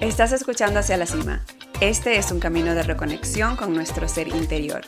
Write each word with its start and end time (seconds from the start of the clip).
Estás 0.00 0.32
escuchando 0.32 0.80
Hacia 0.80 0.96
la 0.96 1.06
Cima. 1.06 1.44
Este 1.80 2.18
es 2.18 2.32
un 2.32 2.40
camino 2.40 2.74
de 2.74 2.82
reconexión 2.82 3.56
con 3.56 3.72
nuestro 3.72 4.08
ser 4.08 4.26
interior. 4.28 4.82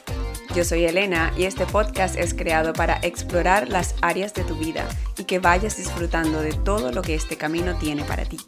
Yo 0.54 0.64
soy 0.64 0.84
Elena 0.84 1.32
y 1.38 1.44
este 1.44 1.64
podcast 1.64 2.16
es 2.16 2.34
creado 2.34 2.72
para 2.72 2.98
explorar 3.02 3.68
las 3.68 3.94
áreas 4.02 4.34
de 4.34 4.42
tu 4.42 4.56
vida 4.56 4.84
y 5.16 5.24
que 5.24 5.38
vayas 5.38 5.76
disfrutando 5.76 6.42
de 6.42 6.52
todo 6.52 6.90
lo 6.90 7.02
que 7.02 7.14
este 7.14 7.36
camino 7.36 7.76
tiene 7.76 8.02
para 8.02 8.24
ti. 8.24 8.38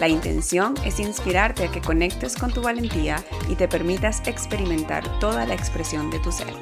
La 0.00 0.08
intención 0.08 0.74
es 0.84 0.98
inspirarte 0.98 1.64
a 1.64 1.70
que 1.70 1.80
conectes 1.80 2.36
con 2.36 2.52
tu 2.52 2.60
valentía 2.60 3.24
y 3.48 3.54
te 3.54 3.68
permitas 3.68 4.20
experimentar 4.26 5.20
toda 5.20 5.46
la 5.46 5.54
expresión 5.54 6.10
de 6.10 6.18
tu 6.18 6.32
ser. 6.32 6.52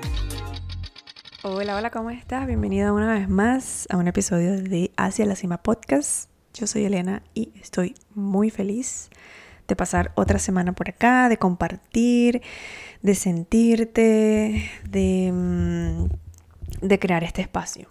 Hola, 1.42 1.76
hola, 1.76 1.90
¿cómo 1.90 2.10
estás? 2.10 2.46
Bienvenida 2.46 2.92
una 2.92 3.14
vez 3.14 3.30
más 3.30 3.86
a 3.88 3.96
un 3.96 4.08
episodio 4.08 4.60
de 4.62 4.92
Hacia 4.96 5.24
la 5.24 5.36
Cima 5.36 5.56
Podcast. 5.62 6.28
Yo 6.52 6.66
soy 6.66 6.84
Elena 6.84 7.22
y 7.34 7.52
estoy 7.60 7.94
muy 8.14 8.50
feliz 8.50 9.10
de 9.68 9.76
pasar 9.76 10.12
otra 10.14 10.38
semana 10.38 10.72
por 10.72 10.88
acá, 10.88 11.28
de 11.28 11.36
compartir, 11.36 12.42
de 13.02 13.14
sentirte, 13.14 14.70
de, 14.88 15.30
mm, 15.32 16.06
de 16.80 16.98
crear 16.98 17.22
este 17.22 17.42
espacio, 17.42 17.88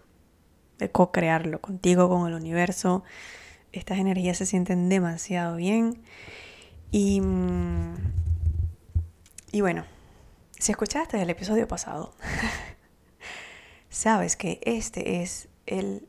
de 0.79 0.91
co-crearlo 0.91 1.61
contigo, 1.61 2.09
con 2.09 2.27
el 2.27 2.33
universo. 2.33 3.03
Estas 3.71 3.99
energías 3.99 4.37
se 4.37 4.47
sienten 4.47 4.89
demasiado 4.89 5.55
bien. 5.55 6.01
Y, 6.91 7.21
mm, 7.21 7.95
y 9.51 9.61
bueno, 9.61 9.85
si 10.59 10.71
escuchaste 10.71 11.21
el 11.21 11.29
episodio 11.29 11.67
pasado, 11.67 12.15
sabes 13.89 14.35
que 14.35 14.59
este 14.63 15.21
es 15.21 15.47
el 15.67 16.07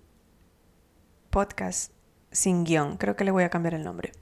podcast 1.29 1.93
sin 2.33 2.65
guion. 2.65 2.97
Creo 2.97 3.17
que 3.17 3.25
le 3.25 3.31
voy 3.33 3.45
a 3.45 3.51
cambiar 3.51 3.75
el 3.75 3.85
nombre. 3.85 4.13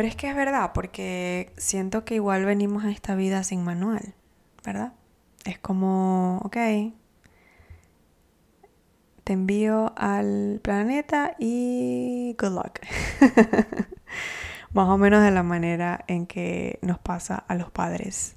Pero 0.00 0.08
es 0.08 0.16
que 0.16 0.30
es 0.30 0.34
verdad, 0.34 0.70
porque 0.72 1.52
siento 1.58 2.06
que 2.06 2.14
igual 2.14 2.46
venimos 2.46 2.84
a 2.84 2.90
esta 2.90 3.14
vida 3.14 3.44
sin 3.44 3.62
manual, 3.62 4.14
¿verdad? 4.64 4.94
Es 5.44 5.58
como, 5.58 6.38
ok, 6.38 6.56
te 9.24 9.34
envío 9.34 9.92
al 9.98 10.60
planeta 10.62 11.36
y 11.38 12.34
good 12.40 12.52
luck. 12.52 12.78
Más 14.72 14.88
o 14.88 14.96
menos 14.96 15.22
de 15.22 15.32
la 15.32 15.42
manera 15.42 16.02
en 16.06 16.24
que 16.24 16.78
nos 16.80 16.98
pasa 16.98 17.34
a 17.36 17.54
los 17.54 17.70
padres 17.70 18.36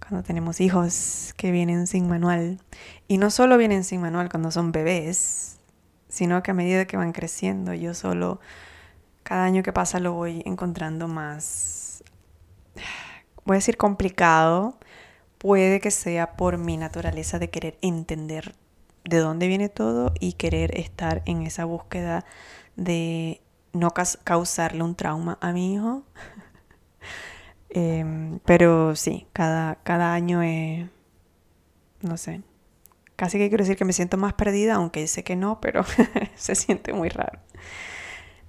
cuando 0.00 0.22
tenemos 0.22 0.62
hijos 0.62 1.34
que 1.36 1.50
vienen 1.50 1.86
sin 1.86 2.08
manual. 2.08 2.58
Y 3.06 3.18
no 3.18 3.30
solo 3.30 3.58
vienen 3.58 3.84
sin 3.84 4.00
manual 4.00 4.30
cuando 4.30 4.50
son 4.50 4.72
bebés, 4.72 5.58
sino 6.08 6.42
que 6.42 6.52
a 6.52 6.54
medida 6.54 6.86
que 6.86 6.96
van 6.96 7.12
creciendo, 7.12 7.74
yo 7.74 7.92
solo 7.92 8.40
cada 9.24 9.44
año 9.44 9.62
que 9.62 9.72
pasa 9.72 9.98
lo 9.98 10.12
voy 10.12 10.42
encontrando 10.46 11.08
más, 11.08 12.04
voy 13.44 13.56
a 13.56 13.58
decir 13.58 13.76
complicado, 13.76 14.78
puede 15.38 15.80
que 15.80 15.90
sea 15.90 16.36
por 16.36 16.58
mi 16.58 16.76
naturaleza 16.76 17.38
de 17.38 17.50
querer 17.50 17.78
entender 17.82 18.54
de 19.04 19.18
dónde 19.18 19.48
viene 19.48 19.68
todo 19.68 20.12
y 20.20 20.34
querer 20.34 20.78
estar 20.78 21.22
en 21.26 21.42
esa 21.42 21.64
búsqueda 21.64 22.24
de 22.76 23.42
no 23.72 23.90
causarle 23.90 24.82
un 24.82 24.94
trauma 24.94 25.38
a 25.40 25.52
mi 25.52 25.74
hijo. 25.74 26.04
Em, 27.76 28.38
pero 28.44 28.94
sí, 28.94 29.26
cada, 29.32 29.74
cada 29.82 30.14
año 30.14 30.42
no 32.02 32.16
sé, 32.16 32.42
casi 33.16 33.36
que 33.36 33.48
quiero 33.48 33.64
decir 33.64 33.76
que 33.76 33.84
me 33.84 33.92
siento 33.92 34.16
más 34.16 34.34
perdida, 34.34 34.74
aunque 34.76 35.08
sé 35.08 35.24
que 35.24 35.34
no, 35.34 35.60
pero 35.60 35.84
se 36.36 36.54
siente 36.54 36.92
muy 36.92 37.08
raro. 37.08 37.40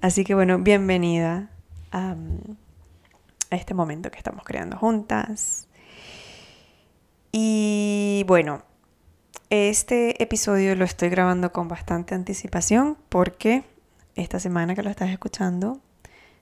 Así 0.01 0.23
que 0.23 0.35
bueno, 0.35 0.59
bienvenida 0.59 1.49
a, 1.91 2.15
este 3.49 3.73
momento 3.73 4.11
que 4.11 4.17
estamos 4.17 4.43
creando 4.43 4.77
juntas. 4.77 5.67
Y 7.31 8.23
bueno, 8.27 8.63
este 9.49 10.21
episodio 10.21 10.75
lo 10.75 10.85
estoy 10.85 11.09
grabando 11.09 11.51
con 11.51 11.67
bastante 11.67 12.13
anticipación 12.15 12.97
porque 13.09 13.63
esta 14.15 14.39
semana 14.39 14.75
que 14.75 14.83
lo 14.83 14.89
estás 14.89 15.09
escuchando, 15.09 15.79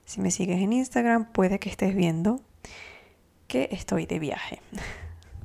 si 0.04 0.20
me 0.20 0.30
sigues 0.30 0.60
en 0.60 0.72
Instagram, 0.72 1.26
puede 1.32 1.58
que 1.58 1.70
estés 1.70 1.94
viendo 1.94 2.40
que 3.46 3.68
estoy 3.72 4.06
de 4.06 4.18
viaje. 4.18 4.60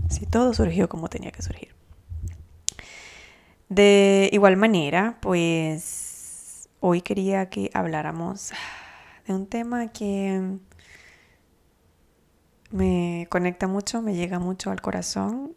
Si 0.09 0.25
todo 0.25 0.55
surgió 0.55 0.89
como 0.89 1.07
tenía 1.07 1.29
que 1.29 1.43
surgir. 1.43 1.75
De 3.67 4.27
igual 4.31 4.57
manera, 4.57 5.19
pues 5.21 6.08
Hoy 6.81 7.01
quería 7.01 7.49
que 7.49 7.69
habláramos 7.73 8.51
de 9.27 9.33
un 9.33 9.47
tema 9.47 9.89
que 9.89 10.59
me 12.71 13.27
conecta 13.29 13.67
mucho, 13.67 14.01
me 14.01 14.15
llega 14.15 14.39
mucho 14.39 14.71
al 14.71 14.81
corazón 14.81 15.53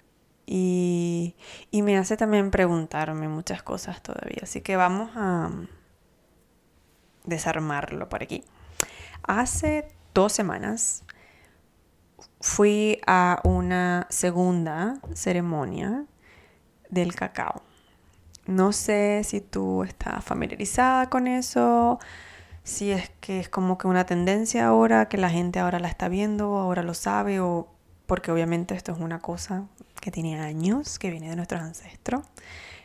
y, 0.46 1.36
me 1.70 1.96
hace 1.96 2.16
también 2.16 2.50
preguntarme 2.50 3.28
muchas 3.28 3.62
cosas 3.62 4.02
todavía. 4.02 4.40
Así 4.42 4.62
que 4.62 4.74
vamos 4.74 5.10
a 5.14 5.50
desarmarlo 7.24 8.08
por 8.08 8.24
aquí. 8.24 8.42
Hace 9.22 9.88
dos 10.14 10.32
semanas 10.32 11.04
fui 12.40 13.00
a 13.06 13.40
una 13.44 14.08
segunda 14.10 14.98
ceremonia 15.14 16.04
del 16.90 17.14
cacao. 17.14 17.62
No 18.46 18.72
sé 18.72 19.22
si 19.24 19.40
tú 19.40 19.84
estás 19.84 20.24
familiarizada 20.24 21.08
con 21.08 21.26
eso, 21.26 22.00
si 22.64 22.90
es 22.90 23.10
que 23.20 23.40
es 23.40 23.48
como 23.48 23.78
que 23.78 23.86
una 23.86 24.04
tendencia 24.04 24.66
ahora, 24.66 25.08
que 25.08 25.16
la 25.16 25.30
gente 25.30 25.60
ahora 25.60 25.78
la 25.78 25.88
está 25.88 26.08
viendo, 26.08 26.58
ahora 26.58 26.82
lo 26.82 26.94
sabe, 26.94 27.40
o 27.40 27.68
porque 28.06 28.32
obviamente 28.32 28.74
esto 28.74 28.92
es 28.92 28.98
una 28.98 29.20
cosa 29.20 29.66
que 30.00 30.10
tiene 30.10 30.40
años, 30.40 30.98
que 30.98 31.10
viene 31.10 31.30
de 31.30 31.36
nuestros 31.36 31.60
ancestros. 31.62 32.24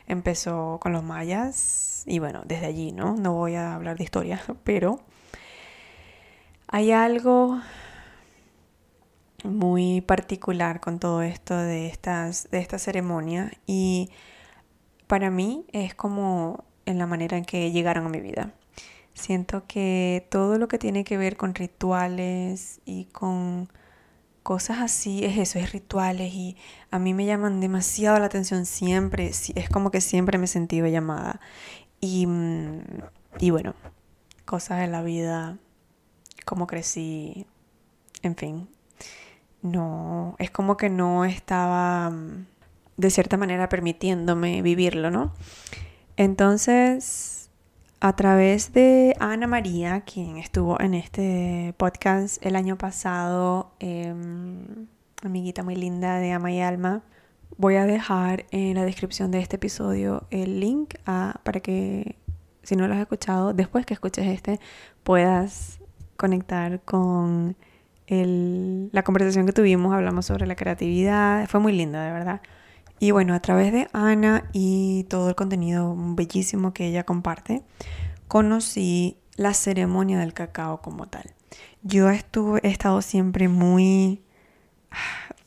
Empezó 0.06 0.78
con 0.80 0.92
los 0.92 1.02
mayas 1.02 2.04
y 2.06 2.18
bueno, 2.18 2.42
desde 2.46 2.66
allí, 2.66 2.92
¿no? 2.92 3.16
No 3.16 3.34
voy 3.34 3.56
a 3.56 3.74
hablar 3.74 3.98
de 3.98 4.04
historia, 4.04 4.40
pero 4.64 5.00
hay 6.68 6.92
algo 6.92 7.60
muy 9.44 10.00
particular 10.00 10.80
con 10.80 10.98
todo 10.98 11.22
esto 11.22 11.56
de 11.56 11.86
estas 11.86 12.50
de 12.50 12.58
esta 12.58 12.78
ceremonia 12.78 13.52
y 13.66 14.10
para 15.08 15.30
mí 15.30 15.66
es 15.72 15.94
como 15.94 16.64
en 16.86 16.98
la 16.98 17.06
manera 17.06 17.36
en 17.36 17.44
que 17.44 17.72
llegaron 17.72 18.06
a 18.06 18.10
mi 18.10 18.20
vida. 18.20 18.54
Siento 19.14 19.66
que 19.66 20.26
todo 20.30 20.58
lo 20.58 20.68
que 20.68 20.78
tiene 20.78 21.02
que 21.02 21.16
ver 21.16 21.36
con 21.36 21.54
rituales 21.54 22.80
y 22.84 23.06
con 23.06 23.68
cosas 24.44 24.78
así 24.78 25.24
es 25.24 25.36
eso, 25.38 25.58
es 25.58 25.72
rituales 25.72 26.32
y 26.32 26.56
a 26.90 26.98
mí 26.98 27.14
me 27.14 27.26
llaman 27.26 27.60
demasiado 27.60 28.18
la 28.18 28.26
atención 28.26 28.64
siempre, 28.64 29.26
es 29.28 29.68
como 29.70 29.90
que 29.90 30.00
siempre 30.00 30.38
me 30.38 30.44
he 30.44 30.48
sentido 30.48 30.86
llamada. 30.86 31.40
Y, 32.00 32.26
mm, 32.26 32.82
y 33.40 33.50
bueno, 33.50 33.74
cosas 34.44 34.78
de 34.80 34.86
la 34.86 35.02
vida, 35.02 35.58
cómo 36.46 36.66
crecí, 36.66 37.46
en 38.22 38.36
fin, 38.36 38.68
no, 39.62 40.36
es 40.38 40.50
como 40.50 40.76
que 40.76 40.90
no 40.90 41.24
estaba 41.24 42.10
mm, 42.10 42.46
de 42.98 43.10
cierta 43.10 43.38
manera 43.38 43.70
permitiéndome 43.70 44.60
vivirlo, 44.60 45.10
¿no? 45.10 45.32
Entonces, 46.16 47.48
a 48.00 48.14
través 48.16 48.72
de 48.72 49.14
Ana 49.20 49.46
María, 49.46 50.02
quien 50.02 50.36
estuvo 50.36 50.80
en 50.80 50.94
este 50.94 51.74
podcast 51.78 52.44
el 52.44 52.56
año 52.56 52.76
pasado, 52.76 53.72
em, 53.78 54.88
amiguita 55.22 55.62
muy 55.62 55.76
linda 55.76 56.18
de 56.18 56.32
Ama 56.32 56.52
y 56.52 56.60
Alma, 56.60 57.02
voy 57.56 57.76
a 57.76 57.86
dejar 57.86 58.46
en 58.50 58.74
la 58.74 58.84
descripción 58.84 59.30
de 59.30 59.38
este 59.40 59.56
episodio 59.56 60.26
el 60.30 60.60
link 60.60 60.94
para 61.04 61.60
que, 61.60 62.16
si 62.64 62.74
no 62.76 62.88
lo 62.88 62.94
has 62.94 63.00
escuchado, 63.00 63.54
después 63.54 63.86
que 63.86 63.94
escuches 63.94 64.26
este, 64.26 64.60
puedas 65.04 65.80
conectar 66.16 66.80
con 66.80 67.56
la 68.08 69.02
conversación 69.02 69.46
que 69.46 69.52
tuvimos, 69.52 69.94
hablamos 69.94 70.26
sobre 70.26 70.46
la 70.46 70.56
creatividad, 70.56 71.46
fue 71.48 71.60
muy 71.60 71.72
linda, 71.72 72.04
de 72.04 72.12
verdad. 72.12 72.40
Y 73.00 73.12
bueno, 73.12 73.34
a 73.34 73.40
través 73.40 73.72
de 73.72 73.88
Ana 73.92 74.48
y 74.52 75.04
todo 75.04 75.28
el 75.28 75.34
contenido 75.34 75.94
bellísimo 75.96 76.72
que 76.72 76.86
ella 76.86 77.04
comparte, 77.04 77.62
conocí 78.26 79.18
la 79.36 79.54
ceremonia 79.54 80.18
del 80.18 80.34
cacao 80.34 80.82
como 80.82 81.06
tal. 81.06 81.32
Yo 81.82 82.10
estuve, 82.10 82.60
he 82.62 82.70
estado 82.70 83.02
siempre 83.02 83.48
muy... 83.48 84.22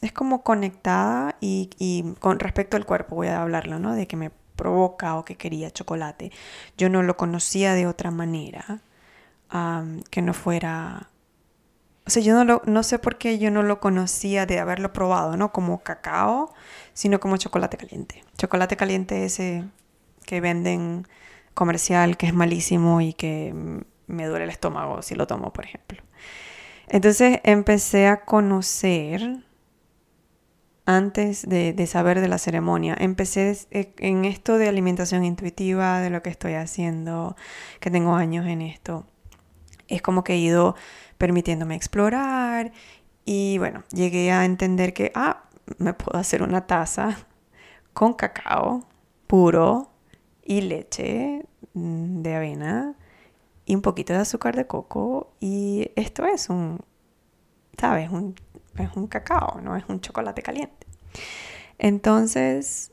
Es 0.02 0.12
como 0.14 0.44
conectada 0.44 1.36
y, 1.42 2.16
con 2.20 2.40
respecto 2.40 2.78
al 2.78 2.86
cuerpo 2.86 3.16
voy 3.16 3.28
a 3.28 3.42
hablarlo, 3.42 3.78
¿no? 3.78 3.94
De 3.94 4.08
que 4.08 4.18
me 4.18 4.32
provoca 4.56 5.16
o 5.16 5.26
que 5.26 5.36
quería 5.36 5.72
chocolate. 5.72 6.32
Yo 6.78 6.90
no 6.90 7.04
lo 7.04 7.18
conocía 7.18 7.76
de 7.76 7.86
otra 7.86 8.10
manera 8.10 8.82
que 10.10 10.22
no 10.22 10.34
fuera 10.34 11.12
o 12.06 12.10
sea, 12.10 12.24
yo 12.24 12.34
no, 12.34 12.44
lo, 12.44 12.62
no 12.66 12.84
sé 12.84 13.00
por 13.00 13.18
qué 13.18 13.38
yo 13.38 13.52
no 13.52 13.62
lo 13.62 13.80
conocía 13.80 14.46
de 14.46 14.60
haberlo 14.60 14.92
probado, 14.92 15.38
¿no? 15.38 15.52
Como 15.52 15.84
cacao, 15.84 16.54
sino 16.94 17.20
como 17.20 17.38
chocolate 17.38 17.78
caliente. 17.78 18.24
Chocolate 18.38 18.76
caliente 18.78 19.26
ese 19.26 19.64
que 20.26 20.42
venden 20.42 21.08
comercial, 21.54 22.18
que 22.18 22.28
es 22.28 22.34
malísimo 22.34 23.02
y 23.02 23.14
que 23.14 23.54
me 24.08 24.26
duele 24.26 24.46
el 24.46 24.50
estómago 24.50 25.02
si 25.02 25.16
lo 25.16 25.28
tomo, 25.28 25.52
por 25.54 25.66
ejemplo. 25.66 26.02
Entonces 26.88 27.40
empecé 27.44 28.08
a 28.08 28.26
conocer 28.26 29.44
antes 30.86 31.48
de, 31.48 31.88
saber 31.88 32.20
de 32.20 32.28
la 32.28 32.38
ceremonia. 32.38 32.96
Empecé 33.00 33.58
eh, 33.72 33.94
en 33.98 34.26
esto 34.26 34.58
de 34.58 34.68
alimentación 34.68 35.24
intuitiva, 35.24 36.00
de 36.00 36.10
lo 36.10 36.22
que 36.22 36.30
estoy 36.30 36.54
haciendo, 36.54 37.36
que 37.80 37.92
tengo 37.92 38.16
años 38.16 38.46
en 38.46 38.62
esto. 38.62 39.06
Es 39.88 40.02
como 40.02 40.24
que 40.24 40.34
he 40.34 40.38
ido 40.38 40.76
permitiéndome 41.18 41.76
explorar 41.76 42.72
y 43.26 43.58
bueno, 43.60 43.84
llegué 43.92 44.32
a 44.32 44.46
entender 44.46 44.94
que, 44.94 45.12
ah, 45.16 45.44
me 45.78 45.94
puedo 45.94 46.18
hacer 46.20 46.44
una 46.44 46.68
taza 46.68 47.18
con 47.94 48.14
cacao 48.14 48.88
puro 49.28 49.92
y 50.44 50.62
leche 50.62 51.46
mm, 51.74 52.22
de 52.22 52.36
avena 52.36 52.96
y 53.66 53.76
un 53.76 53.82
poquito 53.82 54.14
de 54.14 54.20
azúcar 54.20 54.56
de 54.56 54.68
coco 54.68 55.34
y 55.40 55.92
esto 55.96 56.26
es 56.26 56.50
un, 56.50 56.80
¿sabes? 57.78 58.10
Un 58.10 58.36
es 58.78 58.90
un 58.96 59.08
cacao, 59.08 59.60
no 59.62 59.76
es 59.76 59.84
un 59.88 60.02
chocolate 60.02 60.42
caliente. 60.42 60.88
Entonces, 61.78 62.92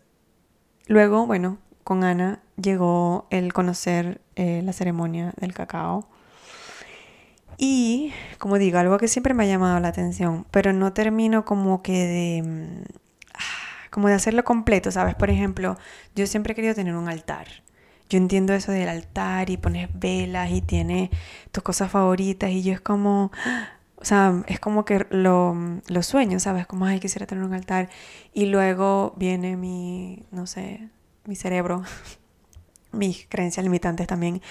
luego, 0.86 1.26
bueno, 1.26 1.58
con 1.84 2.04
Ana 2.04 2.42
llegó 2.56 3.26
el 3.30 3.52
conocer 3.52 4.20
eh, 4.36 4.62
la 4.62 4.72
ceremonia 4.72 5.32
del 5.36 5.54
cacao. 5.54 6.08
Y, 7.58 8.12
como 8.38 8.56
digo, 8.58 8.78
algo 8.78 8.98
que 8.98 9.08
siempre 9.08 9.34
me 9.34 9.44
ha 9.44 9.46
llamado 9.46 9.80
la 9.80 9.88
atención, 9.88 10.46
pero 10.50 10.72
no 10.72 10.92
termino 10.92 11.44
como 11.44 11.82
que 11.82 12.06
de... 12.06 12.42
Mm, 12.42 12.84
ah, 13.34 13.88
como 13.90 14.08
de 14.08 14.14
hacerlo 14.14 14.44
completo, 14.44 14.92
¿sabes? 14.92 15.16
Por 15.16 15.28
ejemplo, 15.30 15.76
yo 16.14 16.26
siempre 16.26 16.52
he 16.52 16.56
querido 16.56 16.74
tener 16.74 16.94
un 16.94 17.08
altar. 17.08 17.48
Yo 18.08 18.18
entiendo 18.18 18.54
eso 18.54 18.72
del 18.72 18.88
altar 18.88 19.50
y 19.50 19.56
pones 19.56 19.88
velas 19.92 20.50
y 20.50 20.62
tiene 20.62 21.10
tus 21.52 21.62
cosas 21.62 21.90
favoritas 21.90 22.50
y 22.50 22.62
yo 22.62 22.72
es 22.72 22.80
como, 22.80 23.32
o 23.96 24.04
sea, 24.04 24.44
es 24.46 24.60
como 24.60 24.84
que 24.84 25.06
lo, 25.10 25.56
lo 25.88 26.02
sueño, 26.02 26.38
¿sabes? 26.40 26.66
Como, 26.66 26.86
ay, 26.86 27.00
quisiera 27.00 27.26
tener 27.26 27.44
un 27.44 27.54
altar. 27.54 27.88
Y 28.32 28.46
luego 28.46 29.14
viene 29.16 29.56
mi, 29.56 30.24
no 30.30 30.46
sé, 30.46 30.88
mi 31.26 31.36
cerebro, 31.36 31.82
mis 32.92 33.26
creencias 33.28 33.64
limitantes 33.64 34.06
también, 34.06 34.42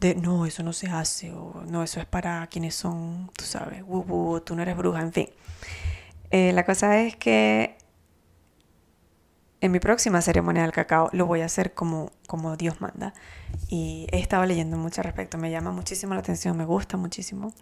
de 0.00 0.14
no, 0.14 0.46
eso 0.46 0.62
no 0.62 0.72
se 0.72 0.88
hace, 0.88 1.32
o 1.32 1.62
no, 1.68 1.82
eso 1.82 2.00
es 2.00 2.06
para 2.06 2.46
quienes 2.48 2.74
son, 2.74 3.30
tú 3.36 3.44
sabes, 3.44 3.82
wubu, 3.86 4.40
tú 4.40 4.56
no 4.56 4.62
eres 4.62 4.76
bruja, 4.76 5.00
en 5.00 5.12
fin. 5.12 5.28
Eh, 6.30 6.52
la 6.52 6.64
cosa 6.64 7.00
es 7.00 7.16
que 7.16 7.76
en 9.60 9.72
mi 9.72 9.80
próxima 9.80 10.20
ceremonia 10.20 10.62
del 10.62 10.72
cacao 10.72 11.08
lo 11.12 11.26
voy 11.26 11.40
a 11.40 11.46
hacer 11.46 11.72
como, 11.74 12.10
como 12.26 12.56
Dios 12.56 12.80
manda. 12.80 13.14
Y 13.68 14.06
he 14.10 14.18
estado 14.18 14.44
leyendo 14.44 14.76
mucho 14.76 15.00
al 15.00 15.06
respecto, 15.06 15.38
me 15.38 15.50
llama 15.50 15.70
muchísimo 15.70 16.14
la 16.14 16.20
atención, 16.20 16.56
me 16.56 16.64
gusta 16.64 16.96
muchísimo 16.96 17.54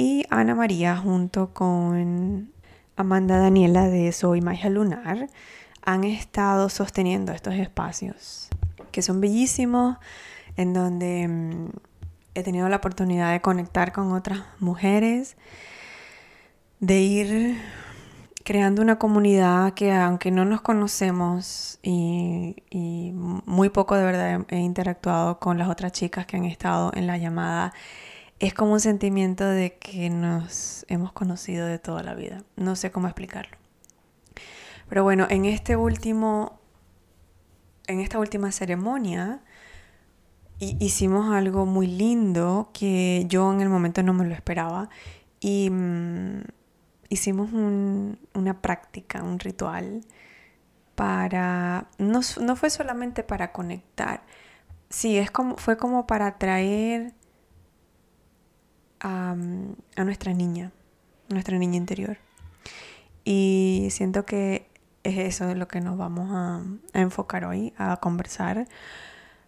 y 0.00 0.24
Ana 0.30 0.54
María 0.54 0.96
junto 0.96 1.52
con 1.52 2.54
Amanda 2.96 3.36
Daniela 3.36 3.86
de 3.86 4.12
Soy 4.12 4.40
Magia 4.40 4.70
Lunar 4.70 5.28
han 5.82 6.04
estado 6.04 6.70
sosteniendo 6.70 7.32
estos 7.32 7.52
espacios 7.52 8.48
que 8.90 9.02
son 9.02 9.20
bellísimos, 9.20 9.98
en 10.56 10.72
donde 10.72 11.28
mm, 11.28 11.68
he 12.34 12.42
tenido 12.42 12.68
la 12.68 12.76
oportunidad 12.76 13.32
de 13.32 13.40
conectar 13.40 13.92
con 13.92 14.12
otras 14.12 14.42
mujeres, 14.58 15.36
de 16.80 17.00
ir 17.00 17.60
creando 18.44 18.82
una 18.82 18.98
comunidad 18.98 19.74
que 19.74 19.92
aunque 19.92 20.30
no 20.30 20.44
nos 20.44 20.60
conocemos 20.60 21.78
y, 21.82 22.56
y 22.70 23.12
muy 23.12 23.68
poco 23.68 23.94
de 23.96 24.04
verdad 24.04 24.46
he 24.48 24.58
interactuado 24.58 25.38
con 25.38 25.58
las 25.58 25.68
otras 25.68 25.92
chicas 25.92 26.26
que 26.26 26.36
han 26.36 26.44
estado 26.44 26.90
en 26.94 27.06
la 27.06 27.18
llamada, 27.18 27.72
es 28.40 28.54
como 28.54 28.72
un 28.72 28.80
sentimiento 28.80 29.44
de 29.44 29.76
que 29.76 30.08
nos 30.08 30.86
hemos 30.88 31.12
conocido 31.12 31.66
de 31.66 31.78
toda 31.78 32.02
la 32.02 32.14
vida. 32.14 32.42
No 32.56 32.74
sé 32.74 32.90
cómo 32.90 33.06
explicarlo. 33.06 33.56
Pero 34.88 35.04
bueno, 35.04 35.26
en 35.28 35.44
este 35.44 35.76
último, 35.76 36.59
en 37.90 38.00
esta 38.00 38.18
última 38.18 38.52
ceremonia, 38.52 39.40
hicimos 40.58 41.32
algo 41.32 41.66
muy 41.66 41.86
lindo 41.86 42.70
que 42.72 43.24
yo 43.28 43.52
en 43.52 43.60
el 43.60 43.68
momento 43.68 44.02
no 44.02 44.12
me 44.12 44.26
lo 44.26 44.34
esperaba. 44.34 44.90
Y 45.40 45.70
mm, 45.70 46.42
hicimos 47.08 47.50
una 47.52 48.62
práctica, 48.62 49.22
un 49.22 49.38
ritual 49.38 50.02
para, 50.94 51.88
no, 51.98 52.22
fue 52.56 52.70
solamente 52.70 53.22
para 53.24 53.52
conectar, 53.52 54.22
sí, 54.90 55.16
es 55.16 55.30
como, 55.30 55.56
fue 55.56 55.78
como 55.78 56.06
para 56.06 56.36
traer 56.36 57.14
a, 59.00 59.34
nuestra 59.96 60.34
niña, 60.34 60.72
nuestra 61.28 61.58
niña 61.58 61.76
interior. 61.78 62.18
Y 63.24 63.88
siento 63.90 64.26
que 64.26 64.69
es 65.04 65.18
eso 65.18 65.46
de 65.46 65.54
lo 65.54 65.68
que 65.68 65.80
nos 65.80 65.96
vamos 65.96 66.30
a, 66.32 66.62
enfocar 66.98 67.44
hoy, 67.44 67.72
a 67.78 67.96
conversar. 67.98 68.66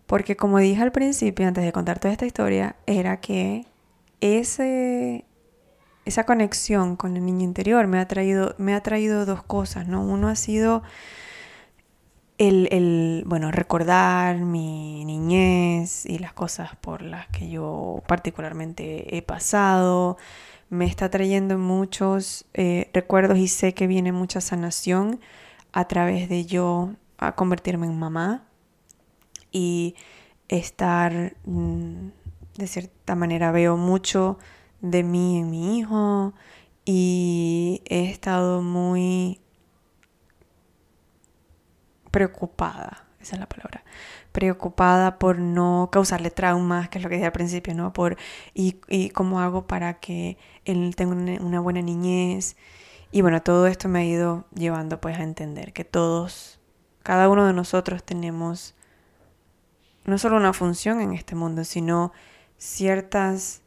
Porque 0.06 0.36
como 0.36 0.58
dije 0.58 0.82
al 0.82 0.92
principio, 0.92 1.46
antes 1.46 1.64
de 1.64 1.72
contar 1.72 1.98
toda 1.98 2.12
esta 2.12 2.26
historia, 2.26 2.76
era 2.86 3.18
que 3.18 3.66
ese, 4.20 5.24
esa 6.04 6.24
conexión 6.24 6.96
con 6.96 7.16
el 7.16 7.24
niño 7.24 7.44
interior 7.44 7.86
me 7.86 7.98
ha 7.98 8.08
traído, 8.08 8.54
me 8.58 8.74
ha 8.74 8.82
traído 8.82 9.26
dos 9.26 9.42
cosas, 9.42 9.86
¿no? 9.88 10.02
Uno 10.02 10.28
ha 10.28 10.36
sido 10.36 10.82
el, 12.38 13.22
bueno, 13.26 13.52
recordar 13.52 14.38
mi 14.38 15.04
niñez 15.04 16.06
y 16.06 16.18
las 16.18 16.32
cosas 16.32 16.74
por 16.76 17.02
las 17.02 17.28
que 17.28 17.48
yo 17.48 18.02
particularmente 18.06 19.16
he 19.16 19.22
pasado, 19.22 20.16
me 20.68 20.86
está 20.86 21.10
trayendo 21.10 21.58
muchos 21.58 22.46
eh, 22.54 22.90
recuerdos 22.92 23.38
y 23.38 23.46
sé 23.46 23.74
que 23.74 23.86
viene 23.86 24.10
mucha 24.10 24.40
sanación 24.40 25.20
a 25.72 25.86
través 25.86 26.28
de 26.28 26.44
yo 26.44 26.90
a 27.18 27.34
convertirme 27.34 27.86
en 27.86 27.98
mamá 27.98 28.44
y 29.50 29.94
estar, 30.48 31.36
mm, 31.44 32.08
de 32.56 32.66
cierta 32.66 33.14
manera, 33.14 33.52
veo 33.52 33.76
mucho 33.76 34.38
de 34.80 35.02
mí 35.02 35.38
en 35.38 35.50
mi 35.50 35.78
hijo 35.78 36.34
y 36.84 37.82
he 37.86 38.10
estado 38.10 38.60
muy 38.60 39.40
preocupada, 42.10 43.06
esa 43.20 43.36
es 43.36 43.40
la 43.40 43.48
palabra, 43.48 43.84
preocupada 44.32 45.18
por 45.18 45.38
no 45.38 45.88
causarle 45.92 46.30
traumas, 46.30 46.88
que 46.88 46.98
es 46.98 47.04
lo 47.04 47.08
que 47.08 47.16
dije 47.16 47.26
al 47.26 47.32
principio, 47.32 47.74
¿no? 47.74 47.92
Por, 47.92 48.16
y, 48.54 48.80
y 48.88 49.10
cómo 49.10 49.40
hago 49.40 49.66
para 49.66 50.00
que 50.00 50.36
él 50.64 50.94
tenga 50.96 51.14
una 51.42 51.60
buena 51.60 51.82
niñez. 51.82 52.56
Y 53.12 53.20
bueno, 53.20 53.42
todo 53.42 53.66
esto 53.66 53.88
me 53.90 54.00
ha 54.00 54.04
ido 54.04 54.46
llevando 54.54 55.00
pues 55.00 55.18
a 55.18 55.22
entender 55.22 55.74
que 55.74 55.84
todos, 55.84 56.58
cada 57.02 57.28
uno 57.28 57.46
de 57.46 57.52
nosotros 57.52 58.02
tenemos 58.02 58.74
no 60.04 60.16
solo 60.16 60.38
una 60.38 60.54
función 60.54 61.00
en 61.02 61.12
este 61.12 61.34
mundo, 61.34 61.64
sino 61.64 62.12
ciertas 62.56 63.62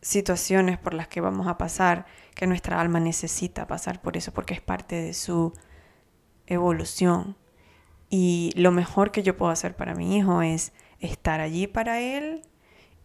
situaciones 0.00 0.78
por 0.78 0.94
las 0.94 1.08
que 1.08 1.20
vamos 1.20 1.48
a 1.48 1.58
pasar, 1.58 2.06
que 2.36 2.46
nuestra 2.46 2.80
alma 2.80 3.00
necesita 3.00 3.66
pasar 3.66 4.00
por 4.00 4.16
eso, 4.16 4.32
porque 4.32 4.54
es 4.54 4.60
parte 4.60 4.94
de 4.94 5.12
su 5.12 5.52
evolución. 6.46 7.36
Y 8.08 8.52
lo 8.54 8.70
mejor 8.70 9.10
que 9.10 9.24
yo 9.24 9.36
puedo 9.36 9.50
hacer 9.50 9.74
para 9.74 9.96
mi 9.96 10.16
hijo 10.16 10.40
es 10.40 10.72
estar 11.00 11.40
allí 11.40 11.66
para 11.66 12.00
él 12.00 12.42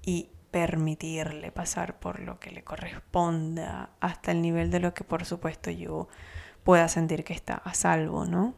y 0.03 0.29
permitirle 0.53 1.51
pasar 1.51 1.99
por 1.99 2.19
lo 2.19 2.39
que 2.39 2.51
le 2.51 2.63
corresponda 2.63 3.89
hasta 3.99 4.31
el 4.31 4.43
nivel 4.43 4.69
de 4.69 4.79
lo 4.79 4.93
que 4.93 5.03
por 5.03 5.25
supuesto 5.25 5.71
yo 5.71 6.07
pueda 6.63 6.87
sentir 6.89 7.23
que 7.23 7.33
está 7.33 7.55
a 7.55 7.73
salvo, 7.73 8.25
¿no? 8.25 8.53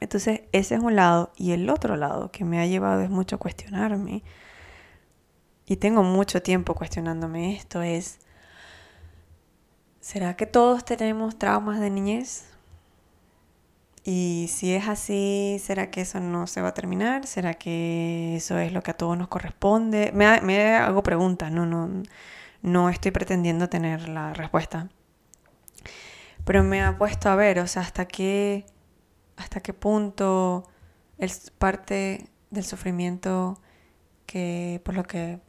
Entonces 0.00 0.40
ese 0.50 0.74
es 0.74 0.80
un 0.82 0.96
lado 0.96 1.32
y 1.36 1.52
el 1.52 1.70
otro 1.70 1.94
lado 1.96 2.32
que 2.32 2.44
me 2.44 2.60
ha 2.60 2.66
llevado 2.66 3.02
es 3.02 3.08
mucho 3.08 3.38
cuestionarme 3.38 4.24
y 5.64 5.76
tengo 5.76 6.02
mucho 6.02 6.42
tiempo 6.42 6.74
cuestionándome 6.74 7.54
esto 7.54 7.82
es, 7.82 8.18
¿será 10.00 10.34
que 10.34 10.46
todos 10.46 10.84
tenemos 10.84 11.38
traumas 11.38 11.78
de 11.78 11.90
niñez? 11.90 12.55
Y 14.08 14.46
si 14.48 14.72
es 14.72 14.86
así, 14.86 15.60
¿será 15.60 15.90
que 15.90 16.02
eso 16.02 16.20
no 16.20 16.46
se 16.46 16.62
va 16.62 16.68
a 16.68 16.74
terminar? 16.74 17.26
¿Será 17.26 17.54
que 17.54 18.36
eso 18.36 18.56
es 18.56 18.72
lo 18.72 18.80
que 18.80 18.92
a 18.92 18.96
todos 18.96 19.18
nos 19.18 19.26
corresponde? 19.26 20.12
Me, 20.14 20.40
me 20.42 20.76
hago 20.76 21.02
preguntas, 21.02 21.50
no, 21.50 21.66
no, 21.66 22.04
no 22.62 22.88
estoy 22.88 23.10
pretendiendo 23.10 23.68
tener 23.68 24.08
la 24.08 24.32
respuesta. 24.32 24.88
Pero 26.44 26.62
me 26.62 26.84
ha 26.84 26.96
puesto 26.96 27.28
a 27.30 27.34
ver, 27.34 27.58
o 27.58 27.66
sea, 27.66 27.82
hasta 27.82 28.06
qué, 28.06 28.64
hasta 29.36 29.58
qué 29.60 29.74
punto 29.74 30.68
es 31.18 31.50
parte 31.50 32.28
del 32.50 32.62
sufrimiento 32.62 33.60
que 34.24 34.80
por 34.84 34.94
lo 34.94 35.02
que 35.02 35.40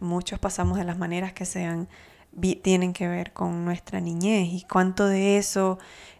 muchos 0.00 0.40
pasamos 0.40 0.78
de 0.78 0.84
las 0.84 0.98
maneras 0.98 1.32
que 1.32 1.44
sean 1.44 1.88
tienen 2.62 2.92
que 2.92 3.08
ver 3.08 3.32
con 3.32 3.64
nuestra 3.64 4.00
niñez 4.00 4.48
y 4.52 4.62
cuánto 4.62 5.06
de 5.06 5.38
eso 5.38 5.78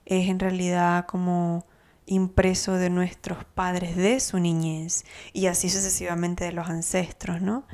es 0.09 0.29
en 0.29 0.41
realidad 0.41 1.05
como 1.07 1.67
impreso 2.07 2.75
de 2.75 2.89
nuestros 2.89 3.45
padres 3.45 3.95
de 3.95 4.19
su 4.21 4.39
niñez 4.39 5.05
y 5.35 5.47
así 5.47 5.69
sucesivamente 5.69 6.45
de 6.45 6.53
los 6.53 6.69
ancestros, 6.69 7.43
¿no? 7.43 7.67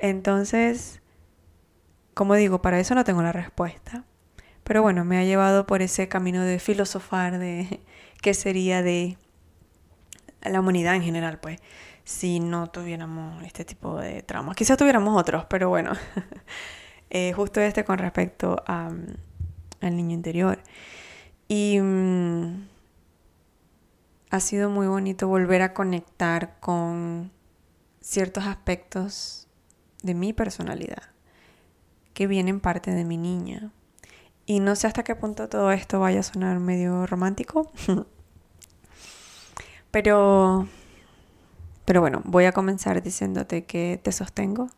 Entonces, 0.00 1.00
como 2.14 2.34
digo, 2.34 2.60
para 2.60 2.80
eso 2.80 2.96
no 2.96 3.04
tengo 3.04 3.22
la 3.22 3.32
respuesta. 3.32 4.04
Pero 4.64 4.82
bueno, 4.82 5.04
me 5.04 5.18
ha 5.18 5.24
llevado 5.24 5.66
por 5.66 5.80
ese 5.80 6.08
camino 6.08 6.42
de 6.42 6.58
filosofar 6.58 7.38
de 7.38 7.80
qué 8.22 8.34
sería 8.34 8.82
de 8.82 9.16
la 10.42 10.60
humanidad 10.60 10.96
en 10.96 11.02
general, 11.02 11.38
pues, 11.38 11.60
si 12.02 12.40
no 12.40 12.66
tuviéramos 12.70 13.44
este 13.44 13.64
tipo 13.64 13.96
de 14.00 14.22
traumas. 14.22 14.56
Quizás 14.56 14.76
tuviéramos 14.76 15.16
otros, 15.16 15.46
pero 15.48 15.68
bueno, 15.68 15.92
eh, 17.10 17.32
justo 17.34 17.60
este 17.60 17.84
con 17.84 17.98
respecto 17.98 18.56
mm, 18.66 19.84
al 19.84 19.96
niño 19.96 20.14
interior. 20.14 20.60
Y 21.48 21.80
mm, 21.80 22.68
ha 24.30 24.40
sido 24.40 24.70
muy 24.70 24.86
bonito 24.86 25.26
volver 25.28 25.62
a 25.62 25.74
conectar 25.74 26.60
con 26.60 27.32
ciertos 28.00 28.44
aspectos 28.44 29.48
de 30.02 30.14
mi 30.14 30.32
personalidad 30.32 31.02
que 32.14 32.26
vienen 32.26 32.60
parte 32.60 32.90
de 32.90 33.04
mi 33.04 33.16
niña. 33.16 33.72
Y 34.46 34.60
no 34.60 34.76
sé 34.76 34.86
hasta 34.86 35.02
qué 35.02 35.14
punto 35.14 35.48
todo 35.48 35.72
esto 35.72 36.00
vaya 36.00 36.20
a 36.20 36.22
sonar 36.22 36.58
medio 36.58 37.06
romántico. 37.06 37.70
pero 39.90 40.68
pero 41.88 42.02
bueno, 42.02 42.20
voy 42.26 42.44
a 42.44 42.52
comenzar 42.52 43.02
diciéndote 43.02 43.64
que 43.64 43.98
te 44.02 44.12
sostengo 44.12 44.68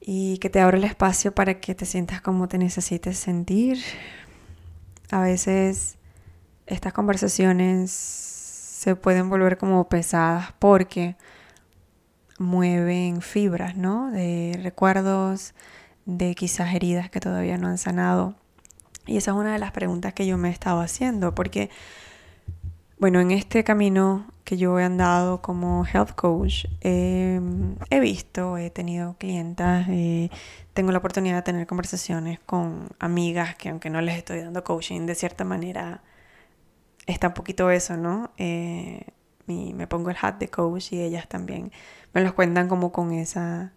y 0.00 0.36
que 0.36 0.50
te 0.50 0.60
abro 0.60 0.76
el 0.76 0.84
espacio 0.84 1.34
para 1.34 1.60
que 1.60 1.74
te 1.74 1.86
sientas 1.86 2.20
como 2.20 2.46
te 2.46 2.58
necesites 2.58 3.16
sentir. 3.16 3.78
A 5.10 5.20
veces 5.20 5.98
estas 6.66 6.92
conversaciones 6.92 7.90
se 7.90 8.96
pueden 8.96 9.28
volver 9.28 9.56
como 9.58 9.88
pesadas 9.88 10.52
porque 10.58 11.16
mueven 12.38 13.22
fibras, 13.22 13.76
¿no? 13.76 14.10
De 14.10 14.58
recuerdos, 14.62 15.54
de 16.04 16.34
quizás 16.34 16.74
heridas 16.74 17.10
que 17.10 17.20
todavía 17.20 17.56
no 17.56 17.68
han 17.68 17.78
sanado. 17.78 18.34
Y 19.06 19.16
esa 19.16 19.30
es 19.30 19.36
una 19.36 19.52
de 19.52 19.58
las 19.58 19.72
preguntas 19.72 20.12
que 20.12 20.26
yo 20.26 20.36
me 20.36 20.48
he 20.48 20.52
estado 20.52 20.80
haciendo, 20.80 21.34
porque, 21.34 21.70
bueno, 22.98 23.20
en 23.20 23.30
este 23.30 23.62
camino 23.64 24.26
que 24.46 24.56
yo 24.56 24.78
he 24.78 24.84
andado 24.84 25.42
como 25.42 25.84
health 25.84 26.12
coach, 26.14 26.66
em, 26.80 27.74
he 27.90 27.98
visto, 27.98 28.56
he 28.58 28.70
tenido 28.70 29.16
clientas, 29.18 29.88
eh, 29.90 30.30
tengo 30.72 30.92
la 30.92 30.98
oportunidad 30.98 31.34
de 31.38 31.42
tener 31.42 31.66
conversaciones 31.66 32.38
con 32.46 32.88
amigas 33.00 33.56
que 33.56 33.70
aunque 33.70 33.90
no 33.90 34.00
les 34.00 34.16
estoy 34.16 34.40
dando 34.40 34.62
coaching, 34.62 35.04
de 35.06 35.16
cierta 35.16 35.42
manera 35.44 36.04
está 37.06 37.28
un 37.28 37.34
poquito 37.34 37.70
eso, 37.72 37.96
¿no? 37.96 38.30
Eh, 38.38 39.08
me 39.48 39.86
pongo 39.88 40.10
el 40.10 40.16
hat 40.22 40.36
de 40.36 40.48
coach 40.48 40.92
y 40.92 41.02
ellas 41.02 41.28
también 41.28 41.72
me 42.14 42.22
los 42.22 42.32
cuentan 42.32 42.68
como 42.68 42.92
con 42.92 43.12
esa 43.12 43.72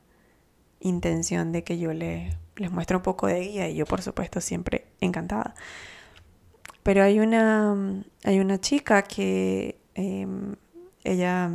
intención 0.82 1.52
de 1.52 1.64
que 1.64 1.80
yo 1.80 1.94
les, 1.94 2.36
les 2.58 2.72
muestre 2.72 2.96
un 2.98 3.04
poco 3.04 3.26
de 3.26 3.40
guía 3.40 3.70
y 3.70 3.76
yo 3.76 3.86
por 3.86 4.04
supuesto 4.04 4.40
siempre 4.40 4.86
encantada. 5.02 5.56
Pero 6.84 7.04
hay 7.04 7.20
una, 7.20 8.04
hay 8.24 8.40
una 8.40 8.60
chica 8.60 9.02
que 9.04 9.79
em, 10.00 10.56
ella, 11.04 11.52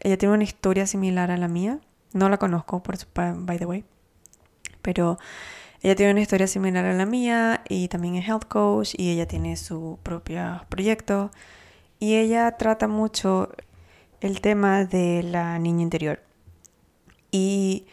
ella 0.00 0.16
tiene 0.16 0.34
una 0.34 0.44
historia 0.44 0.86
similar 0.86 1.32
a 1.32 1.36
la 1.36 1.48
mía. 1.48 1.80
No 2.12 2.28
la 2.28 2.38
conozco, 2.38 2.82
por 2.82 2.96
by 3.14 3.58
the 3.58 3.66
way. 3.66 3.84
Pero 4.82 5.18
ella 5.82 5.96
tiene 5.96 6.12
una 6.12 6.20
historia 6.20 6.46
similar 6.46 6.84
a 6.84 6.92
la 6.94 7.06
mía 7.06 7.62
y 7.68 7.88
también 7.88 8.14
es 8.14 8.28
health 8.28 8.46
coach 8.46 8.94
y 8.96 9.10
ella 9.10 9.26
tiene 9.26 9.56
su 9.56 9.98
propio 10.02 10.64
proyecto. 10.68 11.30
Y 11.98 12.14
ella 12.16 12.56
trata 12.56 12.86
mucho 12.86 13.50
el 14.20 14.40
tema 14.40 14.84
de 14.84 15.24
la 15.24 15.58
niña 15.58 15.82
interior. 15.82 16.22
Y 17.32 17.86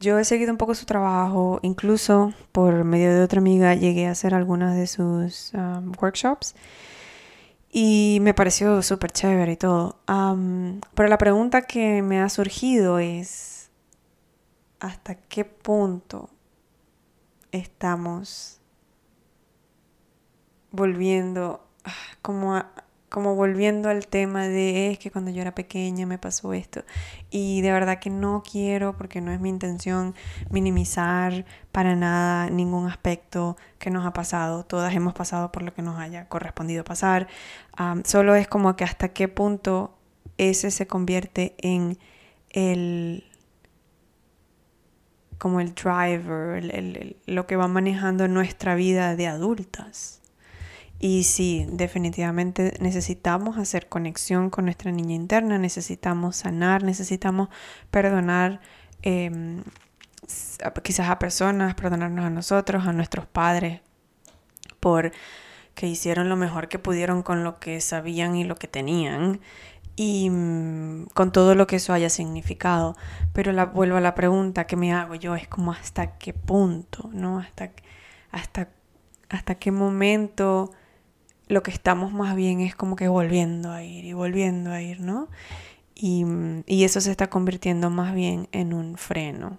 yo 0.00 0.18
he 0.18 0.24
seguido 0.24 0.52
un 0.52 0.58
poco 0.58 0.74
su 0.74 0.86
trabajo, 0.86 1.60
incluso 1.62 2.32
por 2.50 2.84
medio 2.84 3.14
de 3.14 3.22
otra 3.22 3.40
amiga 3.40 3.74
llegué 3.74 4.06
a 4.06 4.12
hacer 4.12 4.34
algunas 4.34 4.74
de 4.74 4.86
sus 4.86 5.52
um, 5.54 5.92
workshops 6.00 6.54
y 7.74 8.18
me 8.20 8.34
pareció 8.34 8.82
súper 8.82 9.10
chévere 9.12 9.52
y 9.52 9.56
todo. 9.56 9.98
Pero 10.06 11.08
la 11.08 11.18
pregunta 11.18 11.62
que 11.62 12.02
me 12.02 12.20
ha 12.20 12.28
surgido 12.28 12.98
es, 12.98 13.70
¿hasta 14.78 15.14
qué 15.14 15.46
punto 15.46 16.28
estamos 17.50 18.60
volviendo 20.70 21.66
ah, 21.84 21.92
como 22.20 22.56
a, 22.56 22.72
como 23.12 23.34
volviendo 23.34 23.90
al 23.90 24.06
tema 24.06 24.48
de 24.48 24.90
es 24.90 24.98
que 24.98 25.10
cuando 25.10 25.30
yo 25.30 25.42
era 25.42 25.54
pequeña 25.54 26.06
me 26.06 26.16
pasó 26.16 26.54
esto 26.54 26.82
y 27.30 27.60
de 27.60 27.70
verdad 27.70 27.98
que 27.98 28.08
no 28.08 28.42
quiero 28.42 28.96
porque 28.96 29.20
no 29.20 29.32
es 29.32 29.38
mi 29.38 29.50
intención 29.50 30.14
minimizar 30.50 31.44
para 31.72 31.94
nada 31.94 32.48
ningún 32.48 32.88
aspecto 32.88 33.58
que 33.78 33.90
nos 33.90 34.06
ha 34.06 34.14
pasado. 34.14 34.64
Todas 34.64 34.94
hemos 34.94 35.12
pasado 35.12 35.52
por 35.52 35.62
lo 35.62 35.74
que 35.74 35.82
nos 35.82 35.98
haya 35.98 36.26
correspondido 36.28 36.84
pasar. 36.84 37.28
Solo 38.04 38.34
es 38.34 38.48
como 38.48 38.76
que 38.76 38.84
hasta 38.84 39.10
qué 39.10 39.28
punto 39.28 39.94
ese 40.38 40.70
se 40.70 40.86
convierte 40.86 41.54
en 41.58 41.98
el 42.48 43.24
como 45.36 45.60
el 45.60 45.74
driver 45.74 47.14
lo 47.26 47.46
que 47.46 47.56
va 47.56 47.68
manejando 47.68 48.26
nuestra 48.26 48.74
vida 48.74 49.16
de 49.16 49.26
adultas 49.26 50.21
y 51.04 51.24
sí, 51.24 51.66
definitivamente 51.68 52.74
necesitamos 52.78 53.58
hacer 53.58 53.88
conexión 53.88 54.50
con 54.50 54.66
nuestra 54.66 54.92
niña 54.92 55.16
interna, 55.16 55.58
necesitamos 55.58 56.36
sanar, 56.36 56.84
necesitamos 56.84 57.48
perdonar 57.90 58.60
em, 59.02 59.64
quizás 60.84 61.10
a 61.10 61.18
personas, 61.18 61.74
perdonarnos 61.74 62.24
a 62.24 62.30
nosotros, 62.30 62.86
a 62.86 62.92
nuestros 62.92 63.26
padres, 63.26 63.80
por 64.78 65.10
que 65.74 65.88
hicieron 65.88 66.28
lo 66.28 66.36
mejor 66.36 66.68
que 66.68 66.78
pudieron 66.78 67.24
con 67.24 67.42
lo 67.42 67.58
que 67.58 67.80
sabían 67.80 68.36
y 68.36 68.44
lo 68.44 68.54
que 68.54 68.68
tenían 68.68 69.40
y 69.96 70.30
mm, 70.30 71.06
con 71.14 71.32
todo 71.32 71.56
lo 71.56 71.66
que 71.66 71.76
eso 71.76 71.92
haya 71.92 72.10
significado. 72.10 72.94
Pero 73.32 73.50
la, 73.50 73.64
vuelvo 73.66 73.96
a 73.96 74.00
la 74.00 74.14
pregunta 74.14 74.68
que 74.68 74.76
me 74.76 74.92
hago 74.92 75.16
yo, 75.16 75.34
es 75.34 75.48
como 75.48 75.72
hasta 75.72 76.16
qué 76.18 76.32
punto, 76.32 77.10
¿no? 77.12 77.40
Hasta, 77.40 77.72
hasta, 78.30 78.68
hasta 79.30 79.56
qué 79.56 79.72
momento 79.72 80.70
lo 81.48 81.62
que 81.62 81.70
estamos 81.70 82.12
más 82.12 82.36
bien 82.36 82.60
es 82.60 82.74
como 82.74 82.96
que 82.96 83.08
volviendo 83.08 83.70
a 83.72 83.82
ir 83.82 84.04
y 84.04 84.12
volviendo 84.12 84.72
a 84.72 84.82
ir, 84.82 85.00
¿no? 85.00 85.28
Y, 85.94 86.24
eso 86.84 87.00
se 87.00 87.10
está 87.10 87.30
convirtiendo 87.30 87.90
más 87.90 88.14
bien 88.14 88.48
en 88.52 88.74
un 88.74 88.96
freno. 88.96 89.58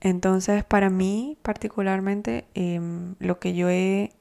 Entonces, 0.00 0.64
para 0.64 0.90
mí 0.90 1.38
particularmente, 1.42 2.46
em, 2.54 3.14
lo 3.20 3.38
que 3.38 3.54
yo 3.54 3.70
he, 3.70 4.12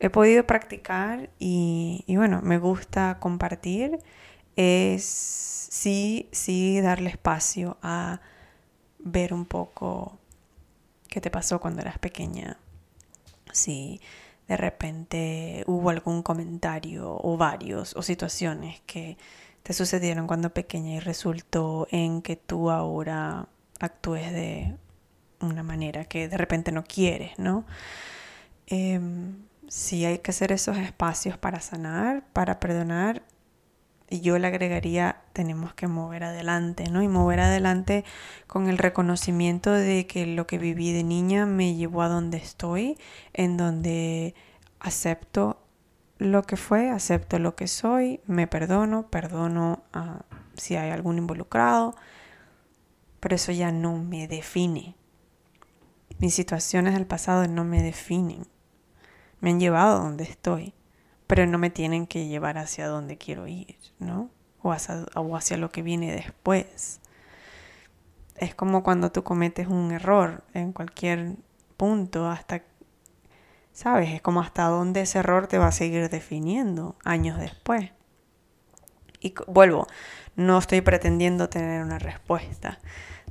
he 0.00 0.10
podido 0.10 0.46
practicar 0.46 1.30
y, 1.38 2.04
y, 2.06 2.16
bueno, 2.16 2.40
me 2.42 2.58
gusta 2.58 3.18
compartir 3.20 3.98
es 4.56 5.04
sí, 5.04 6.28
sí 6.32 6.80
darle 6.80 7.10
espacio 7.10 7.78
a 7.82 8.20
ver 8.98 9.34
un 9.34 9.46
poco 9.46 10.18
qué 11.08 11.20
te 11.20 11.30
pasó 11.30 11.60
cuando 11.60 11.82
eras 11.82 11.98
pequeña. 11.98 12.58
Sí, 13.52 14.00
de 14.48 14.56
repente 14.56 15.64
hubo 15.66 15.90
algún 15.90 16.22
comentario 16.22 17.18
o 17.22 17.36
varios 17.36 17.96
o 17.96 18.02
situaciones 18.02 18.80
que 18.86 19.16
te 19.62 19.72
sucedieron 19.72 20.26
cuando 20.26 20.52
pequeña 20.52 20.94
y 20.94 21.00
resultó 21.00 21.86
en 21.90 22.22
que 22.22 22.36
tú 22.36 22.70
ahora 22.70 23.48
actúes 23.80 24.32
de 24.32 24.76
una 25.40 25.62
manera 25.62 26.04
que 26.04 26.28
de 26.28 26.36
repente 26.36 26.72
no 26.72 26.84
quieres, 26.84 27.38
¿no? 27.38 27.64
Eh, 28.66 29.00
sí 29.68 30.04
hay 30.04 30.18
que 30.18 30.30
hacer 30.30 30.52
esos 30.52 30.76
espacios 30.76 31.38
para 31.38 31.60
sanar, 31.60 32.24
para 32.32 32.60
perdonar. 32.60 33.22
Y 34.12 34.20
yo 34.20 34.38
le 34.38 34.46
agregaría, 34.46 35.22
tenemos 35.32 35.72
que 35.72 35.86
mover 35.86 36.24
adelante, 36.24 36.90
¿no? 36.90 37.00
Y 37.00 37.08
mover 37.08 37.40
adelante 37.40 38.04
con 38.46 38.68
el 38.68 38.76
reconocimiento 38.76 39.72
de 39.72 40.06
que 40.06 40.26
lo 40.26 40.46
que 40.46 40.58
viví 40.58 40.92
de 40.92 41.02
niña 41.02 41.46
me 41.46 41.76
llevó 41.76 42.02
a 42.02 42.08
donde 42.08 42.36
estoy, 42.36 42.98
en 43.32 43.56
donde 43.56 44.34
acepto 44.80 45.62
lo 46.18 46.42
que 46.42 46.58
fue, 46.58 46.90
acepto 46.90 47.38
lo 47.38 47.56
que 47.56 47.66
soy, 47.66 48.20
me 48.26 48.46
perdono, 48.46 49.08
perdono 49.08 49.82
a, 49.94 50.26
si 50.58 50.76
hay 50.76 50.90
algún 50.90 51.16
involucrado, 51.16 51.96
pero 53.18 53.36
eso 53.36 53.50
ya 53.50 53.72
no 53.72 53.96
me 53.96 54.28
define. 54.28 54.94
Mis 56.18 56.34
situaciones 56.34 56.92
del 56.92 57.06
pasado 57.06 57.48
no 57.48 57.64
me 57.64 57.82
definen. 57.82 58.46
Me 59.40 59.48
han 59.48 59.58
llevado 59.58 59.96
a 59.96 60.04
donde 60.04 60.24
estoy, 60.24 60.74
pero 61.34 61.46
no 61.46 61.56
me 61.56 61.70
tienen 61.70 62.06
que 62.06 62.26
llevar 62.26 62.58
hacia 62.58 62.88
donde 62.88 63.16
quiero 63.16 63.46
ir, 63.46 63.78
¿no? 63.98 64.28
O 64.60 64.70
hacia, 64.70 65.56
lo 65.56 65.70
que 65.70 65.80
viene 65.80 66.12
después. 66.12 67.00
Es 68.36 68.54
como 68.54 68.82
cuando 68.82 69.10
tú 69.12 69.24
cometes 69.24 69.66
un 69.66 69.92
error 69.92 70.44
en 70.52 70.74
cualquier 70.74 71.36
punto 71.78 72.28
hasta 72.28 72.60
¿Sabes? 73.72 74.10
Es 74.10 74.20
como 74.20 74.42
hasta 74.42 74.64
dónde 74.64 75.00
ese 75.00 75.20
error 75.20 75.46
te 75.46 75.56
va 75.56 75.68
a 75.68 75.72
seguir 75.72 76.10
definiendo 76.10 76.96
años 77.02 77.38
después. 77.38 77.92
Y 79.18 79.32
vuelvo, 79.46 79.86
no 80.36 80.58
estoy 80.58 80.82
pretendiendo 80.82 81.48
tener 81.48 81.82
una 81.82 81.98
respuesta. 81.98 82.78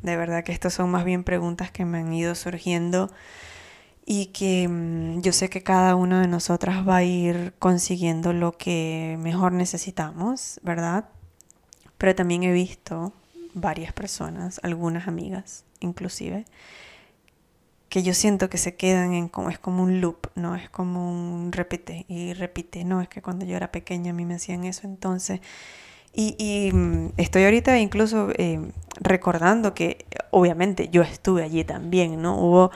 De 0.01 0.17
verdad 0.17 0.43
que 0.43 0.53
estas 0.53 0.73
son 0.73 0.89
más 0.89 1.05
bien 1.05 1.23
preguntas 1.23 1.69
que 1.69 1.85
me 1.85 1.99
han 1.99 2.11
ido 2.11 2.33
surgiendo 2.33 3.11
y 4.05 4.27
que 4.27 4.67
mm, 4.67 5.21
yo 5.21 5.31
sé 5.31 5.49
que 5.49 5.63
cada 5.63 5.95
uno 5.95 6.19
de 6.19 6.27
nosotras 6.27 6.87
va 6.87 6.97
a 6.97 7.03
ir 7.03 7.53
consiguiendo 7.59 8.33
lo 8.33 8.53
que 8.57 9.17
mejor 9.19 9.51
necesitamos, 9.51 10.59
¿verdad? 10.63 11.05
Pero 11.97 12.15
también 12.15 12.43
he 12.43 12.51
visto 12.51 13.13
varias 13.53 13.93
personas, 13.93 14.59
algunas 14.63 15.07
amigas 15.07 15.65
inclusive, 15.79 16.45
que 17.89 18.03
yo 18.03 18.13
siento 18.13 18.49
que 18.49 18.57
se 18.57 18.75
quedan 18.75 19.13
en 19.13 19.27
como 19.27 19.49
es 19.49 19.59
como 19.59 19.83
un 19.83 19.99
loop, 19.99 20.27
¿no? 20.35 20.55
Es 20.55 20.69
como 20.69 21.11
un 21.11 21.51
repite 21.51 22.05
y 22.07 22.33
repite, 22.33 22.85
no, 22.85 23.01
es 23.01 23.09
que 23.09 23.21
cuando 23.21 23.45
yo 23.45 23.57
era 23.57 23.71
pequeña 23.71 24.11
a 24.11 24.13
mí 24.13 24.25
me 24.25 24.35
hacían 24.35 24.63
eso, 24.63 24.87
entonces 24.87 25.41
y, 26.13 26.71
mm, 26.73 27.13
estoy 27.17 27.45
ahorita 27.45 27.79
incluso 27.79 28.29
eh, 28.37 28.59
recordando 28.99 29.73
que 29.73 30.05
obviamente 30.31 30.89
yo 30.89 31.03
estuve 31.03 31.43
allí 31.43 31.63
también, 31.63 32.21
¿no? 32.21 32.37
Hubo 32.37 32.71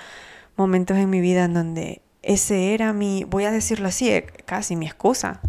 momentos 0.55 0.97
en 0.97 1.09
mi 1.09 1.21
vida 1.21 1.45
en 1.45 1.53
donde 1.53 2.01
ese 2.21 2.73
era 2.73 2.93
mi, 2.93 3.23
voy 3.23 3.45
a 3.45 3.51
decirlo 3.51 3.87
así, 3.87 4.09
eh, 4.09 4.25
casi 4.45 4.75
mi 4.75 4.85
excusa. 4.85 5.41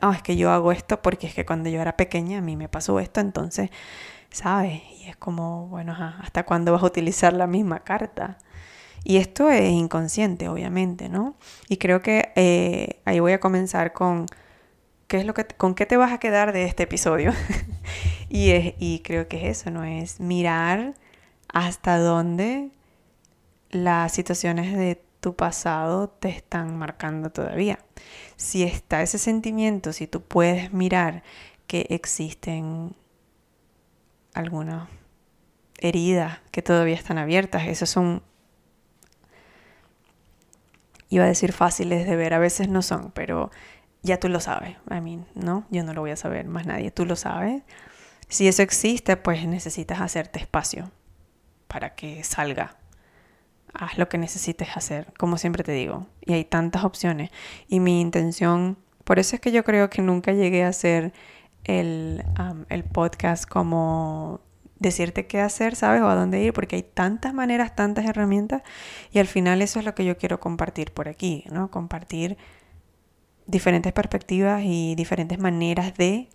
Ah, 0.00 0.12
es 0.16 0.22
que 0.22 0.36
yo 0.36 0.50
hago 0.50 0.72
esto 0.72 1.02
porque 1.02 1.26
es 1.26 1.34
que 1.34 1.46
cuando 1.46 1.68
yo 1.68 1.80
era 1.80 1.96
pequeña 1.96 2.38
a 2.38 2.40
mí 2.40 2.56
me 2.56 2.68
pasó 2.68 2.98
esto, 3.00 3.20
entonces, 3.20 3.70
¿sabes? 4.30 4.82
Y 4.98 5.08
es 5.08 5.16
como, 5.16 5.68
bueno, 5.68 5.94
¿hasta 6.20 6.44
cuándo 6.44 6.72
vas 6.72 6.82
a 6.82 6.86
utilizar 6.86 7.32
la 7.32 7.46
misma 7.46 7.80
carta? 7.80 8.38
Y 9.04 9.18
esto 9.18 9.50
es 9.50 9.70
inconsciente, 9.70 10.48
obviamente, 10.48 11.08
¿no? 11.08 11.36
Y 11.68 11.76
creo 11.76 12.00
que 12.00 12.32
eh, 12.36 13.00
ahí 13.04 13.20
voy 13.20 13.32
a 13.32 13.40
comenzar 13.40 13.92
con 13.92 14.26
¿qué 15.06 15.18
es 15.18 15.26
lo 15.26 15.34
que, 15.34 15.44
con 15.44 15.74
qué 15.74 15.86
te 15.86 15.96
vas 15.96 16.12
a 16.12 16.18
quedar 16.18 16.52
de 16.52 16.64
este 16.64 16.84
episodio. 16.84 17.32
y, 18.28 18.50
es, 18.50 18.74
y 18.78 19.00
creo 19.00 19.28
que 19.28 19.48
es 19.48 19.60
eso, 19.60 19.70
¿no? 19.70 19.84
Es 19.84 20.20
mirar 20.20 20.94
hasta 21.52 21.98
dónde 21.98 22.70
las 23.74 24.12
situaciones 24.12 24.76
de 24.76 25.04
tu 25.20 25.34
pasado 25.34 26.08
te 26.08 26.28
están 26.28 26.76
marcando 26.76 27.30
todavía. 27.30 27.78
Si 28.36 28.62
está 28.62 29.02
ese 29.02 29.18
sentimiento, 29.18 29.92
si 29.92 30.06
tú 30.06 30.22
puedes 30.22 30.72
mirar 30.72 31.22
que 31.66 31.86
existen 31.90 32.94
algunas 34.34 34.88
heridas 35.78 36.40
que 36.50 36.62
todavía 36.62 36.94
están 36.94 37.18
abiertas, 37.18 37.66
esos 37.66 37.88
son, 37.90 38.22
iba 41.08 41.24
a 41.24 41.28
decir 41.28 41.52
fáciles 41.52 42.06
de 42.06 42.16
ver, 42.16 42.34
a 42.34 42.38
veces 42.38 42.68
no 42.68 42.82
son, 42.82 43.10
pero 43.12 43.50
ya 44.02 44.20
tú 44.20 44.28
lo 44.28 44.40
sabes. 44.40 44.76
I 44.90 45.00
mean, 45.00 45.26
no, 45.34 45.66
yo 45.70 45.84
no 45.84 45.94
lo 45.94 46.02
voy 46.02 46.10
a 46.10 46.16
saber 46.16 46.46
más 46.46 46.66
nadie, 46.66 46.90
tú 46.90 47.06
lo 47.06 47.16
sabes. 47.16 47.62
Si 48.28 48.46
eso 48.46 48.62
existe, 48.62 49.16
pues 49.16 49.46
necesitas 49.46 50.00
hacerte 50.00 50.38
espacio 50.38 50.90
para 51.66 51.94
que 51.94 52.22
salga 52.24 52.76
haz 53.74 53.98
lo 53.98 54.08
que 54.08 54.18
necesites 54.18 54.76
hacer, 54.76 55.12
como 55.18 55.36
siempre 55.36 55.64
te 55.64 55.72
digo. 55.72 56.06
Y 56.20 56.32
hay 56.32 56.44
tantas 56.44 56.84
opciones. 56.84 57.30
Y 57.68 57.80
mi 57.80 58.00
intención, 58.00 58.78
por 59.04 59.18
eso 59.18 59.36
es 59.36 59.40
que 59.40 59.52
yo 59.52 59.64
creo 59.64 59.90
que 59.90 60.02
nunca 60.02 60.32
llegué 60.32 60.64
a 60.64 60.68
hacer 60.68 61.12
el, 61.64 62.24
el 62.68 62.84
podcast 62.84 63.46
como 63.46 64.40
decirte 64.78 65.26
qué 65.26 65.40
hacer, 65.40 65.76
¿sabes? 65.76 66.02
O 66.02 66.08
a 66.08 66.14
dónde 66.14 66.42
ir, 66.42 66.52
porque 66.52 66.76
hay 66.76 66.82
tantas 66.82 67.34
maneras, 67.34 67.74
tantas 67.74 68.04
herramientas. 68.04 68.62
Y 69.12 69.18
al 69.18 69.26
final 69.26 69.62
eso 69.62 69.78
es 69.78 69.84
lo 69.84 69.94
que 69.94 70.04
yo 70.04 70.16
quiero 70.16 70.40
compartir 70.40 70.92
por 70.92 71.08
aquí, 71.08 71.44
¿no? 71.50 71.70
Compartir 71.70 72.36
diferentes 73.46 73.92
perspectivas 73.92 74.62
y 74.64 74.94
diferentes 74.94 75.38
maneras 75.38 75.94
de 75.94 76.28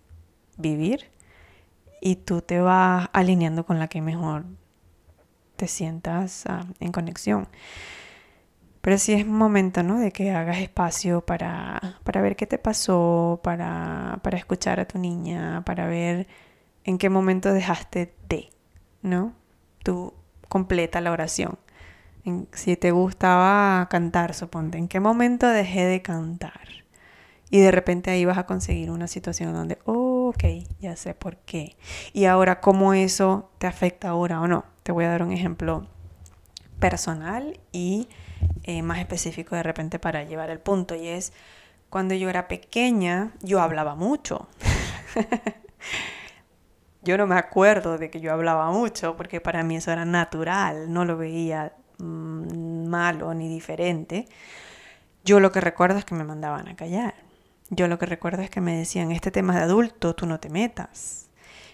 vivir. 0.56 1.10
Y 2.00 2.16
tú 2.16 2.42
te 2.42 2.60
vas 2.60 3.08
alineando 3.12 3.66
con 3.66 3.78
la 3.78 3.88
que 3.88 4.00
mejor 4.00 4.44
te 5.60 5.68
sientas 5.68 6.46
ah, 6.46 6.64
en 6.80 6.90
conexión. 6.90 7.46
Pero 8.80 8.96
sí 8.96 9.12
es 9.12 9.26
momento, 9.26 9.82
¿no? 9.82 9.98
De 9.98 10.10
que 10.10 10.30
hagas 10.30 10.56
espacio 10.56 11.20
para, 11.20 11.98
para 12.02 12.22
ver 12.22 12.34
qué 12.34 12.46
te 12.46 12.56
pasó, 12.56 13.40
para, 13.42 14.20
para 14.22 14.38
escuchar 14.38 14.80
a 14.80 14.86
tu 14.86 14.98
niña, 14.98 15.62
para 15.66 15.86
ver 15.86 16.28
en 16.84 16.96
qué 16.96 17.10
momento 17.10 17.52
dejaste 17.52 18.14
de, 18.26 18.48
¿no? 19.02 19.34
Tú 19.84 20.14
completa 20.48 21.02
la 21.02 21.12
oración. 21.12 21.58
si 22.52 22.76
te 22.76 22.90
gustaba 22.90 23.86
cantar, 23.90 24.32
suponte, 24.32 24.78
¿en 24.78 24.88
qué 24.88 24.98
momento 24.98 25.46
dejé 25.46 25.84
de 25.84 26.00
cantar? 26.00 26.68
Y 27.50 27.60
de 27.60 27.70
repente 27.70 28.10
ahí 28.10 28.24
vas 28.24 28.38
a 28.38 28.46
conseguir 28.46 28.90
una 28.90 29.08
situación 29.08 29.52
donde, 29.52 29.78
oh, 29.84 30.32
ok, 30.34 30.44
ya 30.80 30.96
sé 30.96 31.12
por 31.14 31.36
qué. 31.38 31.76
Y 32.14 32.24
ahora, 32.24 32.60
¿cómo 32.60 32.94
eso 32.94 33.50
te 33.58 33.66
afecta 33.66 34.08
ahora 34.08 34.40
o 34.40 34.48
no? 34.48 34.64
Voy 34.92 35.04
a 35.04 35.10
dar 35.10 35.22
un 35.22 35.32
ejemplo 35.32 35.86
personal 36.78 37.60
y 37.72 38.08
eh, 38.64 38.82
más 38.82 38.98
específico 38.98 39.54
de 39.54 39.62
repente 39.62 39.98
para 39.98 40.24
llevar 40.24 40.50
el 40.50 40.58
punto. 40.58 40.94
Y 40.94 41.08
es, 41.08 41.32
cuando 41.88 42.14
yo 42.14 42.28
era 42.28 42.48
pequeña, 42.48 43.32
yo 43.42 43.60
hablaba 43.60 43.94
mucho. 43.94 44.48
yo 47.02 47.16
no 47.16 47.26
me 47.26 47.36
acuerdo 47.36 47.98
de 47.98 48.10
que 48.10 48.20
yo 48.20 48.32
hablaba 48.32 48.70
mucho 48.70 49.16
porque 49.16 49.40
para 49.40 49.62
mí 49.62 49.76
eso 49.76 49.92
era 49.92 50.04
natural, 50.04 50.92
no 50.92 51.04
lo 51.04 51.16
veía 51.16 51.72
mm, 51.98 52.86
malo 52.88 53.34
ni 53.34 53.48
diferente. 53.48 54.26
Yo 55.24 55.38
lo 55.40 55.52
que 55.52 55.60
recuerdo 55.60 55.98
es 55.98 56.04
que 56.04 56.14
me 56.14 56.24
mandaban 56.24 56.68
a 56.68 56.76
callar. 56.76 57.14
Yo 57.68 57.86
lo 57.86 57.98
que 57.98 58.06
recuerdo 58.06 58.42
es 58.42 58.50
que 58.50 58.60
me 58.60 58.76
decían, 58.76 59.12
este 59.12 59.30
tema 59.30 59.54
de 59.54 59.62
adulto, 59.62 60.14
tú 60.14 60.26
no 60.26 60.40
te 60.40 60.48
metas. 60.48 61.28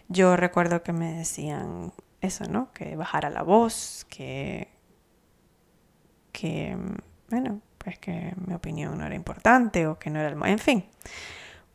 Yo 0.09 0.37
recuerdo 0.37 0.83
que 0.83 0.93
me 0.93 1.15
decían, 1.15 1.93
eso, 2.21 2.45
¿no? 2.45 2.73
Que 2.73 2.97
bajara 2.97 3.31
la 3.31 3.43
voz, 3.43 4.07
que, 4.09 4.69
que, 6.33 6.77
bueno, 7.31 7.61
pues 7.79 7.99
que 7.99 8.35
mi 8.47 8.55
opinión 8.55 8.99
no 8.99 9.07
era 9.07 9.15
importante 9.15 9.87
o 9.87 9.99
que 9.99 10.11
no 10.11 10.19
era 10.19 10.29
el... 10.29 10.45
En 10.45 10.59
fin, 10.59 10.85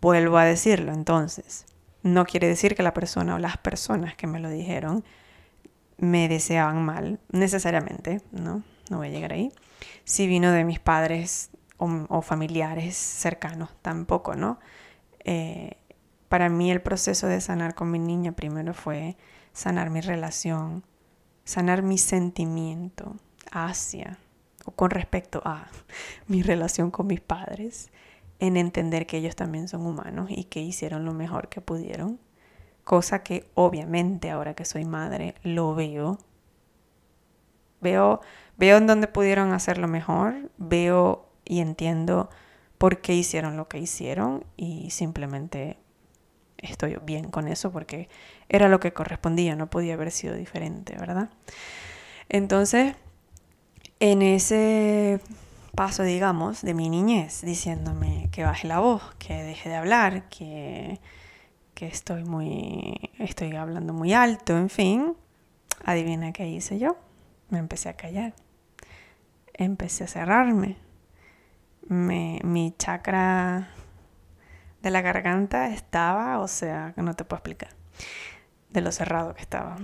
vuelvo 0.02 0.38
a 0.38 0.46
decirlo 0.46 0.94
entonces. 0.94 1.66
No 2.04 2.26
quiere 2.26 2.48
decir 2.48 2.76
que 2.76 2.84
la 2.84 2.94
persona 2.94 3.36
o 3.36 3.40
las 3.40 3.58
personas 3.58 4.16
que 4.16 4.28
me 4.28 4.40
lo 4.40 4.50
dijeron 4.50 5.04
me 5.98 6.28
deseaban 6.28 6.84
mal, 6.84 7.20
necesariamente, 7.30 8.22
¿no? 8.32 8.64
No 8.90 8.98
voy 8.98 9.08
a 9.08 9.12
llegar 9.12 9.34
ahí. 9.34 9.54
Si 10.04 10.28
vino 10.28 10.52
de 10.52 10.64
mis 10.64 10.80
padres 10.80 11.52
o, 11.78 12.22
familiares 12.22 12.96
cercanos, 12.96 13.70
tampoco, 13.82 14.36
¿no? 14.36 14.60
Eh, 15.24 15.78
para 16.28 16.50
mí 16.50 16.72
el 16.72 16.82
proceso 16.82 17.28
de 17.28 17.40
sanar 17.40 17.76
con 17.76 17.92
mi 17.92 18.00
niña 18.00 18.32
primero 18.32 18.74
fue 18.74 19.16
sanar 19.54 19.90
mi 19.90 20.02
relación, 20.02 20.84
sanar 21.44 21.82
mi 21.84 21.98
sentimiento 21.98 23.16
hacia 23.52 24.18
o 24.66 24.72
con 24.72 24.92
respecto 24.92 25.42
a 25.46 25.68
mi 26.28 26.42
relación 26.42 26.92
con 26.92 27.08
mis 27.08 27.22
padres, 27.22 27.92
en 28.40 28.58
entender 28.58 29.06
que 29.06 29.18
ellos 29.18 29.36
también 29.36 29.68
son 29.68 29.86
humanos 29.86 30.30
y 30.30 30.46
que 30.46 30.62
hicieron 30.62 31.06
lo 31.06 31.14
mejor 31.14 31.48
que 31.48 31.62
pudieron, 31.62 32.20
cosa 32.84 33.22
que 33.24 33.48
obviamente 33.54 34.32
ahora 34.32 34.56
que 34.56 34.66
soy 34.66 34.84
madre 34.84 35.36
lo 35.44 35.76
veo. 35.76 36.18
Veo, 37.82 38.22
veo 38.58 38.78
en 38.78 38.88
dónde 38.88 39.08
pudieron 39.08 39.54
hacerlo 39.54 39.88
mejor, 39.88 40.52
veo 40.58 41.28
y 41.46 41.60
entiendo 41.60 42.30
por 42.78 43.00
qué 43.02 43.14
hicieron 43.14 43.58
lo 43.58 43.68
que 43.68 43.78
hicieron 43.78 44.44
y 44.58 44.90
simplemente 44.90 45.78
estoy 46.62 46.98
bien 47.04 47.30
con 47.30 47.48
eso 47.48 47.72
porque 47.72 48.10
era 48.50 48.70
lo 48.70 48.80
que 48.80 48.94
correspondía, 48.94 49.56
no 49.56 49.70
podía 49.70 49.96
haber 49.96 50.12
sido 50.12 50.36
diferente, 50.36 50.96
¿verdad? 50.98 51.30
Entonces, 52.30 52.96
en 54.00 54.22
ese 54.22 55.20
paso, 55.76 56.04
digamos, 56.04 56.62
de 56.62 56.74
mi 56.74 56.90
niñez, 56.90 57.42
diciéndome 57.42 58.30
que 58.32 58.44
baje 58.44 58.68
la 58.68 58.80
voz, 58.80 59.16
que 59.20 59.34
deje 59.44 59.70
de 59.70 59.76
hablar, 59.76 60.30
que, 60.30 61.00
que 61.74 61.88
estoy 61.88 62.24
muy, 62.24 63.12
estoy 63.20 63.56
hablando 63.56 63.94
muy 63.94 64.14
alto, 64.14 64.58
en 64.58 64.70
fin, 64.70 65.16
adivina 65.84 66.32
qué 66.32 66.48
hice 66.48 66.80
yo. 66.80 66.98
Me 67.50 67.60
empecé 67.60 67.90
a 67.90 67.98
callar, 67.98 68.34
empecé 69.54 70.06
a 70.06 70.08
cerrarme, 70.08 70.78
me, 71.88 72.40
mi 72.44 72.74
chakra 72.78 73.70
de 74.82 74.92
la 74.92 75.02
garganta 75.02 75.68
estaba, 75.68 76.40
o 76.40 76.48
sea, 76.48 76.94
que 76.96 77.02
no 77.02 77.14
te 77.14 77.24
puedo 77.24 77.38
explicar, 77.38 77.70
de 78.70 78.82
lo 78.82 78.92
cerrado 78.92 79.34
que 79.34 79.42
estaba. 79.42 79.78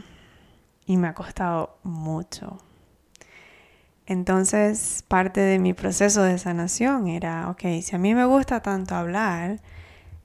Y 0.86 0.98
me 0.98 1.08
ha 1.08 1.14
costado 1.14 1.78
mucho. 1.84 2.58
Entonces, 4.06 5.04
parte 5.08 5.42
de 5.42 5.60
mi 5.60 5.74
proceso 5.74 6.24
de 6.24 6.38
sanación 6.38 7.08
era, 7.08 7.50
ok, 7.50 7.62
si 7.82 7.96
a 7.96 8.00
mí 8.00 8.16
me 8.16 8.26
gusta 8.26 8.62
tanto 8.62 8.96
hablar, 8.96 9.60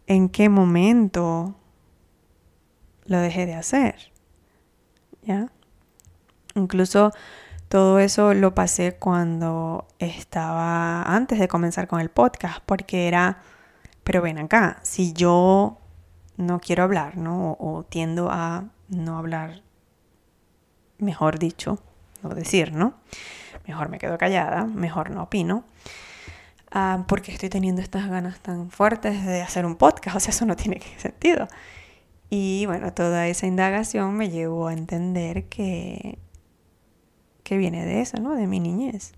¿en 0.06 0.28
qué 0.28 0.48
momento 0.48 1.56
lo 3.04 3.18
dejé 3.18 3.46
de 3.46 3.54
hacer? 3.54 4.12
¿Ya? 5.22 5.48
Incluso 6.54 7.10
todo 7.68 7.98
eso 7.98 8.34
lo 8.34 8.54
pasé 8.54 8.94
cuando 8.94 9.88
estaba 9.98 11.02
antes 11.02 11.40
de 11.40 11.48
comenzar 11.48 11.88
con 11.88 12.00
el 12.00 12.10
podcast, 12.10 12.62
porque 12.64 13.08
era 13.08 13.38
pero 14.04 14.22
ven 14.22 14.38
acá, 14.38 14.80
si 14.82 15.12
yo 15.12 15.78
no 16.36 16.60
quiero 16.60 16.82
hablar, 16.82 17.16
¿no? 17.16 17.56
O, 17.58 17.84
tiendo 17.84 18.30
a 18.30 18.64
no 18.88 19.18
hablar, 19.18 19.62
mejor 20.98 21.38
dicho, 21.38 21.78
no 22.22 22.30
decir, 22.30 22.72
¿no? 22.72 22.94
Mejor 23.66 23.88
me 23.88 23.98
quedo 23.98 24.18
callada, 24.18 24.64
mejor 24.64 25.10
no 25.10 25.24
opino. 25.24 25.64
Ah, 26.70 27.04
porque 27.06 27.32
estoy 27.32 27.50
teniendo 27.50 27.82
estas 27.82 28.08
ganas 28.08 28.40
tan 28.40 28.70
fuertes 28.70 29.24
de 29.24 29.42
hacer 29.42 29.66
un 29.66 29.76
podcast, 29.76 30.16
o 30.16 30.20
sea, 30.20 30.30
eso 30.30 30.46
no 30.46 30.56
tiene 30.56 30.80
sentido. 30.98 31.48
Y 32.30 32.64
bueno, 32.66 32.92
toda 32.94 33.28
esa 33.28 33.46
indagación 33.46 34.14
me 34.14 34.30
llevó 34.30 34.68
a 34.68 34.72
entender 34.72 35.44
que, 35.48 36.18
que 37.44 37.58
viene 37.58 37.84
de 37.84 38.00
eso, 38.00 38.16
¿no? 38.18 38.34
De 38.34 38.46
mi 38.46 38.58
niñez. 38.58 39.12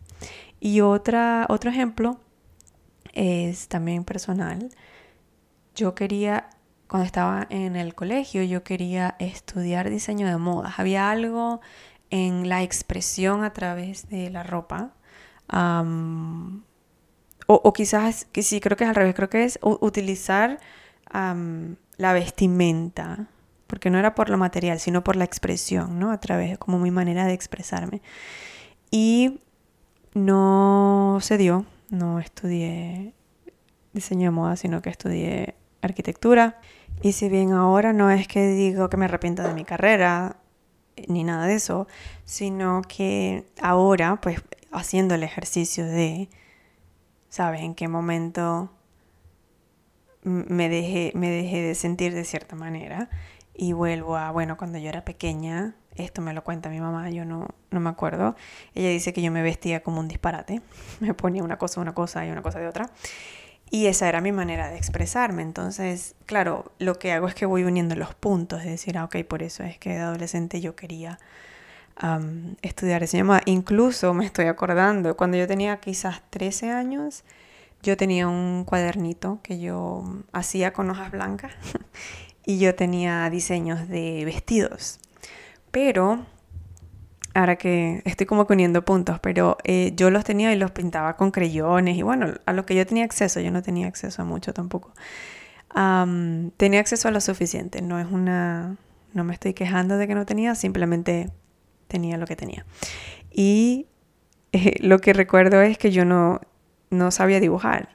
Y 0.58 0.80
otra, 0.80 1.46
otro 1.48 1.70
ejemplo 1.70 2.18
es 3.14 3.68
también 3.68 4.05
personal. 4.05 4.70
Yo 5.74 5.94
quería, 5.94 6.50
cuando 6.88 7.07
estaba 7.07 7.46
en 7.50 7.77
el 7.77 7.94
colegio, 7.94 8.42
yo 8.42 8.62
quería 8.62 9.16
estudiar 9.18 9.88
diseño 9.88 10.27
de 10.27 10.37
modas. 10.37 10.74
Había 10.79 11.11
algo 11.11 11.61
en 12.11 12.48
la 12.48 12.62
expresión 12.62 13.42
a 13.42 13.53
través 13.53 14.09
de 14.09 14.31
la 14.31 14.42
ropa. 14.42 14.92
o, 17.46 17.72
quizás, 17.72 18.27
que 18.27 18.42
sí, 18.42 18.61
creo 18.61 18.77
que 18.77 18.85
es 18.85 18.90
al 18.90 18.96
revés, 18.96 19.14
creo 19.14 19.31
que 19.31 19.44
es 19.44 19.59
utilizar 19.62 20.61
la 21.12 22.12
vestimenta, 22.12 23.29
porque 23.66 23.90
no 23.90 23.98
era 23.98 24.14
por 24.14 24.31
lo 24.31 24.38
material, 24.38 24.79
sino 24.81 25.03
por 25.03 25.16
la 25.16 25.24
expresión, 25.24 25.98
¿no? 25.98 26.11
A 26.11 26.20
través, 26.20 26.59
como 26.59 26.79
mi 26.79 26.90
manera 26.90 27.27
de 27.27 27.33
expresarme. 27.33 28.03
Y 28.90 29.40
no 30.14 31.18
se 31.20 31.38
dio, 31.38 31.66
no 31.94 32.18
estudié 32.18 33.14
diseño 33.92 34.30
de 34.30 34.30
moda, 34.30 34.57
sino 34.57 34.83
que 34.83 34.90
estudié 34.90 35.54
arquitectura. 35.83 36.61
Y 37.02 37.12
si 37.12 37.28
bien 37.28 37.52
ahora 37.52 37.92
no 37.92 38.11
es 38.11 38.28
que 38.28 38.48
digo 38.48 38.88
que 38.88 38.96
me 38.96 39.07
arrepiento 39.07 39.42
de 39.42 39.54
mi 39.54 39.64
carrera, 39.64 40.37
ni 41.09 41.24
nada 41.24 41.46
de 41.46 41.54
eso, 41.54 41.87
sino 42.24 42.83
que 42.83 43.46
ahora, 43.61 44.20
pues 44.20 44.42
haciendo 44.72 45.14
el 45.14 45.22
ejercicio 45.22 45.85
de, 45.87 46.28
¿sabes? 47.28 47.62
En 47.62 47.74
qué 47.74 47.88
momento 47.88 48.70
me 50.22 50.68
dejé, 50.68 51.12
me 51.14 51.30
dejé 51.30 51.62
de 51.62 51.74
sentir 51.74 52.14
de 52.14 52.24
cierta 52.24 52.57
manera 52.57 53.11
y 53.54 53.72
vuelvo 53.72 54.16
a, 54.16 54.30
bueno, 54.30 54.57
cuando 54.57 54.78
yo 54.78 54.88
era 54.88 55.04
pequeña, 55.04 55.76
esto 55.96 56.22
me 56.22 56.33
lo 56.33 56.44
cuenta 56.44 56.68
mi 56.68 56.80
mamá, 56.80 57.11
yo 57.11 57.24
no, 57.24 57.48
no 57.70 57.80
me 57.80 57.90
acuerdo, 57.90 58.37
ella 58.74 58.88
dice 58.88 59.12
que 59.12 59.22
yo 59.22 59.30
me 59.30 59.42
vestía 59.42 59.83
como 59.83 60.00
un 60.00 60.09
disparate, 60.09 60.62
me 61.00 61.14
ponía 61.14 61.42
una 61.42 61.59
cosa, 61.59 61.80
una 61.80 61.94
cosa 61.94 62.26
y 62.26 62.30
una 62.30 62.42
cosa 62.42 62.59
de 62.59 62.68
otra. 62.68 62.90
Y 63.70 63.87
esa 63.87 64.09
era 64.09 64.20
mi 64.20 64.30
manera 64.30 64.68
de 64.68 64.76
expresarme. 64.76 65.42
Entonces, 65.42 66.14
claro, 66.26 66.72
lo 66.78 66.98
que 66.98 67.12
hago 67.12 67.26
es 67.26 67.35
que 67.35 67.46
voy 67.46 67.64
uniendo 67.64 67.96
los 67.96 68.14
puntos, 68.14 68.61
es 68.61 68.66
decir, 68.66 68.96
ah, 68.98 69.04
ok, 69.04 69.24
por 69.24 69.42
eso 69.42 69.64
es 69.64 69.78
que 69.78 69.94
de 69.94 70.00
adolescente 70.00 70.61
yo 70.61 70.76
quería 70.76 71.18
estudiar 72.62 73.00
diseño 73.00 73.24
moda. 73.24 73.42
Incluso 73.46 74.14
me 74.14 74.26
estoy 74.26 74.46
acordando, 74.46 75.16
cuando 75.16 75.37
yo 75.37 75.46
tenía 75.46 75.78
quizás 75.78 76.22
13 76.30 76.70
años, 76.70 77.24
yo 77.83 77.96
tenía 77.96 78.28
un 78.28 78.64
cuadernito 78.64 79.40
que 79.42 79.61
yo 79.61 80.04
hacía 80.33 80.72
con 80.72 80.90
hojas 80.90 81.11
blancas 81.12 81.52
y 82.46 82.59
yo 82.59 82.74
tenía 82.74 83.28
diseños 83.30 83.88
de 83.88 84.24
vestidos. 84.24 84.98
Pero, 85.74 86.24
ahora 87.34 87.56
que 87.56 88.00
estoy 88.04 88.26
como 88.26 88.46
poniendo 88.46 88.84
puntos, 88.84 89.18
pero 89.18 89.58
eh, 89.64 89.92
yo 89.96 90.08
los 90.10 90.22
tenía 90.22 90.52
y 90.52 90.56
los 90.56 90.70
pintaba 90.70 91.16
con 91.16 91.32
creyones 91.32 91.96
y 91.96 92.02
bueno, 92.02 92.32
a 92.46 92.52
lo 92.52 92.64
que 92.64 92.76
yo 92.76 92.87
tenía 92.87 93.04
acceso, 93.04 93.40
yo 93.40 93.50
no 93.50 93.60
tenía 93.60 93.88
acceso 93.88 94.22
a 94.22 94.24
mucho 94.24 94.54
tampoco. 94.54 94.94
tenía 96.56 96.78
acceso 96.78 97.08
a 97.08 97.10
lo 97.10 97.20
suficiente, 97.20 97.82
no 97.82 97.98
es 97.98 98.06
una, 98.08 98.76
no 99.14 99.24
me 99.24 99.34
estoy 99.34 99.52
quejando 99.52 99.96
de 99.96 100.06
que 100.06 100.14
no 100.14 100.24
tenía, 100.26 100.54
simplemente 100.54 101.32
tenía 101.88 102.18
lo 102.18 102.26
que 102.26 102.37
tenía. 102.37 102.64
Y 103.32 103.88
eh, 104.52 104.76
lo 104.80 105.00
que 105.00 105.12
recuerdo 105.12 105.60
es 105.60 105.76
que 105.76 105.90
yo 105.90 106.04
no, 106.04 106.40
no 106.90 107.10
sabía 107.10 107.40
dibujar. 107.40 107.88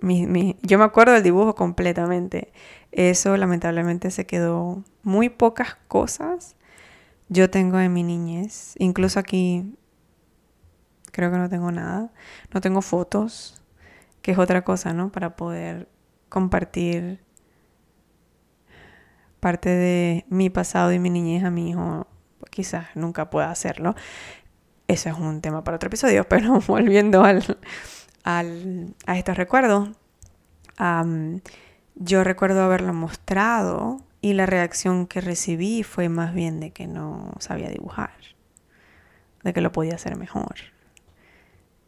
yo 0.00 0.78
me 0.78 0.84
acuerdo 0.84 1.12
del 1.12 1.22
dibujo 1.22 1.54
completamente. 1.54 2.54
Eso 2.90 3.36
lamentablemente 3.36 4.10
se 4.10 4.24
quedó 4.24 4.82
muy 5.02 5.28
pocas 5.28 5.76
cosas. 5.88 6.56
Yo 7.32 7.48
tengo 7.48 7.80
en 7.80 7.90
mi 7.94 8.02
niñez, 8.02 8.74
incluso 8.78 9.18
aquí 9.18 9.74
creo 11.12 11.30
que 11.30 11.38
no 11.38 11.48
tengo 11.48 11.72
nada. 11.72 12.12
No 12.52 12.60
tengo 12.60 12.82
fotos, 12.82 13.62
que 14.20 14.32
es 14.32 14.38
otra 14.38 14.64
cosa, 14.64 14.92
¿no? 14.92 15.10
Para 15.10 15.34
poder 15.34 15.88
compartir 16.28 17.24
parte 19.40 19.70
de 19.70 20.26
mi 20.28 20.50
pasado 20.50 20.92
y 20.92 20.98
mi 20.98 21.08
niñez 21.08 21.42
a 21.44 21.50
mi 21.50 21.70
hijo. 21.70 22.06
Quizás 22.50 22.88
nunca 22.96 23.30
pueda 23.30 23.50
hacerlo. 23.50 23.94
Eso 24.86 25.08
es 25.08 25.16
un 25.16 25.40
tema 25.40 25.64
para 25.64 25.76
otro 25.76 25.86
episodio, 25.86 26.24
pero 26.28 26.60
volviendo 26.60 27.24
al, 27.24 27.56
a 28.24 29.16
estos 29.16 29.38
recuerdos, 29.38 29.88
yo 31.94 32.24
recuerdo 32.24 32.62
haberlo 32.62 32.92
mostrado 32.92 34.02
y 34.22 34.32
la 34.32 34.46
reacción 34.46 35.06
que 35.06 35.20
recibí 35.20 35.82
fue 35.82 36.08
más 36.08 36.32
bien 36.32 36.60
de 36.60 36.70
que 36.70 36.86
no 36.86 37.32
sabía 37.40 37.68
dibujar, 37.68 38.14
de 39.42 39.52
que 39.52 39.60
lo 39.60 39.72
podía 39.72 39.96
hacer 39.96 40.16
mejor. 40.16 40.54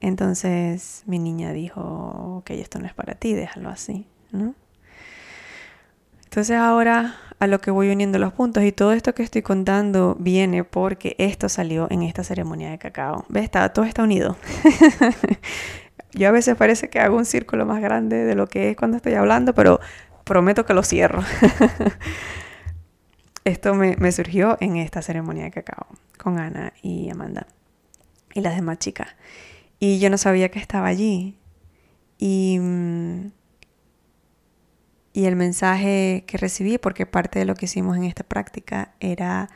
Entonces 0.01 1.05
mi 1.07 1.19
niña 1.19 1.53
dijo, 1.53 1.81
ok, 2.39 2.51
esto 2.51 2.81
no 2.81 2.87
es 2.87 2.93
para 2.93 3.15
ti, 3.15 3.33
déjalo 3.33 3.71
así, 3.71 4.07
¿no? 4.33 4.55
Entonces 6.25 6.57
ahora 6.57 7.15
a 7.39 7.47
lo 7.47 7.61
que 7.61 7.71
voy 7.71 7.91
uniendo 7.91 8.19
los 8.19 8.33
puntos 8.33 8.65
y 8.65 8.73
todo 8.73 8.93
esto 8.93 9.15
que 9.15 9.23
estoy 9.23 9.43
contando 9.43 10.17
viene 10.19 10.65
porque 10.65 11.15
esto 11.19 11.49
salió 11.49 11.87
en 11.91 12.03
esta 12.03 12.25
ceremonia 12.25 12.71
de 12.71 12.79
cacao. 12.79 13.25
¿Ves? 13.29 13.49
todo 13.73 13.85
está 13.85 14.03
unido. 14.03 14.37
Yo 16.13 16.29
a 16.29 16.33
veces 16.33 16.57
parece 16.57 16.89
que 16.91 17.01
hago 17.01 17.17
un 17.17 17.25
círculo 17.25 17.67
más 17.67 17.81
grande 17.81 18.25
de 18.25 18.35
lo 18.35 18.47
que 18.47 18.71
es 18.71 18.77
cuando 18.77 18.97
estoy 18.97 19.15
hablando, 19.15 19.55
pero 19.55 19.81
prometo 20.25 20.67
que 20.67 20.75
lo 20.75 20.83
cierro. 20.83 21.23
Esto 23.45 23.75
me, 23.75 24.13
surgió 24.13 24.57
en 24.61 24.77
esta 24.77 25.03
ceremonia 25.03 25.45
de 25.45 25.51
cacao 25.51 25.87
con 26.19 26.39
Ana 26.39 26.73
y 26.81 27.11
Amanda 27.11 27.47
y 28.33 28.41
las 28.41 28.57
demás 28.57 28.79
chicas. 28.79 29.09
Y 29.79 29.99
yo 29.99 30.09
no 30.09 30.17
sabía 30.17 30.51
que 30.51 30.59
estaba 30.59 30.89
allí. 30.89 31.39
Y, 32.17 32.59
mm, 32.59 33.33
y 35.13 35.27
el 35.27 35.37
mensaje 35.37 36.25
que 36.27 36.39
recibí, 36.39 36.79
porque 36.79 37.07
parte 37.07 37.39
de 37.39 37.45
lo 37.45 37.55
que 37.55 37.67
hicimos 37.67 37.97
en 37.97 38.05
esta 38.05 38.25
práctica 38.25 38.95
era 38.99 39.51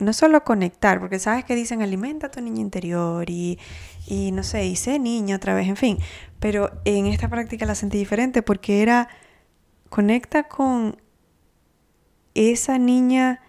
no 0.00 0.12
solo 0.12 0.44
conectar, 0.44 1.00
porque 1.00 1.18
sabes 1.18 1.44
que 1.44 1.54
dicen 1.54 1.82
alimenta 1.82 2.28
a 2.28 2.30
tu 2.30 2.40
niño 2.40 2.60
interior 2.60 3.28
y, 3.28 3.58
y 4.06 4.32
no 4.32 4.42
sé, 4.42 4.66
y 4.66 4.76
sé 4.76 4.98
niño 4.98 5.36
otra 5.36 5.54
vez, 5.54 5.68
en 5.68 5.76
fin. 5.76 5.98
Pero 6.38 6.70
en 6.84 7.06
esta 7.06 7.28
práctica 7.28 7.66
la 7.66 7.74
sentí 7.74 7.98
diferente 7.98 8.42
porque 8.42 8.82
era 8.82 9.08
conecta 9.88 10.44
con 10.44 10.96
esa 12.34 12.78
niña 12.78 13.42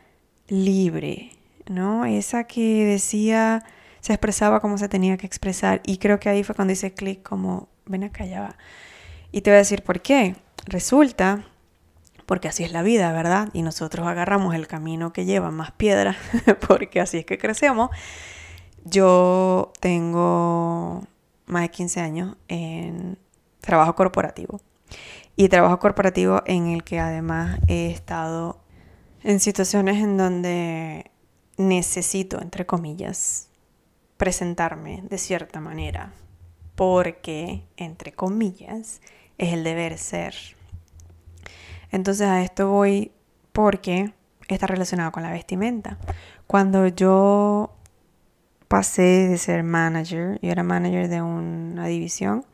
libre, 0.48 1.32
¿no? 1.70 2.06
Esa 2.06 2.46
que 2.46 2.86
decía, 2.86 3.64
se 4.02 4.14
expresaba 4.14 4.60
como 4.60 4.78
se 4.78 4.90
tenía 4.90 5.18
que 5.18 5.28
expresar. 5.28 5.82
Y 5.86 5.98
creo 5.98 6.20
que 6.20 6.30
ahí 6.30 6.44
fue 6.44 6.56
cuando 6.56 6.74
hice 6.74 6.94
clic 6.94 7.24
como, 7.24 7.70
ven 7.86 8.04
acá, 8.04 8.26
ya 8.26 8.42
va. 8.42 8.58
Y 9.32 9.42
te 9.42 9.52
voy 9.52 9.56
a 9.56 9.60
decir 9.60 9.84
por 9.84 10.02
qué. 10.02 10.36
Resulta 10.66 11.46
porque 12.32 12.48
así 12.48 12.64
es 12.64 12.72
la 12.72 12.82
vida, 12.82 13.12
¿verdad? 13.12 13.50
Y 13.52 13.62
nosotros 13.62 14.08
agarramos 14.08 14.56
el 14.56 14.66
camino 14.66 15.12
que 15.12 15.26
lleva 15.26 15.52
más 15.52 15.74
piedra, 15.74 16.16
porque 16.66 17.02
así 17.02 17.18
es 17.18 17.26
que 17.26 17.38
crecemos. 17.38 17.90
Yo 18.86 19.74
tengo 19.82 21.06
más 21.48 21.64
de 21.64 21.72
15 21.72 22.00
años 22.00 22.38
en 22.48 23.18
trabajo 23.60 23.96
corporativo. 23.96 24.62
Y 25.36 25.50
trabajo 25.50 25.78
corporativo 25.80 26.42
en 26.46 26.68
el 26.68 26.86
que 26.86 27.02
además 27.02 27.60
he 27.68 27.92
estado 27.92 28.62
en 29.24 29.42
situaciones 29.42 30.02
en 30.02 30.16
donde 30.16 31.12
necesito, 31.58 32.42
entre 32.42 32.66
comillas, 32.66 33.50
presentarme 34.16 35.04
de 35.10 35.18
cierta 35.18 35.60
manera. 35.60 36.14
Porque, 36.76 37.66
entre 37.76 38.14
comillas, 38.14 39.02
es 39.38 39.52
el 39.52 39.66
deber 39.66 39.98
ser 39.98 40.61
entonces 41.92 42.28
a 42.28 42.42
esto 42.42 42.70
voy 42.70 43.12
porque 43.52 44.14
está 44.48 44.68
relacionado 44.68 45.12
con 45.12 45.24
la 45.24 45.32
vestimenta. 45.32 45.98
Cuando 46.48 46.88
yo 46.88 47.72
pasé 48.68 49.28
de 49.28 49.38
ser 49.38 49.64
manager, 49.64 50.40
yo 50.42 50.52
era 50.52 50.64
manager 50.64 51.10
de 51.10 51.22
una 51.22 51.88
división 51.88 52.46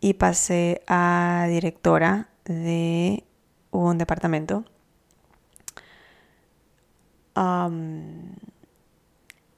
y 0.00 0.14
pasé 0.14 0.82
a 0.86 1.46
directora 1.48 2.28
de 2.44 3.24
un 3.70 3.98
departamento. 3.98 4.64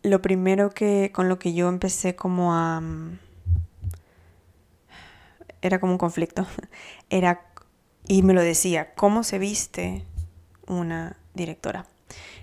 lo 0.03 0.23
primero 0.23 0.71
que 0.71 1.11
con 1.13 1.29
lo 1.29 1.39
que 1.41 1.53
yo 1.53 1.69
empecé 1.69 2.15
como 2.15 2.55
a 2.55 2.81
era 5.63 5.81
como 5.81 5.93
un 5.93 5.99
conflicto 5.99 6.47
era 7.11 7.52
y 8.07 8.23
me 8.23 8.35
lo 8.35 8.43
decía, 8.43 8.95
¿cómo 8.95 9.23
se 9.25 9.39
viste 9.39 10.05
una 10.67 11.17
directora? 11.35 11.87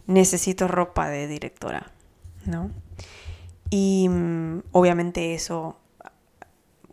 Necesito 0.08 0.68
ropa 0.68 1.10
de 1.10 1.28
directora, 1.28 1.92
¿no? 2.46 2.72
Y 3.70 4.08
mm, 4.10 4.64
obviamente 4.72 5.34
eso 5.34 5.78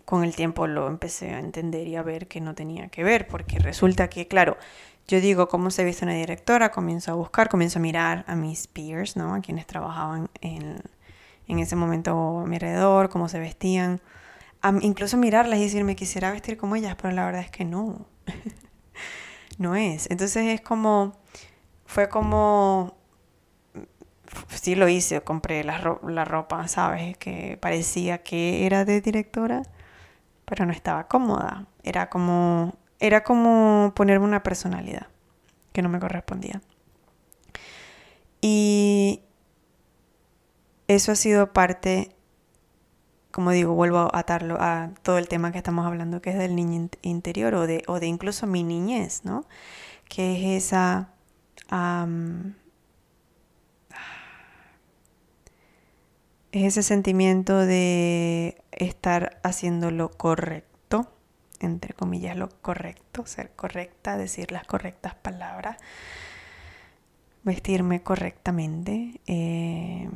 con 0.04 0.22
el 0.22 0.36
tiempo 0.36 0.66
lo 0.66 0.86
empecé 0.86 1.34
a 1.34 1.40
entender 1.40 1.88
y 1.88 1.96
a 1.96 2.02
ver 2.02 2.28
que 2.28 2.40
no 2.40 2.54
tenía 2.54 2.88
que 2.88 3.02
ver, 3.02 3.26
porque 3.26 3.58
resulta 3.58 4.08
que, 4.08 4.28
claro, 4.28 4.56
yo 5.08 5.20
digo, 5.20 5.48
¿cómo 5.48 5.70
se 5.70 5.84
viste 5.84 6.04
una 6.04 6.14
directora? 6.14 6.70
Comienzo 6.70 7.12
a 7.12 7.14
buscar, 7.14 7.48
comienzo 7.48 7.78
a 7.78 7.82
mirar 7.82 8.24
a 8.28 8.36
mis 8.36 8.66
peers, 8.68 9.16
¿no? 9.16 9.34
A 9.34 9.40
quienes 9.40 9.66
trabajaban 9.66 10.30
en, 10.40 10.80
en 11.48 11.58
ese 11.58 11.76
momento 11.76 12.40
a 12.40 12.46
mi 12.46 12.56
alrededor, 12.56 13.08
cómo 13.08 13.28
se 13.28 13.38
vestían. 13.38 14.00
incluso 14.80 15.16
mirarlas 15.16 15.58
y 15.58 15.64
decirme, 15.64 15.96
quisiera 15.96 16.30
vestir 16.30 16.56
como 16.56 16.76
ellas, 16.76 16.96
pero 17.00 17.14
la 17.14 17.24
verdad 17.24 17.42
es 17.42 17.50
que 17.50 17.64
no. 17.64 18.06
no 19.58 19.76
es. 19.76 20.10
Entonces 20.10 20.46
es 20.46 20.60
como, 20.60 21.16
fue 21.84 22.08
como, 22.08 22.96
sí 24.48 24.74
lo 24.74 24.88
hice, 24.88 25.20
compré 25.22 25.64
la, 25.64 25.98
la 26.06 26.24
ropa, 26.24 26.68
¿sabes? 26.68 27.16
Que 27.18 27.58
parecía 27.60 28.22
que 28.22 28.66
era 28.66 28.84
de 28.84 29.00
directora 29.00 29.62
pero 30.46 30.64
no 30.64 30.72
estaba 30.72 31.08
cómoda. 31.08 31.66
Era 31.82 32.08
como, 32.08 32.74
era 32.98 33.22
como 33.22 33.92
ponerme 33.94 34.24
una 34.24 34.42
personalidad 34.42 35.08
que 35.74 35.82
no 35.82 35.90
me 35.90 36.00
correspondía. 36.00 36.62
Y 38.40 39.20
eso 40.88 41.12
ha 41.12 41.16
sido 41.16 41.52
parte, 41.52 42.15
como 43.36 43.50
digo, 43.50 43.74
vuelvo 43.74 43.98
a 43.98 44.20
atarlo 44.20 44.56
a 44.58 44.92
todo 45.02 45.18
el 45.18 45.28
tema 45.28 45.52
que 45.52 45.58
estamos 45.58 45.84
hablando, 45.84 46.22
que 46.22 46.30
es 46.30 46.38
del 46.38 46.56
niño 46.56 46.88
interior 47.02 47.54
o 47.54 47.66
de, 47.66 47.82
o 47.86 48.00
de 48.00 48.06
incluso 48.06 48.46
mi 48.46 48.62
niñez, 48.62 49.26
¿no? 49.26 49.44
Que 50.08 50.56
es 50.56 50.64
esa... 50.64 51.10
es 56.50 56.64
ese 56.64 56.82
sentimiento 56.82 57.58
de 57.58 58.56
estar 58.72 59.38
haciendo 59.42 59.90
lo 59.90 60.12
correcto, 60.12 61.12
entre 61.60 61.92
comillas 61.92 62.38
lo 62.38 62.48
correcto, 62.62 63.26
ser 63.26 63.50
correcta, 63.54 64.16
decir 64.16 64.50
las 64.50 64.64
correctas 64.66 65.14
palabras, 65.14 65.76
vestirme 67.44 68.02
correctamente 68.02 69.20
eh, 69.26 70.08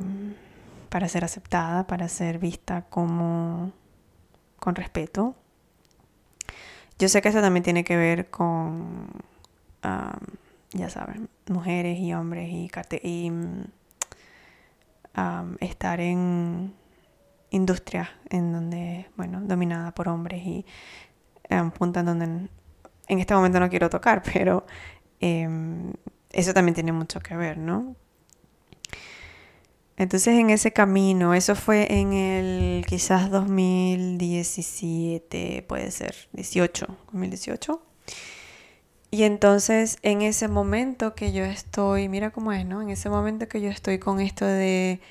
para 0.91 1.07
ser 1.07 1.23
aceptada, 1.23 1.87
para 1.87 2.09
ser 2.09 2.37
vista 2.37 2.81
como 2.89 3.71
con 4.59 4.75
respeto. 4.75 5.35
Yo 6.99 7.07
sé 7.07 7.21
que 7.21 7.29
eso 7.29 7.39
también 7.39 7.63
tiene 7.63 7.85
que 7.85 7.95
ver 7.95 8.29
con, 8.29 9.07
ya 10.73 10.89
saben, 10.89 11.29
mujeres 11.47 11.97
y 11.97 12.13
hombres 12.13 12.49
y, 12.51 13.31
estar 15.61 16.01
en 16.01 16.73
industria 17.51 18.09
en 18.29 18.51
donde, 18.51 19.09
bueno, 19.15 19.39
dominada 19.41 19.93
por 19.93 20.09
hombres 20.09 20.43
y 20.45 20.65
um, 21.49 21.71
punta 21.71 22.01
en 22.01 22.05
donde 22.05 22.25
en, 22.25 22.49
este 23.19 23.33
momento 23.33 23.61
no 23.61 23.69
quiero 23.69 23.89
tocar, 23.89 24.23
pero 24.33 24.65
em, 25.21 25.93
eso 26.31 26.53
también 26.53 26.75
tiene 26.75 26.91
mucho 26.91 27.21
que 27.21 27.37
ver, 27.37 27.57
¿no? 27.57 27.95
Entonces 30.01 30.37
en 30.39 30.49
ese 30.49 30.73
camino, 30.73 31.35
eso 31.35 31.53
fue 31.53 31.93
en 31.93 32.13
el 32.13 32.83
quizás 32.87 33.29
2017, 33.29 35.63
puede 35.67 35.91
ser, 35.91 36.15
18, 36.33 36.87
2018. 37.11 37.79
Y 39.11 39.25
entonces 39.25 39.99
en 40.01 40.23
ese 40.23 40.47
momento 40.47 41.13
que 41.13 41.33
yo 41.33 41.43
estoy, 41.43 42.09
mira 42.09 42.31
cómo 42.31 42.51
es, 42.51 42.65
¿no? 42.65 42.81
En 42.81 42.89
ese 42.89 43.11
momento 43.11 43.47
que 43.47 43.61
yo 43.61 43.69
estoy 43.69 43.99
con 43.99 44.19
esto 44.19 44.43
de... 44.43 45.01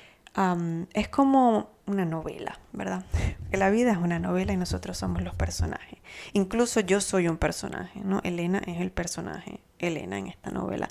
es 0.93 1.07
como 1.07 1.69
una 1.85 2.03
novela, 2.03 2.59
¿verdad? 2.73 3.05
Que 3.49 3.55
la 3.55 3.69
vida 3.69 3.93
es 3.93 3.97
una 3.97 4.19
novela 4.19 4.51
y 4.51 4.57
nosotros 4.57 4.97
somos 4.97 5.21
los 5.21 5.35
personajes. 5.35 5.99
Incluso 6.33 6.81
yo 6.81 6.99
soy 6.99 7.29
un 7.29 7.37
personaje, 7.37 8.01
¿no? 8.03 8.19
Elena 8.25 8.61
es 8.67 8.81
el 8.81 8.91
personaje, 8.91 9.61
Elena 9.79 10.17
en 10.17 10.27
esta 10.27 10.51
novela. 10.51 10.89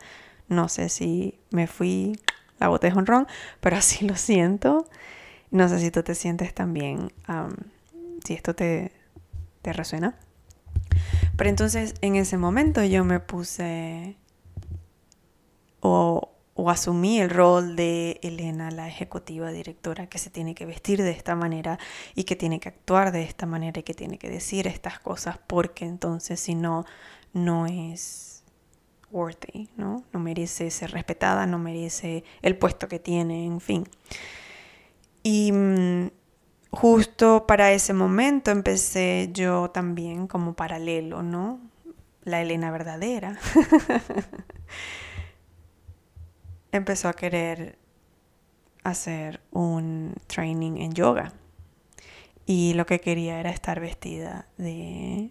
No 0.48 0.70
sé 0.70 0.88
si 0.88 1.38
me 1.50 1.66
fui, 1.66 2.18
la 2.60 2.68
boté 2.68 2.92
honrón, 2.92 3.26
pero 3.60 3.76
así 3.76 4.06
lo 4.06 4.16
siento. 4.16 4.86
No 5.50 5.68
sé 5.68 5.80
si 5.80 5.90
tú 5.90 6.04
te 6.04 6.14
sientes 6.14 6.54
también, 6.54 7.12
si 8.24 8.34
esto 8.34 8.54
te 8.54 8.92
resuena. 9.64 10.14
Pero 11.36 11.50
entonces 11.50 11.94
en 12.02 12.16
ese 12.16 12.36
momento 12.36 12.84
yo 12.84 13.04
me 13.04 13.18
puse 13.18 14.16
o, 15.80 16.30
asumí 16.68 17.20
el 17.20 17.30
rol 17.30 17.74
de 17.74 18.20
Elena, 18.22 18.70
la 18.70 18.86
ejecutiva 18.86 19.50
directora, 19.50 20.06
que 20.08 20.18
se 20.18 20.30
tiene 20.30 20.54
que 20.54 20.66
vestir 20.66 21.02
de 21.02 21.10
esta 21.10 21.34
manera 21.34 21.78
y 22.14 22.24
que 22.24 22.36
tiene 22.36 22.60
que 22.60 22.68
actuar 22.68 23.12
de 23.12 23.22
esta 23.22 23.46
manera 23.46 23.80
y 23.80 23.82
que 23.82 23.94
tiene 23.94 24.18
que 24.18 24.28
decir 24.28 24.66
estas 24.66 24.98
cosas 24.98 25.38
porque 25.46 25.86
entonces 25.86 26.38
si 26.38 26.54
no, 26.54 26.84
no 27.32 27.66
es 27.66 28.39
worthy, 29.10 29.68
¿no? 29.76 30.04
No 30.12 30.20
merece 30.20 30.70
ser 30.70 30.92
respetada, 30.92 31.46
no 31.46 31.58
merece 31.58 32.24
el 32.42 32.56
puesto 32.56 32.88
que 32.88 32.98
tiene, 32.98 33.46
en 33.46 33.60
fin. 33.60 33.88
Y 35.22 35.52
mm, 35.52 36.10
justo 36.70 37.46
para 37.46 37.72
ese 37.72 37.92
momento 37.92 38.50
empecé 38.50 39.30
yo 39.32 39.70
también 39.70 40.26
como 40.26 40.54
paralelo, 40.54 41.22
¿no? 41.22 41.60
La 42.22 42.42
Elena 42.42 42.70
verdadera. 42.70 43.38
Empezó 46.72 47.08
a 47.08 47.14
querer 47.14 47.78
hacer 48.84 49.40
un 49.50 50.14
training 50.26 50.76
en 50.78 50.92
yoga. 50.92 51.32
Y 52.46 52.74
lo 52.74 52.86
que 52.86 53.00
quería 53.00 53.40
era 53.40 53.50
estar 53.50 53.80
vestida 53.80 54.46
de 54.56 55.30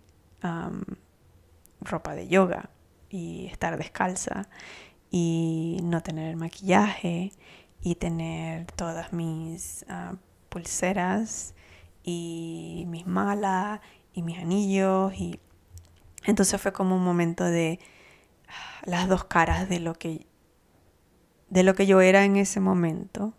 ropa 1.81 2.15
de 2.15 2.27
yoga 2.27 2.69
y 3.09 3.47
estar 3.47 3.77
descalza 3.77 4.47
y 5.11 5.79
no 5.83 6.01
tener 6.01 6.35
maquillaje 6.35 7.31
y 7.81 7.95
tener 7.95 8.65
todas 8.73 9.13
mis 9.13 9.85
ah, 9.89 10.15
pulseras 10.49 11.53
y 12.03 12.85
mis 12.87 13.07
malas 13.07 13.79
y 14.13 14.21
mis 14.21 14.37
anillos 14.37 15.13
y 15.15 15.39
entonces 16.25 16.61
fue 16.61 16.73
como 16.73 16.95
un 16.95 17.03
momento 17.03 17.43
de 17.45 17.79
ah, 18.47 18.81
las 18.85 19.07
dos 19.07 19.23
caras 19.25 19.69
de 19.69 19.79
lo 19.79 19.93
que 19.93 20.27
de 21.49 21.63
lo 21.63 21.73
que 21.73 21.87
yo 21.87 22.01
era 22.01 22.25
en 22.25 22.35
ese 22.35 22.59
momento 22.59 23.33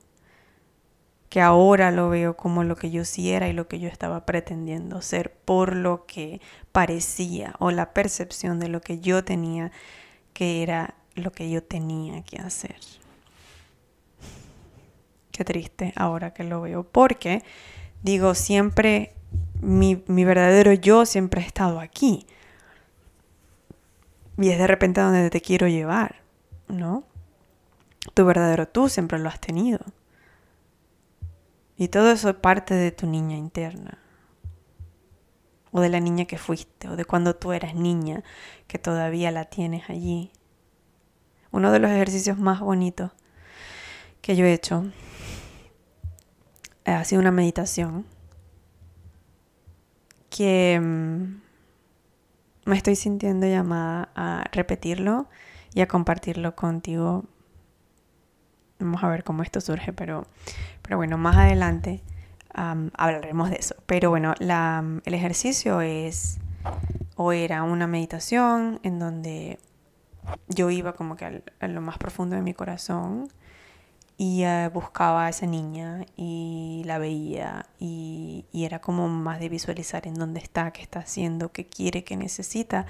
que 1.30 1.40
ahora 1.40 1.90
lo 1.90 2.10
veo 2.10 2.36
como 2.36 2.62
lo 2.64 2.76
que 2.76 2.90
yo 2.90 3.06
sí 3.06 3.30
era 3.30 3.48
y 3.48 3.54
lo 3.54 3.68
que 3.68 3.78
yo 3.78 3.88
estaba 3.88 4.26
pretendiendo 4.26 5.00
ser 5.00 5.32
por 5.32 5.74
lo 5.74 6.04
que 6.04 6.42
parecía 6.72 7.54
o 7.58 7.70
la 7.70 7.94
percepción 7.94 8.60
de 8.60 8.68
lo 8.68 8.82
que 8.82 9.00
yo 9.00 9.24
tenía 9.24 9.72
que 10.34 10.62
era 10.62 10.94
lo 11.14 11.32
que 11.32 11.50
yo 11.50 11.62
tenía 11.62 12.22
que 12.22 12.38
hacer 12.38 12.76
triste 15.44 15.92
ahora 15.96 16.32
que 16.32 16.44
lo 16.44 16.60
veo, 16.60 16.84
porque 16.84 17.42
digo, 18.02 18.34
siempre 18.34 19.14
mi, 19.60 20.02
mi 20.06 20.24
verdadero 20.24 20.72
yo 20.72 21.06
siempre 21.06 21.42
ha 21.42 21.46
estado 21.46 21.80
aquí. 21.80 22.26
Y 24.38 24.48
es 24.48 24.58
de 24.58 24.66
repente 24.66 25.00
donde 25.00 25.28
te 25.28 25.40
quiero 25.40 25.68
llevar, 25.68 26.16
¿no? 26.68 27.04
Tu 28.14 28.24
verdadero 28.24 28.66
tú 28.66 28.88
siempre 28.88 29.18
lo 29.18 29.28
has 29.28 29.40
tenido. 29.40 29.80
Y 31.80 31.88
todo 31.88 32.10
eso 32.10 32.28
es 32.28 32.34
parte 32.34 32.74
de 32.74 32.92
tu 32.92 33.06
niña 33.06 33.38
interna. 33.38 33.96
O 35.72 35.80
de 35.80 35.88
la 35.88 35.98
niña 35.98 36.26
que 36.26 36.36
fuiste, 36.36 36.90
o 36.90 36.94
de 36.94 37.06
cuando 37.06 37.36
tú 37.36 37.52
eras 37.52 37.74
niña, 37.74 38.22
que 38.66 38.78
todavía 38.78 39.30
la 39.30 39.46
tienes 39.46 39.88
allí. 39.88 40.30
Uno 41.50 41.72
de 41.72 41.78
los 41.78 41.90
ejercicios 41.90 42.36
más 42.36 42.60
bonitos 42.60 43.12
que 44.20 44.36
yo 44.36 44.44
he 44.44 44.52
hecho 44.52 44.92
ha 46.84 47.02
sido 47.04 47.22
una 47.22 47.30
meditación 47.30 48.04
que 50.28 50.78
mm, 50.78 51.40
me 52.66 52.76
estoy 52.76 52.94
sintiendo 52.94 53.46
llamada 53.46 54.10
a 54.14 54.44
repetirlo 54.52 55.30
y 55.72 55.80
a 55.80 55.88
compartirlo 55.88 56.54
contigo. 56.54 57.24
Vamos 58.80 59.04
a 59.04 59.08
ver 59.08 59.24
cómo 59.24 59.42
esto 59.42 59.60
surge, 59.60 59.92
pero, 59.92 60.26
pero 60.82 60.96
bueno, 60.96 61.18
más 61.18 61.36
adelante 61.36 62.02
hablaremos 62.52 63.50
de 63.50 63.56
eso. 63.56 63.76
Pero 63.86 64.10
bueno, 64.10 64.34
la, 64.38 64.84
el 65.04 65.14
ejercicio 65.14 65.80
es 65.80 66.38
o 67.16 67.32
era 67.32 67.62
una 67.62 67.86
meditación 67.86 68.80
en 68.82 68.98
donde 68.98 69.58
yo 70.48 70.70
iba 70.70 70.92
como 70.94 71.16
que 71.16 71.42
a 71.60 71.68
lo 71.68 71.80
más 71.80 71.98
profundo 71.98 72.36
de 72.36 72.42
mi 72.42 72.54
corazón 72.54 73.28
y 74.16 74.44
eh, 74.44 74.70
buscaba 74.72 75.26
a 75.26 75.28
esa 75.30 75.46
niña 75.46 76.04
y 76.16 76.82
la 76.84 76.98
veía 76.98 77.64
y, 77.78 78.44
era 78.52 78.80
como 78.80 79.08
más 79.08 79.40
de 79.40 79.48
visualizar 79.48 80.06
en 80.06 80.14
dónde 80.14 80.40
está, 80.40 80.72
qué 80.72 80.82
está 80.82 81.00
haciendo, 81.00 81.52
qué 81.52 81.66
quiere, 81.66 82.04
qué 82.04 82.16
necesita. 82.16 82.84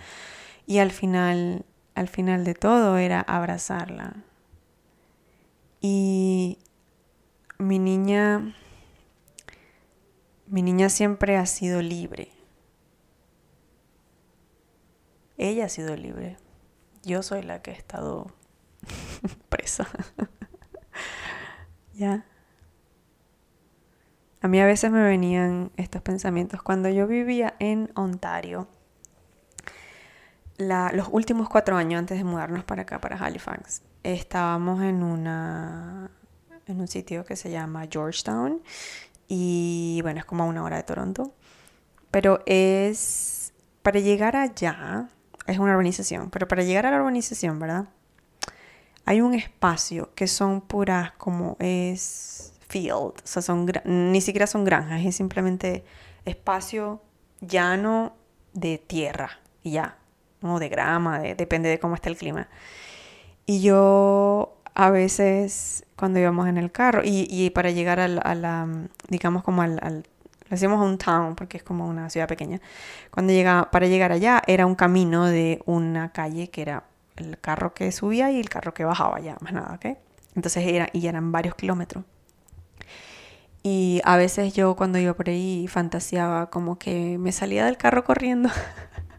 Y 0.66 0.78
al 0.78 0.90
final, 0.90 1.64
al 1.94 2.08
final 2.08 2.44
de 2.44 2.54
todo 2.54 2.98
era 2.98 3.20
abrazarla. 3.20 4.14
Y 5.80 6.58
mi 7.58 7.78
niña, 7.78 8.54
mi 10.46 10.62
niña 10.62 10.88
siempre 10.88 11.36
ha 11.36 11.46
sido 11.46 11.80
libre. 11.82 12.32
Ella 15.38 15.66
ha 15.66 15.68
sido 15.70 15.96
libre. 15.96 16.36
Yo 17.02 17.22
soy 17.22 17.42
la 17.42 17.62
que 17.62 17.70
he 17.70 17.74
estado 17.74 18.26
presa. 19.48 19.88
¿Ya? 21.94 22.26
A 24.42 24.48
mí 24.48 24.60
a 24.60 24.66
veces 24.66 24.90
me 24.90 25.02
venían 25.02 25.70
estos 25.76 26.02
pensamientos. 26.02 26.62
Cuando 26.62 26.88
yo 26.88 27.06
vivía 27.06 27.56
en 27.58 27.90
Ontario, 27.94 28.68
los 30.60 31.08
últimos 31.10 31.48
cuatro 31.48 31.76
años 31.76 31.98
antes 31.98 32.18
de 32.18 32.24
mudarnos 32.24 32.64
para 32.64 32.82
acá, 32.82 33.00
para 33.00 33.16
Halifax, 33.16 33.82
estábamos 34.02 34.82
en, 34.82 35.02
una, 35.02 36.10
en 36.66 36.80
un 36.80 36.88
sitio 36.88 37.24
que 37.24 37.36
se 37.36 37.50
llama 37.50 37.86
Georgetown. 37.90 38.62
Y 39.28 40.00
bueno, 40.02 40.20
es 40.20 40.24
como 40.24 40.44
a 40.44 40.46
una 40.46 40.64
hora 40.64 40.76
de 40.76 40.82
Toronto. 40.82 41.32
Pero 42.10 42.42
es, 42.46 43.52
para 43.82 44.00
llegar 44.00 44.36
allá, 44.36 45.08
es 45.46 45.58
una 45.58 45.72
urbanización, 45.72 46.30
pero 46.30 46.48
para 46.48 46.62
llegar 46.62 46.86
a 46.86 46.90
la 46.90 46.96
urbanización, 46.96 47.58
¿verdad? 47.58 47.86
Hay 49.04 49.20
un 49.20 49.34
espacio 49.34 50.12
que 50.14 50.26
son 50.26 50.60
puras 50.60 51.12
como 51.12 51.56
es 51.60 52.52
field, 52.68 52.92
o 52.92 53.14
sea, 53.24 53.42
son, 53.42 53.66
ni 53.84 54.20
siquiera 54.20 54.46
son 54.46 54.64
granjas, 54.64 55.04
es 55.04 55.16
simplemente 55.16 55.84
espacio 56.24 57.00
llano 57.40 58.14
de 58.52 58.78
tierra 58.78 59.40
ya, 59.64 59.98
¿no? 60.40 60.58
De 60.58 60.68
grama, 60.68 61.20
depende 61.20 61.68
de 61.68 61.78
cómo 61.78 61.94
está 61.94 62.08
el 62.08 62.16
clima. 62.16 62.48
Y 63.46 63.62
yo 63.62 64.56
a 64.74 64.90
veces 64.90 65.84
cuando 65.96 66.18
íbamos 66.18 66.48
en 66.48 66.56
el 66.56 66.70
carro 66.72 67.02
y, 67.04 67.50
para 67.50 67.70
llegar 67.70 68.00
a 68.00 68.08
la, 68.08 68.68
digamos 69.08 69.42
como 69.42 69.62
al, 69.62 69.78
al 69.82 70.04
lo 70.50 70.56
hacíamos 70.56 70.84
un 70.84 70.98
town 70.98 71.36
porque 71.36 71.58
es 71.58 71.62
como 71.62 71.86
una 71.86 72.10
ciudad 72.10 72.26
pequeña. 72.26 72.60
Cuando 73.12 73.32
llegaba, 73.32 73.70
para 73.70 73.86
llegar 73.86 74.10
allá 74.10 74.42
era 74.48 74.66
un 74.66 74.74
camino 74.74 75.26
de 75.26 75.62
una 75.64 76.10
calle 76.10 76.50
que 76.50 76.62
era 76.62 76.84
el 77.16 77.38
carro 77.38 77.72
que 77.72 77.92
subía 77.92 78.32
y 78.32 78.40
el 78.40 78.48
carro 78.48 78.74
que 78.74 78.84
bajaba, 78.84 79.20
ya 79.20 79.36
más 79.40 79.52
nada, 79.52 79.74
¿ok? 79.76 79.96
Entonces 80.34 80.64
era, 80.66 80.88
y 80.92 81.06
eran 81.06 81.30
varios 81.30 81.54
kilómetros. 81.54 82.04
Y 83.62 84.00
a 84.04 84.16
veces 84.16 84.52
yo 84.52 84.74
cuando 84.74 84.98
iba 84.98 85.14
por 85.14 85.28
ahí 85.28 85.68
fantaseaba 85.68 86.50
como 86.50 86.78
que 86.78 87.16
me 87.18 87.30
salía 87.30 87.64
del 87.64 87.76
carro 87.76 88.04
corriendo. 88.04 88.48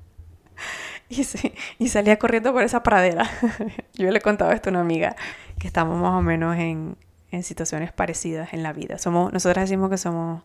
y, 1.79 1.83
y 1.83 1.89
salía 1.89 2.17
corriendo 2.17 2.53
por 2.53 2.63
esa 2.63 2.83
pradera. 2.83 3.29
yo 3.93 4.09
le 4.11 4.21
contaba 4.21 4.53
esto 4.53 4.69
a 4.69 4.71
una 4.71 4.81
amiga 4.81 5.15
que 5.59 5.67
estamos 5.67 5.99
más 5.99 6.13
o 6.13 6.21
menos 6.21 6.57
en, 6.57 6.95
en 7.31 7.43
situaciones 7.43 7.91
parecidas 7.91 8.53
en 8.53 8.63
la 8.63 8.73
vida. 8.73 8.97
Somos, 8.97 9.31
nosotras 9.33 9.69
decimos 9.69 9.89
que 9.89 9.97
somos 9.97 10.43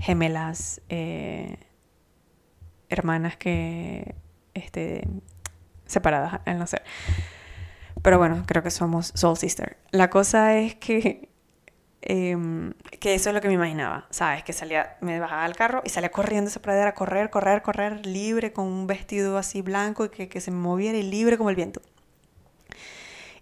gemelas, 0.00 0.80
eh, 0.88 1.56
hermanas 2.88 3.36
que, 3.36 4.14
este, 4.54 5.06
separadas 5.86 6.40
al 6.46 6.58
nacer. 6.58 6.82
Pero 8.02 8.18
bueno, 8.18 8.44
creo 8.46 8.62
que 8.62 8.70
somos 8.70 9.12
soul 9.14 9.36
sister. 9.36 9.76
La 9.90 10.08
cosa 10.08 10.56
es 10.56 10.74
que, 10.76 11.29
em, 12.02 12.72
que 13.00 13.14
eso 13.14 13.30
es 13.30 13.34
lo 13.34 13.40
que 13.40 13.48
me 13.48 13.54
imaginaba, 13.54 14.06
¿sabes? 14.10 14.44
Que 14.44 14.52
salía, 14.52 14.96
me 15.00 15.20
bajaba 15.20 15.44
al 15.44 15.56
carro 15.56 15.82
y 15.84 15.90
salía 15.90 16.10
corriendo 16.10 16.50
esa 16.50 16.60
pradera, 16.62 16.94
correr, 16.94 17.30
correr, 17.30 17.62
correr, 17.62 18.06
libre, 18.06 18.52
con 18.52 18.66
un 18.66 18.86
vestido 18.86 19.38
así 19.38 19.62
blanco 19.62 20.04
y 20.06 20.08
que, 20.10 20.28
que 20.28 20.40
se 20.40 20.50
moviera 20.50 20.98
y 20.98 21.02
libre 21.02 21.38
como 21.38 21.50
el 21.50 21.56
viento. 21.56 21.80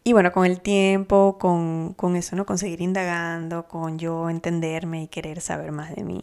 Y 0.09 0.15
bueno, 0.15 0.33
con 0.33 0.47
el 0.47 0.61
tiempo, 0.63 1.37
con, 1.39 1.93
con, 1.93 2.17
eso, 2.17 2.35
¿no? 2.35 2.47
Con 2.47 2.57
seguir 2.57 2.81
indagando, 2.81 3.69
con 3.69 3.99
yo 3.99 4.31
entenderme 4.31 5.03
y 5.03 5.09
querer 5.09 5.43
saber 5.43 5.71
más 5.71 5.95
de 5.95 6.03
mí. 6.03 6.23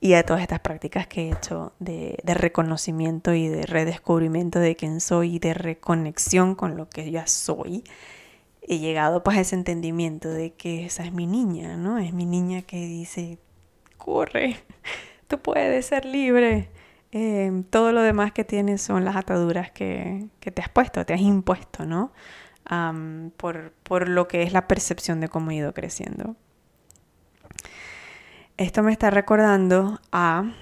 Y 0.00 0.10
de 0.10 0.22
todas 0.22 0.42
estas 0.42 0.60
prácticas 0.60 1.08
que 1.08 1.22
he 1.22 1.32
hecho 1.32 1.72
de, 1.80 2.18
de 2.22 2.34
reconocimiento 2.34 3.34
y 3.34 3.48
de 3.48 3.62
redescubrimiento 3.66 4.60
de 4.60 4.76
quién 4.76 5.00
soy 5.00 5.36
y 5.36 5.38
de 5.40 5.54
reconexión 5.54 6.54
con 6.54 6.76
lo 6.76 6.88
que 6.88 7.10
ya 7.10 7.26
soy, 7.26 7.82
he 8.68 8.78
llegado 8.78 9.22
pues 9.22 9.38
a 9.38 9.40
ese 9.40 9.54
entendimiento 9.54 10.28
de 10.28 10.52
que 10.54 10.86
esa 10.86 11.04
es 11.04 11.12
mi 11.12 11.26
niña, 11.26 11.76
¿no? 11.76 11.98
Es 11.98 12.12
mi 12.12 12.26
niña 12.26 12.62
que 12.62 12.78
dice, 12.86 13.38
corre, 13.96 14.56
tú 15.28 15.38
puedes 15.40 15.86
ser 15.86 16.04
libre. 16.04 16.70
Eh, 17.12 17.62
todo 17.70 17.92
lo 17.92 18.02
demás 18.02 18.32
que 18.32 18.44
tienes 18.44 18.82
son 18.82 19.04
las 19.04 19.16
ataduras 19.16 19.70
que, 19.70 20.26
que 20.40 20.50
te 20.50 20.62
has 20.62 20.68
puesto, 20.68 21.06
te 21.06 21.14
has 21.14 21.20
impuesto, 21.20 21.86
¿no? 21.86 22.12
por, 23.36 23.72
por 23.84 24.08
lo 24.08 24.26
que 24.26 24.42
es 24.42 24.52
la 24.52 24.66
percepción 24.66 25.20
de 25.20 25.28
cómo 25.28 25.50
he 25.50 25.56
ido 25.56 25.72
creciendo. 25.72 26.34
Esto 28.56 28.82
me 28.82 28.90
está 28.90 29.10
recordando 29.10 30.00
a 30.10 30.52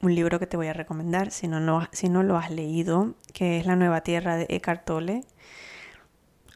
un 0.00 0.14
libro 0.14 0.38
que 0.38 0.46
te 0.46 0.56
voy 0.56 0.68
a 0.68 0.72
recomendar 0.72 1.30
si 1.30 1.48
no, 1.48 1.60
no, 1.60 1.86
si 1.92 2.08
no 2.08 2.22
lo 2.22 2.36
has 2.36 2.50
leído, 2.50 3.14
que 3.32 3.58
es 3.58 3.66
La 3.66 3.76
Nueva 3.76 4.00
Tierra 4.00 4.36
de 4.36 4.46
Eckhart 4.48 4.84
Tolle. 4.84 5.24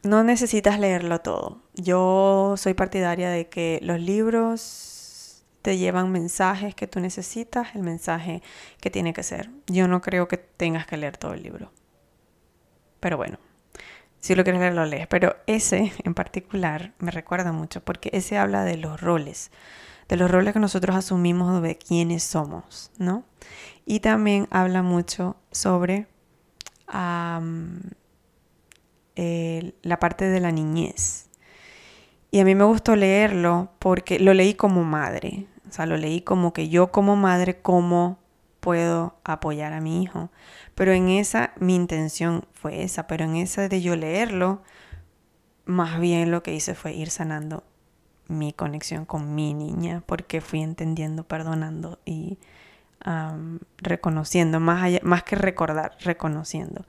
No 0.02 0.24
necesitas 0.24 0.80
leerlo 0.80 1.20
todo. 1.20 1.62
Yo 1.74 2.54
soy 2.56 2.74
partidaria 2.74 3.30
de 3.30 3.48
que 3.48 3.78
los 3.82 4.00
libros 4.00 5.44
te 5.62 5.78
llevan 5.78 6.10
mensajes 6.10 6.74
que 6.74 6.88
tú 6.88 6.98
necesitas, 6.98 7.74
el 7.76 7.82
mensaje 7.82 8.42
que 8.80 8.90
tiene 8.90 9.12
que 9.12 9.22
ser. 9.22 9.48
Yo 9.68 9.86
no 9.86 10.00
creo 10.00 10.26
que 10.26 10.36
tengas 10.38 10.86
que 10.86 10.96
leer 10.96 11.16
todo 11.16 11.34
el 11.34 11.44
libro. 11.44 11.70
Pero 12.98 13.16
bueno, 13.16 13.38
si 14.18 14.34
lo 14.34 14.42
quieres 14.42 14.60
leer, 14.60 14.74
lo 14.74 14.84
lees. 14.84 15.06
Pero 15.06 15.36
ese 15.46 15.92
en 16.04 16.14
particular 16.14 16.92
me 16.98 17.12
recuerda 17.12 17.52
mucho 17.52 17.80
porque 17.80 18.10
ese 18.12 18.38
habla 18.38 18.64
de 18.64 18.76
los 18.76 19.00
roles, 19.00 19.52
de 20.08 20.16
los 20.16 20.30
roles 20.30 20.52
que 20.52 20.60
nosotros 20.60 20.96
asumimos 20.96 21.62
de 21.62 21.78
quiénes 21.78 22.24
somos, 22.24 22.90
¿no? 22.98 23.24
Y 23.86 24.00
también 24.00 24.48
habla 24.50 24.82
mucho 24.82 25.36
sobre 25.52 26.06
la 29.16 29.98
parte 29.98 30.26
de 30.26 30.40
la 30.40 30.52
niñez. 30.52 31.28
Y 32.30 32.40
a 32.40 32.44
mí 32.44 32.54
me 32.54 32.64
gustó 32.64 32.96
leerlo 32.96 33.70
porque 33.78 34.18
lo 34.18 34.32
leí 34.32 34.54
como 34.54 34.84
madre. 34.84 35.46
O 35.68 35.72
sea, 35.72 35.86
lo 35.86 35.96
leí 35.96 36.22
como 36.22 36.52
que 36.52 36.68
yo 36.68 36.90
como 36.90 37.16
madre, 37.16 37.60
cómo 37.60 38.18
puedo 38.60 39.16
apoyar 39.24 39.72
a 39.72 39.80
mi 39.80 40.02
hijo. 40.02 40.30
Pero 40.74 40.92
en 40.92 41.08
esa, 41.08 41.52
mi 41.58 41.74
intención 41.74 42.46
fue 42.52 42.84
esa, 42.84 43.06
pero 43.06 43.24
en 43.24 43.36
esa 43.36 43.68
de 43.68 43.82
yo 43.82 43.96
leerlo, 43.96 44.62
más 45.64 46.00
bien 46.00 46.30
lo 46.30 46.42
que 46.42 46.54
hice 46.54 46.74
fue 46.74 46.94
ir 46.94 47.10
sanando 47.10 47.64
mi 48.28 48.52
conexión 48.52 49.04
con 49.04 49.34
mi 49.34 49.52
niña, 49.52 50.02
porque 50.06 50.40
fui 50.40 50.62
entendiendo, 50.62 51.24
perdonando 51.24 51.98
y 52.04 52.38
reconociendo, 53.78 54.60
más, 54.60 54.84
allá, 54.84 55.00
más 55.02 55.24
que 55.24 55.34
recordar, 55.34 55.96
reconociendo. 56.00 56.86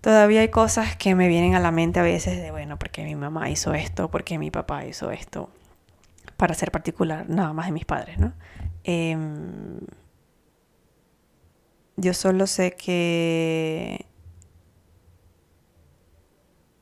Todavía 0.00 0.40
hay 0.40 0.48
cosas 0.48 0.96
que 0.96 1.14
me 1.14 1.28
vienen 1.28 1.54
a 1.54 1.60
la 1.60 1.70
mente 1.70 2.00
a 2.00 2.02
veces 2.02 2.40
de, 2.40 2.50
bueno, 2.50 2.78
porque 2.78 3.04
mi 3.04 3.14
mamá 3.14 3.50
hizo 3.50 3.74
esto, 3.74 4.10
porque 4.10 4.38
mi 4.38 4.50
papá 4.50 4.86
hizo 4.86 5.10
esto, 5.10 5.50
para 6.36 6.54
ser 6.54 6.70
particular, 6.70 7.28
nada 7.28 7.52
más 7.52 7.66
de 7.66 7.72
mis 7.72 7.84
padres, 7.84 8.18
¿no? 8.18 8.32
Em, 8.84 9.78
yo 11.96 12.14
solo 12.14 12.46
sé 12.46 12.72
que 12.72 14.06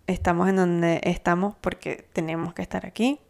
estamos 0.06 0.48
en 0.48 0.56
donde 0.56 1.00
estamos 1.02 1.56
porque 1.60 2.08
tenemos 2.12 2.54
que 2.54 2.62
estar 2.62 2.86
aquí. 2.86 3.20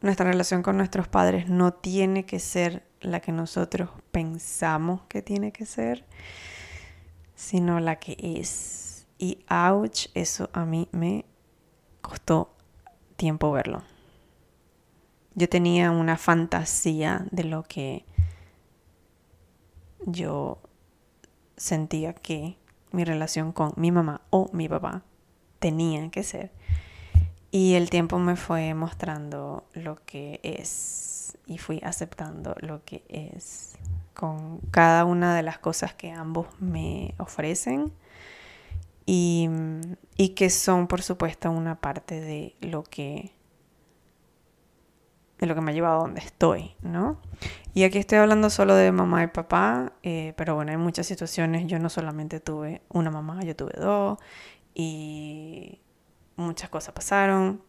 Nuestra 0.00 0.30
relación 0.30 0.62
con 0.62 0.76
nuestros 0.76 1.08
padres 1.08 1.48
no 1.48 1.72
tiene 1.72 2.24
que 2.26 2.38
ser 2.38 2.84
la 3.00 3.20
que 3.20 3.32
nosotros 3.32 3.90
pensamos 4.10 5.02
que 5.08 5.22
tiene 5.22 5.50
que 5.50 5.66
ser, 5.66 6.04
sino 7.38 7.78
la 7.78 7.96
que 8.00 8.16
es. 8.20 9.06
Y 9.16 9.38
ouch, 9.48 10.08
eso 10.14 10.50
a 10.52 10.64
mí 10.64 10.88
me 10.90 11.24
costó 12.02 12.52
tiempo 13.16 13.52
verlo. 13.52 13.82
Yo 15.34 15.48
tenía 15.48 15.92
una 15.92 16.18
fantasía 16.18 17.26
de 17.30 17.44
lo 17.44 17.62
que 17.62 18.04
yo 20.04 20.58
sentía 21.56 22.12
que 22.12 22.56
mi 22.90 23.04
relación 23.04 23.52
con 23.52 23.72
mi 23.76 23.92
mamá 23.92 24.20
o 24.30 24.50
mi 24.52 24.68
papá 24.68 25.04
tenía 25.60 26.10
que 26.10 26.24
ser. 26.24 26.50
Y 27.52 27.74
el 27.74 27.88
tiempo 27.88 28.18
me 28.18 28.34
fue 28.34 28.74
mostrando 28.74 29.64
lo 29.74 30.04
que 30.04 30.40
es 30.42 31.38
y 31.46 31.58
fui 31.58 31.80
aceptando 31.84 32.56
lo 32.58 32.84
que 32.84 33.04
es 33.08 33.78
con 34.18 34.58
cada 34.72 35.04
una 35.04 35.36
de 35.36 35.44
las 35.44 35.58
cosas 35.58 35.94
que 35.94 36.10
ambos 36.10 36.48
me 36.58 37.14
ofrecen 37.18 37.92
y, 39.06 39.48
y 40.16 40.30
que 40.30 40.50
son 40.50 40.88
por 40.88 41.02
supuesto 41.02 41.52
una 41.52 41.80
parte 41.80 42.20
de 42.20 42.56
lo 42.60 42.82
que 42.82 43.32
de 45.38 45.46
lo 45.46 45.54
que 45.54 45.60
me 45.60 45.70
ha 45.70 45.74
llevado 45.74 46.00
a 46.00 46.02
donde 46.02 46.20
estoy, 46.20 46.74
¿no? 46.82 47.20
Y 47.74 47.84
aquí 47.84 47.98
estoy 47.98 48.18
hablando 48.18 48.50
solo 48.50 48.74
de 48.74 48.90
mamá 48.90 49.22
y 49.22 49.28
papá, 49.28 49.92
eh, 50.02 50.34
pero 50.36 50.56
bueno, 50.56 50.72
hay 50.72 50.78
muchas 50.78 51.06
situaciones. 51.06 51.68
Yo 51.68 51.78
no 51.78 51.88
solamente 51.88 52.40
tuve 52.40 52.82
una 52.88 53.12
mamá, 53.12 53.44
yo 53.44 53.54
tuve 53.54 53.74
dos 53.78 54.18
y 54.74 55.80
muchas 56.34 56.70
cosas 56.70 56.92
pasaron. 56.92 57.62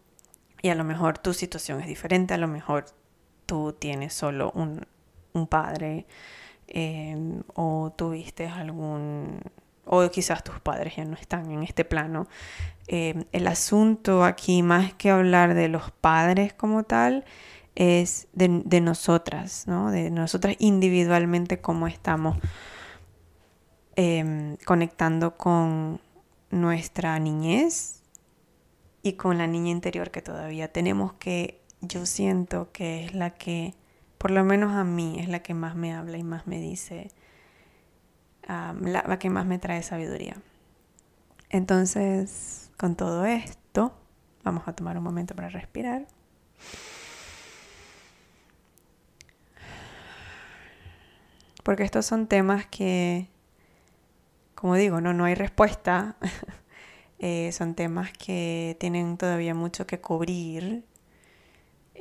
Y 0.64 0.70
a 0.70 0.76
lo 0.76 0.84
mejor 0.84 1.20
tu 1.20 1.36
situación 1.36 1.80
es 1.80 1.86
diferente, 1.86 2.34
a 2.34 2.40
lo 2.40 2.48
mejor 2.48 2.86
tú 3.46 3.74
tienes 3.78 4.16
solo 4.16 4.52
un, 4.56 4.88
padre 5.48 6.06
em, 6.68 7.42
o 7.56 7.92
tuviste 7.96 8.48
algún, 8.48 9.40
o 9.86 10.10
quizás 10.10 10.44
tus 10.44 10.60
padres 10.60 10.96
ya 10.96 11.06
no 11.06 11.16
están 11.16 11.52
en 11.52 11.64
este 11.64 11.86
plano. 11.86 12.28
Em, 12.88 13.26
el 13.32 13.48
asunto 13.48 14.24
aquí, 14.24 14.64
más 14.64 14.94
que 14.94 15.10
hablar 15.12 15.54
de 15.54 15.68
los 15.68 15.92
padres 15.92 16.54
como 16.54 16.84
tal, 16.84 17.26
es 17.76 18.28
de, 18.34 18.82
nosotras, 18.82 19.66
¿no? 19.68 19.90
De 19.92 20.12
nosotras 20.12 20.56
individualmente 20.60 21.62
cómo 21.62 21.88
estamos 21.88 22.38
em, 23.96 24.58
conectando 24.66 25.38
con 25.38 26.02
nuestra 26.52 27.18
niñez 27.20 28.02
y 29.02 29.14
con 29.14 29.38
la 29.38 29.48
niña 29.48 29.72
interior 29.72 30.12
que 30.12 30.22
todavía 30.22 30.72
tenemos 30.72 31.14
que 31.14 31.62
yo 31.82 32.06
siento 32.06 32.72
que 32.72 33.06
es 33.06 33.14
la 33.14 33.32
que, 33.32 33.74
por 34.20 34.32
lo 34.32 34.44
menos 34.44 34.74
a 34.74 34.84
mí, 34.84 35.18
es 35.20 35.30
la 35.30 35.40
que 35.40 35.56
más 35.56 35.76
me 35.76 35.94
habla 35.96 36.18
y 36.18 36.24
más 36.24 36.46
me 36.46 36.60
dice, 36.60 37.10
la 38.48 39.20
que 39.20 39.30
más 39.30 39.46
me 39.46 39.58
trae 39.58 39.82
sabiduría. 39.82 40.36
Entonces, 41.50 42.70
con 42.78 42.96
todo 42.96 43.26
esto, 43.26 43.94
vamos 44.44 44.68
a 44.68 44.74
tomar 44.74 44.98
un 44.98 45.04
momento 45.04 45.36
para 45.36 45.50
respirar. 45.50 46.06
Porque 51.64 51.84
estos 51.84 52.06
son 52.06 52.28
temas 52.28 52.66
que, 52.66 53.30
como 54.54 54.76
digo, 54.76 55.02
no, 55.02 55.14
no 55.14 55.26
hay 55.26 55.36
respuesta. 55.36 56.18
Eh, 57.22 57.52
son 57.52 57.76
temas 57.76 58.14
que 58.14 58.78
tienen 58.80 59.18
todavía 59.18 59.54
mucho 59.54 59.86
que 59.86 60.00
cubrir. 60.00 60.86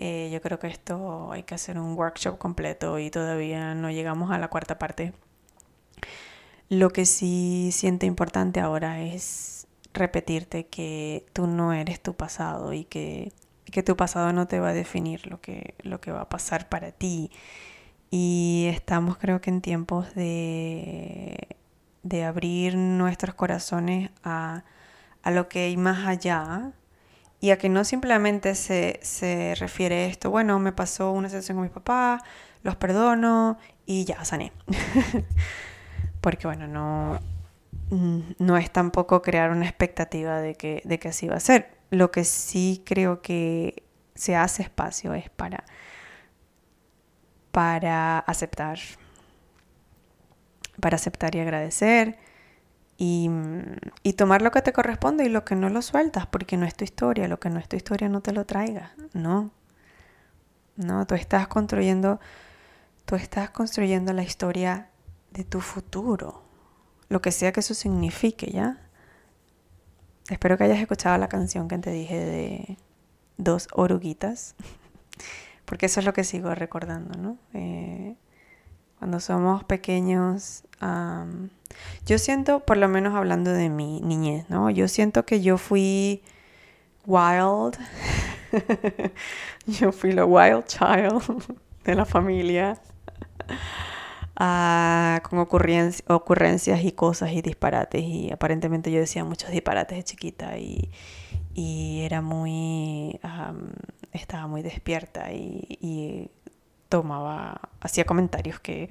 Eh, 0.00 0.30
yo 0.32 0.40
creo 0.40 0.58
que 0.58 0.68
esto 0.68 1.32
hay 1.32 1.42
que 1.42 1.54
hacer 1.54 1.78
un 1.78 1.94
workshop 1.94 2.38
completo 2.38 2.98
y 2.98 3.10
todavía 3.10 3.74
no 3.74 3.90
llegamos 3.90 4.30
a 4.30 4.38
la 4.38 4.48
cuarta 4.48 4.78
parte. 4.78 5.12
Lo 6.68 6.90
que 6.90 7.04
sí 7.04 7.70
siento 7.72 8.06
importante 8.06 8.60
ahora 8.60 9.02
es 9.02 9.66
repetirte 9.94 10.66
que 10.66 11.26
tú 11.32 11.46
no 11.46 11.72
eres 11.72 12.00
tu 12.00 12.14
pasado 12.14 12.72
y 12.72 12.84
que, 12.84 13.32
que 13.64 13.82
tu 13.82 13.96
pasado 13.96 14.32
no 14.32 14.46
te 14.46 14.60
va 14.60 14.68
a 14.68 14.74
definir 14.74 15.26
lo 15.26 15.40
que, 15.40 15.74
lo 15.82 16.00
que 16.00 16.12
va 16.12 16.22
a 16.22 16.28
pasar 16.28 16.68
para 16.68 16.92
ti 16.92 17.30
y 18.10 18.68
estamos 18.70 19.18
creo 19.18 19.40
que 19.40 19.50
en 19.50 19.60
tiempos 19.60 20.14
de, 20.14 21.56
de 22.02 22.24
abrir 22.24 22.76
nuestros 22.76 23.34
corazones 23.34 24.10
a, 24.22 24.64
a, 25.22 25.30
lo 25.30 25.48
que 25.48 25.64
hay 25.64 25.76
más 25.76 26.06
allá 26.06 26.72
y 27.40 27.50
a 27.50 27.58
que 27.58 27.68
no 27.68 27.84
simplemente 27.84 28.54
se, 28.54 28.98
se 29.02 29.54
refiere 29.56 30.06
esto, 30.06 30.30
bueno, 30.30 30.58
me 30.58 30.72
pasó 30.72 31.12
una 31.12 31.28
situación 31.28 31.56
con 31.58 31.64
mi 31.64 31.70
papá, 31.70 32.22
los 32.62 32.76
perdono 32.76 33.58
y 33.86 34.04
ya 34.04 34.24
sané. 34.24 34.52
Porque 36.20 36.46
bueno, 36.46 36.66
no, 36.66 37.20
no 38.38 38.56
es 38.56 38.70
tampoco 38.70 39.22
crear 39.22 39.50
una 39.50 39.66
expectativa 39.66 40.40
de 40.40 40.54
que, 40.54 40.82
de 40.84 40.98
que 40.98 41.08
así 41.08 41.28
va 41.28 41.36
a 41.36 41.40
ser. 41.40 41.78
Lo 41.90 42.10
que 42.10 42.24
sí 42.24 42.82
creo 42.84 43.22
que 43.22 43.84
se 44.14 44.34
hace 44.34 44.62
espacio 44.62 45.14
es 45.14 45.30
para 45.30 45.64
para 47.58 48.20
aceptar, 48.20 48.78
para 50.80 50.94
aceptar 50.94 51.34
y 51.34 51.40
agradecer 51.40 52.18
y, 53.00 53.30
tomar 54.14 54.42
lo 54.42 54.50
que 54.50 54.60
te 54.60 54.72
corresponde 54.72 55.24
y 55.24 55.28
lo 55.28 55.44
que 55.44 55.54
no 55.54 55.68
lo 55.68 55.82
sueltas, 55.82 56.26
porque 56.26 56.56
no 56.56 56.66
es 56.66 56.74
tu 56.74 56.82
historia, 56.82 57.28
lo 57.28 57.38
que 57.38 57.48
no 57.48 57.60
es 57.60 57.68
tu 57.68 57.76
historia 57.76 58.08
no 58.08 58.20
te 58.20 58.32
lo 58.32 58.44
traiga, 58.44 58.92
no. 59.12 59.52
No, 60.74 61.06
tú 61.06 61.14
estás 61.14 61.46
construyendo, 61.46 62.18
tú 63.04 63.14
estás 63.14 63.50
construyendo 63.50 64.12
la 64.12 64.24
historia 64.24 64.90
de 65.30 65.44
tu 65.44 65.60
futuro, 65.60 66.42
lo 67.08 67.22
que 67.22 67.30
sea 67.30 67.52
que 67.52 67.60
eso 67.60 67.74
signifique, 67.74 68.50
¿ya? 68.50 68.80
Espero 70.28 70.58
que 70.58 70.64
hayas 70.64 70.80
escuchado 70.80 71.16
la 71.18 71.28
canción 71.28 71.68
que 71.68 71.78
te 71.78 71.90
dije 71.90 72.16
de 72.16 72.78
dos 73.36 73.68
oruguitas 73.72 74.56
porque 75.64 75.86
eso 75.86 76.00
es 76.00 76.06
lo 76.06 76.12
que 76.12 76.24
sigo 76.24 76.52
recordando, 76.54 77.16
¿no? 77.16 77.38
Eh, 77.54 78.16
cuando 78.98 79.20
somos 79.20 79.64
pequeños, 79.64 80.64
yo 82.06 82.18
siento, 82.18 82.60
por 82.60 82.76
lo 82.76 82.88
menos 82.88 83.14
hablando 83.14 83.52
de 83.52 83.68
mi 83.68 84.00
niñez, 84.00 84.48
¿no? 84.48 84.70
Yo 84.70 84.88
siento 84.88 85.24
que 85.24 85.40
yo 85.40 85.58
fui 85.58 86.22
wild, 87.06 87.78
yo 89.66 89.92
fui 89.92 90.12
la 90.12 90.24
wild 90.24 90.64
child 90.66 91.22
de 91.84 91.94
la 91.94 92.04
familia, 92.04 92.80
ah, 94.36 95.20
con 95.28 95.38
ocurrencias 95.38 96.82
y 96.82 96.92
cosas 96.92 97.32
y 97.32 97.42
disparates, 97.42 98.02
y 98.02 98.30
aparentemente 98.32 98.90
yo 98.90 99.00
decía 99.00 99.24
muchos 99.24 99.50
disparates 99.50 99.98
de 99.98 100.04
chiquita 100.04 100.58
y, 100.58 100.90
y 101.54 102.00
era 102.02 102.20
muy 102.20 103.18
estaba 104.12 104.46
muy 104.46 104.62
despierta 104.62 105.32
y, 105.32 106.30
tomaba, 106.88 107.60
hacía 107.80 108.04
comentarios 108.04 108.60
que... 108.60 108.88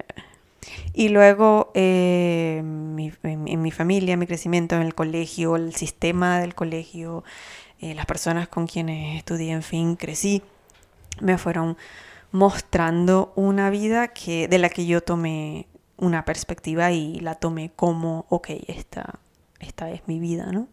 Y 0.92 1.08
luego 1.08 1.70
eh, 1.74 2.58
en, 2.58 3.62
mi 3.62 3.70
familia, 3.70 4.16
mi 4.16 4.26
crecimiento 4.26 4.76
en 4.76 4.82
el 4.82 4.94
colegio, 4.94 5.56
el 5.56 5.74
sistema 5.74 6.40
del 6.40 6.54
colegio, 6.54 7.24
eh, 7.80 7.94
las 7.94 8.06
personas 8.06 8.48
con 8.48 8.66
quienes 8.66 9.16
estudié, 9.16 9.52
en 9.52 9.62
fin, 9.62 9.96
crecí, 9.96 10.42
me 11.20 11.38
fueron 11.38 11.76
mostrando 12.32 13.32
una 13.36 13.70
vida 13.70 14.08
que, 14.08 14.48
de 14.48 14.58
la 14.58 14.68
que 14.68 14.84
yo 14.84 15.00
tomé 15.00 15.66
una 15.96 16.24
perspectiva 16.24 16.90
y 16.92 17.20
la 17.20 17.34
tomé 17.36 17.70
como, 17.74 18.26
ok, 18.28 18.50
esta, 18.66 19.20
esta 19.60 19.90
es 19.90 20.02
mi 20.06 20.20
vida, 20.20 20.50
¿no? 20.52 20.68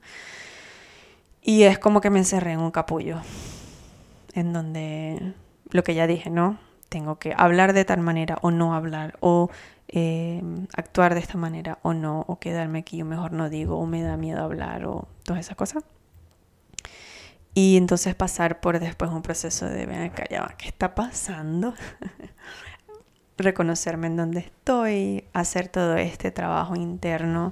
Y 1.42 1.64
es 1.64 1.78
como 1.80 2.02
que 2.02 2.10
me 2.10 2.20
encerré 2.20 2.54
en 2.54 2.60
un 2.60 2.72
capullo 2.72 3.22
en 4.34 4.52
donde 4.52 5.34
lo 5.70 5.84
que 5.84 5.94
ya 5.94 6.08
dije, 6.08 6.30
¿no? 6.30 6.58
Tengo 6.96 7.20
que 7.20 7.34
hablar 7.36 7.74
de 7.74 7.84
tal 7.84 8.00
manera 8.00 8.38
o 8.42 8.52
no 8.52 8.74
hablar, 8.74 9.18
o 9.20 9.50
eh, 9.90 10.42
actuar 10.78 11.14
de 11.14 11.20
esta 11.20 11.38
manera 11.38 11.78
o 11.82 11.94
no, 11.94 12.24
o 12.26 12.40
quedarme 12.40 12.80
aquí, 12.80 13.02
o 13.02 13.06
mejor 13.06 13.34
no 13.34 13.50
digo, 13.50 13.78
o 13.78 13.86
me 13.86 14.02
da 14.02 14.16
miedo 14.16 14.42
hablar, 14.42 14.86
o 14.86 15.06
todas 15.26 15.42
esas 15.42 15.58
cosas. 15.58 15.84
Y 17.54 17.76
entonces 17.76 18.16
pasar 18.16 18.62
por 18.62 18.80
después 18.80 19.12
un 19.12 19.24
proceso 19.24 19.66
de, 19.66 19.86
ven 19.86 20.04
acá, 20.04 20.24
ya 20.30 20.56
¿qué 20.58 20.70
está 20.70 20.96
pasando? 20.96 21.74
Reconocerme 23.38 24.08
en 24.08 24.16
donde 24.16 24.40
estoy, 24.40 25.26
hacer 25.34 25.68
todo 25.68 25.98
este 25.98 26.32
trabajo 26.32 26.78
interno, 26.78 27.52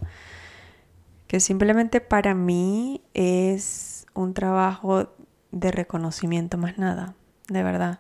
que 1.28 1.42
simplemente 1.42 2.00
para 2.00 2.34
mí 2.34 3.02
es 3.14 4.06
un 4.14 4.34
trabajo 4.34 5.14
de 5.52 5.72
reconocimiento 5.74 6.58
más 6.58 6.78
nada, 6.78 7.14
de 7.50 7.62
verdad. 7.62 8.00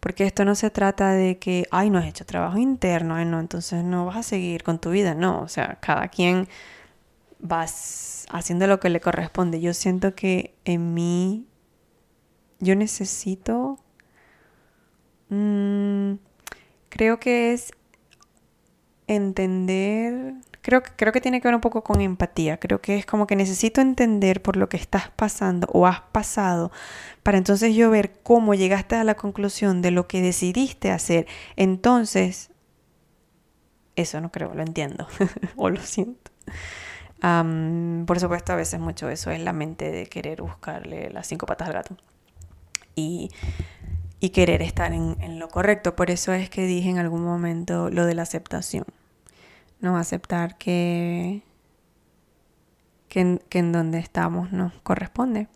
Porque 0.00 0.24
esto 0.24 0.44
no 0.44 0.54
se 0.54 0.70
trata 0.70 1.12
de 1.12 1.38
que, 1.38 1.66
ay, 1.70 1.90
no 1.90 1.98
has 1.98 2.06
hecho 2.06 2.24
trabajo 2.24 2.58
interno, 2.58 3.22
no, 3.24 3.40
entonces 3.40 3.82
no 3.84 4.06
vas 4.06 4.16
a 4.16 4.22
seguir 4.22 4.62
con 4.62 4.78
tu 4.78 4.90
vida, 4.90 5.14
no, 5.14 5.40
o 5.40 5.48
sea, 5.48 5.78
cada 5.80 6.08
quien 6.08 6.48
va 7.42 7.66
haciendo 8.30 8.66
lo 8.66 8.80
que 8.80 8.90
le 8.90 9.00
corresponde. 9.00 9.60
Yo 9.60 9.74
siento 9.74 10.14
que 10.14 10.54
en 10.64 10.94
mí, 10.94 11.46
yo 12.60 12.74
necesito, 12.76 13.78
mm, 15.28 16.14
creo 16.88 17.18
que 17.18 17.52
es 17.52 17.72
entender 19.06 20.34
creo, 20.66 20.82
creo 20.96 21.12
que 21.12 21.20
tiene 21.20 21.40
que 21.40 21.46
ver 21.46 21.54
un 21.54 21.60
poco 21.60 21.84
con 21.84 22.00
empatía. 22.00 22.58
Creo 22.58 22.80
que 22.80 22.96
es 22.96 23.06
como 23.06 23.28
que 23.28 23.36
necesito 23.36 23.80
entender 23.80 24.42
por 24.42 24.56
lo 24.56 24.68
que 24.68 24.76
estás 24.76 25.10
pasando 25.10 25.68
o 25.72 25.86
has 25.86 26.00
pasado 26.00 26.72
para 27.22 27.38
entonces 27.38 27.76
yo 27.76 27.88
ver 27.88 28.14
cómo 28.24 28.52
llegaste 28.52 28.96
a 28.96 29.04
la 29.04 29.14
conclusión 29.14 29.80
de 29.80 29.92
lo 29.92 30.08
que 30.08 30.20
decidiste 30.20 30.90
hacer. 30.90 31.28
Entonces, 31.54 32.50
eso 33.94 34.20
no 34.20 34.32
creo, 34.32 34.54
lo 34.54 34.62
entiendo 34.62 35.06
o 35.56 35.70
lo 35.70 35.80
siento. 35.80 36.32
por 37.20 38.18
supuesto, 38.18 38.52
a 38.52 38.56
veces 38.56 38.80
mucho 38.80 39.08
eso 39.08 39.30
es 39.30 39.40
la 39.40 39.52
mente 39.52 39.92
de 39.92 40.06
querer 40.06 40.42
buscarle 40.42 41.10
las 41.10 41.28
cinco 41.28 41.46
patas 41.46 41.68
al 41.68 41.74
gato 41.74 41.96
y, 42.96 43.30
y 44.18 44.30
querer 44.30 44.62
estar 44.62 44.92
en, 44.92 45.16
en 45.20 45.38
lo 45.38 45.46
correcto. 45.46 45.94
Por 45.94 46.10
eso 46.10 46.32
es 46.32 46.50
que 46.50 46.66
dije 46.66 46.90
en 46.90 46.98
algún 46.98 47.22
momento 47.22 47.88
lo 47.88 48.04
de 48.04 48.14
la 48.14 48.22
aceptación. 48.22 48.84
¿No? 49.80 49.96
Aceptar 49.96 50.58
que, 50.58 51.42
que, 53.08 53.38
en, 53.50 53.72
donde 53.72 53.98
estamos 53.98 54.52
nos 54.52 54.72
corresponde. 54.82 55.48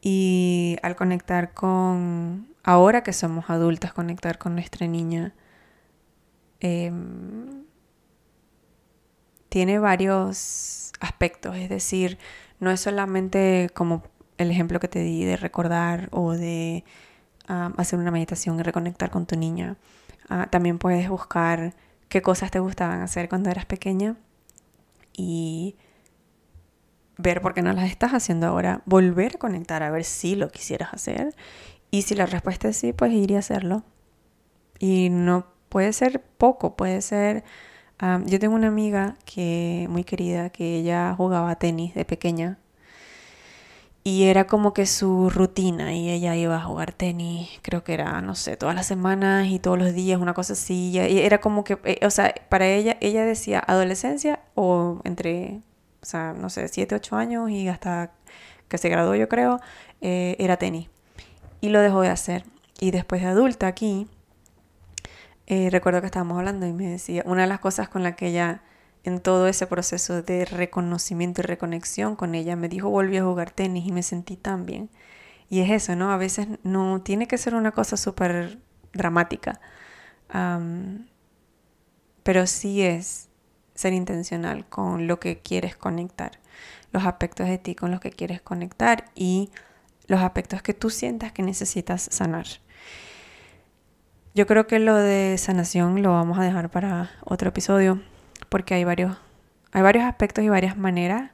Y 0.00 0.78
al 0.82 0.96
conectar 0.96 1.54
con 1.54 2.48
ahora 2.62 3.02
que 3.02 3.12
somos 3.12 3.50
adultas, 3.50 3.92
conectar 3.92 4.38
con 4.38 4.54
nuestra 4.54 4.86
niña. 4.86 5.34
Em, 6.60 7.64
tiene 9.48 9.78
varios 9.78 10.92
aspectos, 11.00 11.56
es 11.56 11.68
decir, 11.68 12.18
no 12.58 12.70
es 12.70 12.80
solamente 12.80 13.68
como 13.74 14.02
el 14.38 14.50
ejemplo 14.50 14.80
que 14.80 14.88
te 14.88 15.00
di 15.00 15.24
de 15.24 15.36
recordar 15.36 16.08
o 16.12 16.32
de 16.32 16.84
ah, 17.48 17.72
hacer 17.76 17.98
una 17.98 18.10
meditación 18.10 18.58
y 18.60 18.62
reconectar 18.62 19.10
con 19.10 19.26
tu 19.26 19.36
niña. 19.36 19.76
Ah, 20.28 20.46
también 20.50 20.78
puedes 20.78 21.08
buscar 21.08 21.74
qué 22.12 22.20
cosas 22.20 22.50
te 22.50 22.60
gustaban 22.60 23.00
hacer 23.00 23.30
cuando 23.30 23.48
eras 23.48 23.64
pequeña 23.64 24.16
y 25.14 25.76
ver 27.16 27.40
por 27.40 27.54
qué 27.54 27.62
no 27.62 27.72
las 27.72 27.90
estás 27.90 28.12
haciendo 28.12 28.46
ahora, 28.46 28.82
volver 28.84 29.36
a 29.36 29.38
conectar 29.38 29.82
a 29.82 29.90
ver 29.90 30.04
si 30.04 30.36
lo 30.36 30.50
quisieras 30.50 30.92
hacer 30.92 31.34
y 31.90 32.02
si 32.02 32.14
la 32.14 32.26
respuesta 32.26 32.68
es 32.68 32.76
sí, 32.76 32.92
pues 32.92 33.12
ir 33.14 33.34
a 33.34 33.38
hacerlo. 33.38 33.82
Y 34.78 35.08
no 35.08 35.46
puede 35.70 35.94
ser 35.94 36.22
poco, 36.36 36.76
puede 36.76 37.00
ser 37.00 37.44
yo 38.26 38.38
tengo 38.38 38.56
una 38.56 38.66
amiga 38.66 39.16
que 39.24 39.86
muy 39.88 40.04
querida 40.04 40.50
que 40.50 40.76
ella 40.76 41.14
jugaba 41.16 41.54
tenis 41.56 41.94
de 41.94 42.04
pequeña 42.04 42.58
y 44.04 44.24
era 44.24 44.46
como 44.46 44.72
que 44.74 44.86
su 44.86 45.30
rutina 45.30 45.94
y 45.94 46.10
ella 46.10 46.34
iba 46.34 46.56
a 46.56 46.62
jugar 46.62 46.92
tenis, 46.92 47.48
creo 47.62 47.84
que 47.84 47.94
era, 47.94 48.20
no 48.20 48.34
sé, 48.34 48.56
todas 48.56 48.74
las 48.74 48.86
semanas 48.86 49.46
y 49.48 49.58
todos 49.60 49.78
los 49.78 49.94
días, 49.94 50.20
una 50.20 50.34
cosa 50.34 50.54
así. 50.54 50.90
Y 50.90 50.98
era 51.20 51.40
como 51.40 51.62
que, 51.64 51.78
eh, 51.84 52.04
o 52.04 52.10
sea, 52.10 52.34
para 52.48 52.66
ella, 52.66 52.96
ella 53.00 53.24
decía 53.24 53.62
adolescencia 53.64 54.40
o 54.54 55.00
entre, 55.04 55.60
o 56.02 56.06
sea, 56.06 56.32
no 56.32 56.50
sé, 56.50 56.66
7, 56.68 56.96
8 56.96 57.16
años 57.16 57.50
y 57.50 57.68
hasta 57.68 58.12
que 58.68 58.78
se 58.78 58.88
graduó 58.88 59.14
yo 59.14 59.28
creo, 59.28 59.60
eh, 60.00 60.36
era 60.38 60.56
tenis. 60.56 60.88
Y 61.60 61.68
lo 61.68 61.80
dejó 61.80 62.00
de 62.02 62.08
hacer. 62.08 62.44
Y 62.80 62.90
después 62.90 63.22
de 63.22 63.28
adulta 63.28 63.68
aquí, 63.68 64.08
eh, 65.46 65.68
recuerdo 65.70 66.00
que 66.00 66.06
estábamos 66.06 66.38
hablando 66.38 66.66
y 66.66 66.72
me 66.72 66.88
decía, 66.88 67.22
una 67.26 67.42
de 67.42 67.48
las 67.48 67.60
cosas 67.60 67.88
con 67.88 68.02
la 68.02 68.16
que 68.16 68.28
ella, 68.28 68.62
en 69.04 69.20
todo 69.20 69.48
ese 69.48 69.66
proceso 69.66 70.22
de 70.22 70.44
reconocimiento 70.44 71.40
y 71.40 71.44
reconexión 71.44 72.16
con 72.16 72.34
ella, 72.34 72.56
me 72.56 72.68
dijo, 72.68 72.88
volví 72.88 73.16
a 73.16 73.24
jugar 73.24 73.50
tenis 73.50 73.86
y 73.86 73.92
me 73.92 74.02
sentí 74.02 74.36
tan 74.36 74.64
bien. 74.64 74.90
Y 75.48 75.60
es 75.60 75.70
eso, 75.70 75.96
¿no? 75.96 76.12
A 76.12 76.16
veces 76.16 76.48
no 76.62 77.02
tiene 77.02 77.26
que 77.26 77.36
ser 77.36 77.54
una 77.54 77.72
cosa 77.72 77.96
súper 77.96 78.58
dramática, 78.92 79.60
pero 82.22 82.46
sí 82.46 82.82
es 82.82 83.28
ser 83.74 83.92
intencional 83.92 84.66
con 84.68 85.06
lo 85.06 85.18
que 85.18 85.40
quieres 85.40 85.76
conectar, 85.76 86.38
los 86.92 87.04
aspectos 87.04 87.48
de 87.48 87.58
ti 87.58 87.74
con 87.74 87.90
los 87.90 88.00
que 88.00 88.10
quieres 88.10 88.40
conectar 88.40 89.10
y 89.14 89.50
los 90.06 90.20
aspectos 90.20 90.62
que 90.62 90.74
tú 90.74 90.90
sientas 90.90 91.32
que 91.32 91.42
necesitas 91.42 92.08
sanar. 92.10 92.46
Yo 94.34 94.46
creo 94.46 94.66
que 94.66 94.78
lo 94.78 94.94
de 94.94 95.36
sanación 95.38 96.02
lo 96.02 96.12
vamos 96.12 96.38
a 96.38 96.42
dejar 96.42 96.70
para 96.70 97.10
otro 97.24 97.50
episodio 97.50 98.00
porque 98.52 98.74
hay 98.74 98.84
varios, 98.84 99.16
hay 99.72 99.80
varios 99.80 100.04
aspectos 100.04 100.44
y 100.44 100.50
varias 100.50 100.76
maneras 100.76 101.30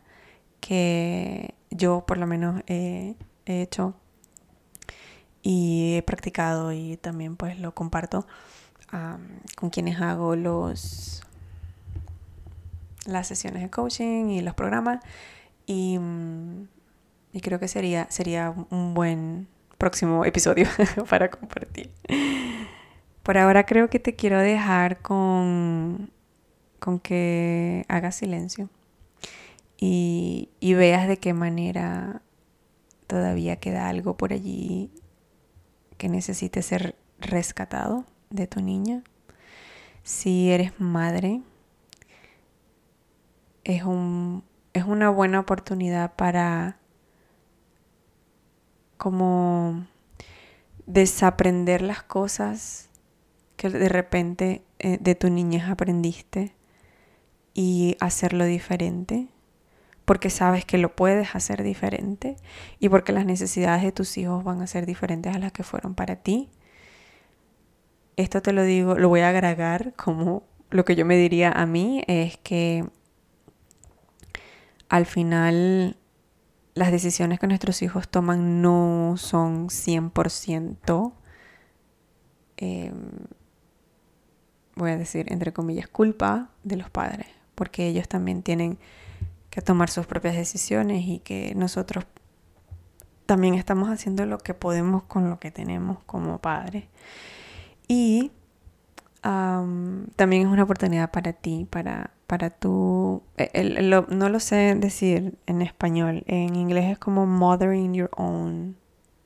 que 0.61 1.53
yo 1.69 2.05
por 2.07 2.17
lo 2.17 2.29
menos 2.29 2.63
he, 2.69 3.17
hecho 3.45 3.95
y 5.43 5.97
he 5.97 6.03
practicado 6.03 6.71
y 6.73 6.97
también 6.97 7.35
pues 7.35 7.59
lo 7.59 7.75
comparto 7.75 8.25
con 9.57 9.71
quienes 9.71 10.01
hago 10.01 10.37
los 10.37 11.23
las 13.05 13.27
sesiones 13.27 13.63
de 13.63 13.71
coaching 13.71 14.27
y 14.27 14.41
los 14.41 14.55
programas 14.55 15.01
y, 15.67 15.99
y 17.33 17.41
creo 17.41 17.59
que 17.59 17.67
sería, 17.67 18.07
sería 18.11 18.55
un 18.71 18.95
buen 18.95 19.49
próximo 19.77 20.25
episodio 20.25 20.69
para 21.11 21.31
compartir. 21.31 21.91
Por 23.25 23.39
ahora 23.39 23.67
creo 23.67 23.91
que 23.91 23.99
te 23.99 24.15
quiero 24.15 24.39
dejar 24.39 24.99
con, 25.03 26.13
con 26.79 27.01
que 27.01 27.85
hagas 27.89 28.17
silencio 28.17 28.69
y, 29.77 30.51
y 30.61 30.75
veas 30.75 31.09
de 31.09 31.19
qué 31.19 31.33
manera 31.33 32.23
todavía 33.07 33.57
queda 33.57 33.89
algo 33.89 34.17
por 34.17 34.33
allí 34.33 34.91
que 35.97 36.09
necesite 36.09 36.63
ser 36.63 36.97
rescatado 37.21 38.05
de 38.31 38.47
tu 38.47 38.61
niña. 38.61 39.03
Si 40.03 40.51
eres 40.51 40.79
madre, 40.81 41.43
es, 43.65 43.83
un, 43.83 44.45
es 44.73 44.85
una 44.85 45.11
buena 45.11 45.41
oportunidad 45.41 46.15
para 46.17 46.79
como 48.97 49.87
desaprender 50.87 51.83
las 51.83 52.03
cosas 52.03 52.89
que 53.57 53.69
de 53.69 53.89
repente 53.89 54.63
eh, 54.79 54.99
de 55.01 55.15
tu 55.15 55.29
niñez 55.29 55.65
aprendiste 55.69 56.55
y 57.59 57.97
hacerlo 57.99 58.45
diferente, 58.45 59.27
porque 60.05 60.31
sabes 60.31 60.65
que 60.65 60.79
lo 60.79 60.95
puedes 60.95 61.35
hacer 61.35 61.65
diferente 61.65 62.37
y 62.79 62.89
porque 62.89 63.11
las 63.13 63.27
necesidades 63.27 63.83
de 63.83 63.91
tus 63.91 64.17
hijos 64.17 64.45
van 64.45 64.63
a 64.63 64.69
ser 64.69 64.87
diferentes 64.87 65.35
a 65.35 65.41
las 65.41 65.51
que 65.51 65.65
fueron 65.65 65.97
para 65.97 66.15
ti. 66.15 66.51
Esto 68.15 68.43
te 68.43 68.53
lo 68.53 68.63
digo, 68.63 68.95
lo 68.95 69.09
voy 69.09 69.23
a 69.23 69.31
agregar 69.31 69.93
como 69.95 70.45
lo 70.71 70.85
que 70.85 70.95
yo 70.95 71.05
me 71.05 71.17
diría 71.17 71.51
a 71.51 71.67
mí 71.67 72.05
es 72.07 72.37
que 72.37 72.85
al 74.89 75.07
final 75.07 75.97
las 76.75 76.93
decisiones 76.93 77.41
que 77.41 77.49
nuestros 77.49 77.83
hijos 77.83 78.09
toman 78.09 78.63
no 78.63 79.17
son 79.17 79.67
100% 79.67 81.13
eh, 82.57 82.93
voy 84.77 84.93
a 84.93 84.97
decir, 84.97 85.27
entre 85.33 85.53
comillas, 85.53 85.89
culpa 85.89 86.51
de 86.63 86.77
los 86.77 86.89
padres, 86.89 87.27
porque 87.59 87.89
ellos 87.89 88.07
también 88.07 88.45
tienen 88.45 88.79
que 89.51 89.63
tomar 89.63 89.91
sus 89.91 90.07
propias 90.07 90.37
decisiones 90.37 91.05
y 91.05 91.19
que 91.19 91.53
nosotros 91.57 92.07
también 93.27 93.55
estamos 93.55 93.89
haciendo 93.89 94.27
lo 94.27 94.39
que 94.39 94.55
podemos 94.55 95.03
con 95.03 95.29
lo 95.29 95.41
que 95.41 95.51
tenemos 95.51 95.99
como 96.07 96.39
padres. 96.39 96.85
Y 97.89 98.31
también 99.21 100.47
es 100.47 100.49
una 100.49 100.63
oportunidad 100.63 101.11
para 101.11 101.33
ti, 101.33 101.67
para, 101.69 102.13
para 102.29 102.51
tu... 102.51 103.23
E, 103.37 103.91
no 104.09 104.29
lo 104.29 104.39
sé 104.39 104.77
decir 104.77 105.37
en 105.47 105.61
español, 105.61 106.23
en 106.29 106.55
inglés 106.55 106.93
es 106.93 106.99
como 106.99 107.27
mothering 107.27 107.93
your 107.93 108.11
own 108.17 108.77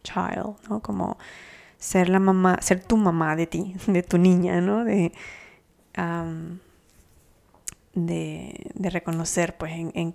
child, 0.04 0.56
¿no? 0.70 0.80
Como 0.80 1.18
ser 1.76 2.08
la 2.08 2.18
mamá, 2.18 2.56
ser 2.62 2.82
tu 2.82 2.96
mamá 2.96 3.36
de 3.36 3.46
ti, 3.46 3.74
de 3.86 4.02
tu 4.02 4.16
niña, 4.16 4.62
¿no? 4.62 4.84
De, 4.84 5.12
de, 7.94 8.72
reconocer 8.74 9.56
pues 9.56 9.72
en, 9.74 10.14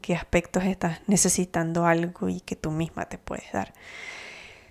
qué 0.00 0.14
aspectos 0.14 0.64
estás 0.64 1.00
necesitando 1.06 1.86
algo 1.86 2.28
y 2.28 2.40
que 2.40 2.56
tú 2.56 2.70
misma 2.70 3.06
te 3.06 3.18
puedes 3.18 3.50
dar. 3.52 3.72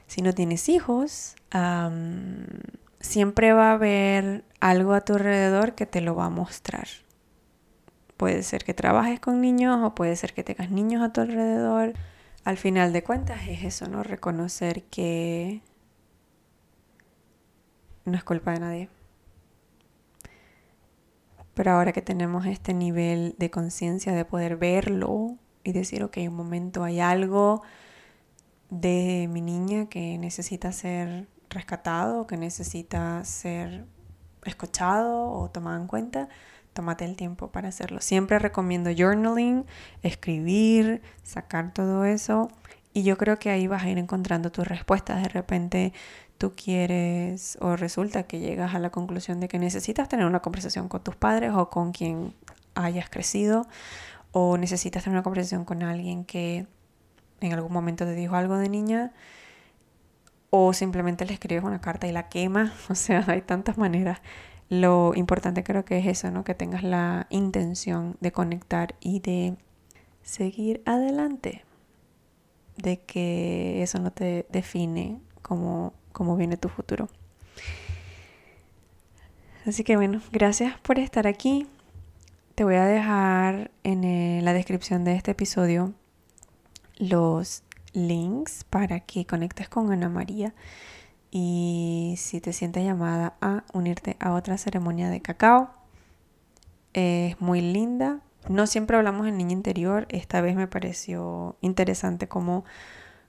Si 0.08 0.22
no 0.22 0.34
tienes 0.34 0.70
hijos, 0.70 1.36
siempre 3.00 3.54
va 3.54 3.72
a 3.72 3.74
haber 3.74 4.46
algo 4.60 4.94
a 4.94 5.02
tu 5.02 5.14
alrededor 5.14 5.76
que 5.76 5.86
te 5.86 6.02
lo 6.02 6.16
va 6.16 6.26
a 6.26 6.30
mostrar. 6.30 6.88
Puede 8.16 8.42
ser 8.44 8.64
que 8.64 8.74
trabajes 8.74 9.20
con 9.20 9.42
niños 9.42 9.80
o 9.84 9.94
puede 9.94 10.16
ser 10.16 10.34
que 10.34 10.44
tengas 10.44 10.72
niños 10.72 11.04
a 11.04 11.14
tu 11.14 11.22
alrededor. 11.22 11.94
Al 12.44 12.58
final 12.58 12.94
de 12.94 13.04
cuentas 13.04 13.48
es 13.48 13.64
eso, 13.64 13.88
¿no? 13.88 14.02
Reconocer 14.04 14.84
que 14.84 15.62
no 18.06 18.16
es 18.16 18.24
culpa 18.24 18.54
de 18.54 18.60
nadie. 18.60 18.97
Pero 21.58 21.72
ahora 21.72 21.92
que 21.92 22.04
tenemos 22.04 22.46
este 22.46 22.76
nivel 22.76 23.34
de 23.40 23.50
conciencia 23.50 24.14
de 24.14 24.26
poder 24.26 24.58
verlo 24.58 25.38
y 25.64 25.72
decir, 25.72 26.04
ok, 26.04 26.18
un 26.28 26.36
momento 26.36 26.84
hay 26.84 27.00
algo 27.00 27.64
de 28.70 29.28
mi 29.32 29.42
niña 29.42 29.88
que 29.90 30.20
necesita 30.20 30.72
ser 30.72 31.28
rescatado, 31.50 32.28
que 32.28 32.38
necesita 32.38 33.24
ser 33.26 33.86
escuchado 34.46 35.32
o 35.32 35.50
tomado 35.50 35.82
en 35.82 35.88
cuenta, 35.88 36.30
tómate 36.74 37.06
el 37.06 37.16
tiempo 37.16 37.48
para 37.52 37.70
hacerlo. 37.70 38.02
Siempre 38.02 38.38
recomiendo 38.38 38.92
journaling, 38.96 39.66
escribir, 40.04 41.02
sacar 41.24 41.74
todo 41.74 42.06
eso. 42.06 42.52
Y 42.94 43.02
yo 43.02 43.18
creo 43.18 43.40
que 43.40 43.50
ahí 43.50 43.66
vas 43.66 43.82
a 43.82 43.90
ir 43.90 43.98
encontrando 43.98 44.52
tus 44.52 44.68
respuestas. 44.68 45.24
De 45.24 45.30
repente 45.30 45.92
tú 46.38 46.54
quieres 46.56 47.58
o 47.62 47.76
resulta 47.76 48.24
que 48.24 48.40
llegas 48.40 48.76
a 48.76 48.80
la 48.80 48.90
conclusión 48.90 49.40
de 49.40 49.48
que 49.48 49.60
necesitas 49.60 50.08
tener 50.10 50.26
una 50.26 50.42
conversación 50.42 50.88
con 50.88 51.04
tus 51.04 51.16
padres 51.16 51.52
o 51.54 51.70
con 51.70 51.92
quien 51.92 52.34
hayas 52.76 53.10
crecido 53.10 53.68
o 54.32 54.58
necesitas 54.58 55.04
tener 55.04 55.18
una 55.18 55.24
conversación 55.24 55.66
con 55.66 55.84
alguien 55.84 56.24
que 56.26 56.68
en 57.42 57.54
algún 57.54 57.74
momento 57.74 58.06
te 58.06 58.14
dijo 58.14 58.36
algo 58.36 58.58
de 58.58 58.70
niña 58.70 59.14
o 60.50 60.74
simplemente 60.74 61.26
le 61.26 61.34
escribes 61.34 61.64
una 61.64 61.82
carta 61.82 62.08
y 62.08 62.12
la 62.12 62.30
quema, 62.30 62.74
o 62.90 62.96
sea, 62.96 63.24
hay 63.28 63.42
tantas 63.42 63.78
maneras. 63.78 64.22
Lo 64.70 65.14
importante 65.16 65.64
creo 65.64 65.86
que 65.86 65.98
es 65.98 66.06
eso, 66.06 66.30
¿no? 66.30 66.44
Que 66.44 66.54
tengas 66.54 66.84
la 66.84 67.28
intención 67.30 68.18
de 68.20 68.32
conectar 68.32 68.96
y 69.00 69.20
de 69.20 69.56
seguir 70.24 70.82
adelante, 70.86 71.64
de 72.76 73.00
que 73.00 73.82
eso 73.82 74.00
no 74.00 74.12
te 74.12 74.46
define 74.52 75.22
como 75.42 75.94
cómo 76.18 76.36
viene 76.36 76.58
tu 76.58 76.68
futuro. 76.68 77.10
Así 79.68 79.84
que 79.84 79.98
bueno, 79.98 80.20
gracias 80.32 80.80
por 80.80 80.98
estar 80.98 81.28
aquí. 81.28 81.68
Te 82.56 82.64
voy 82.64 82.74
a 82.74 82.86
dejar 82.86 83.70
en 83.84 84.44
la 84.44 84.54
descripción 84.54 85.04
de 85.04 85.14
este 85.14 85.32
episodio 85.32 85.94
los 86.98 87.62
links 87.94 88.64
para 88.64 89.02
que 89.02 89.28
conectes 89.28 89.70
con 89.70 89.92
Ana 89.92 90.10
María 90.10 90.56
y 91.30 92.16
si 92.18 92.42
te 92.42 92.52
sientes 92.52 92.84
llamada 92.84 93.36
a 93.40 93.64
unirte 93.74 94.18
a 94.20 94.34
otra 94.34 94.58
ceremonia 94.58 95.12
de 95.12 95.22
cacao. 95.22 95.70
Es 96.94 97.40
muy 97.40 97.62
linda. 97.62 98.22
No 98.50 98.66
siempre 98.66 98.98
hablamos 98.98 99.28
en 99.28 99.38
niño 99.38 99.52
interior. 99.52 100.08
Esta 100.10 100.42
vez 100.42 100.56
me 100.56 100.68
pareció 100.68 101.58
interesante 101.62 102.28
cómo 102.28 102.66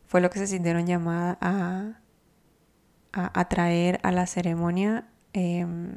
fue 0.07 0.23
lo 0.23 0.31
que 0.31 0.39
se 0.39 0.47
sintieron 0.47 0.87
llamada 0.87 1.37
a, 1.43 2.01
a, 3.13 3.49
traer 3.49 4.01
a 4.03 4.13
la 4.13 4.27
ceremonia. 4.27 5.07
Em, 5.33 5.93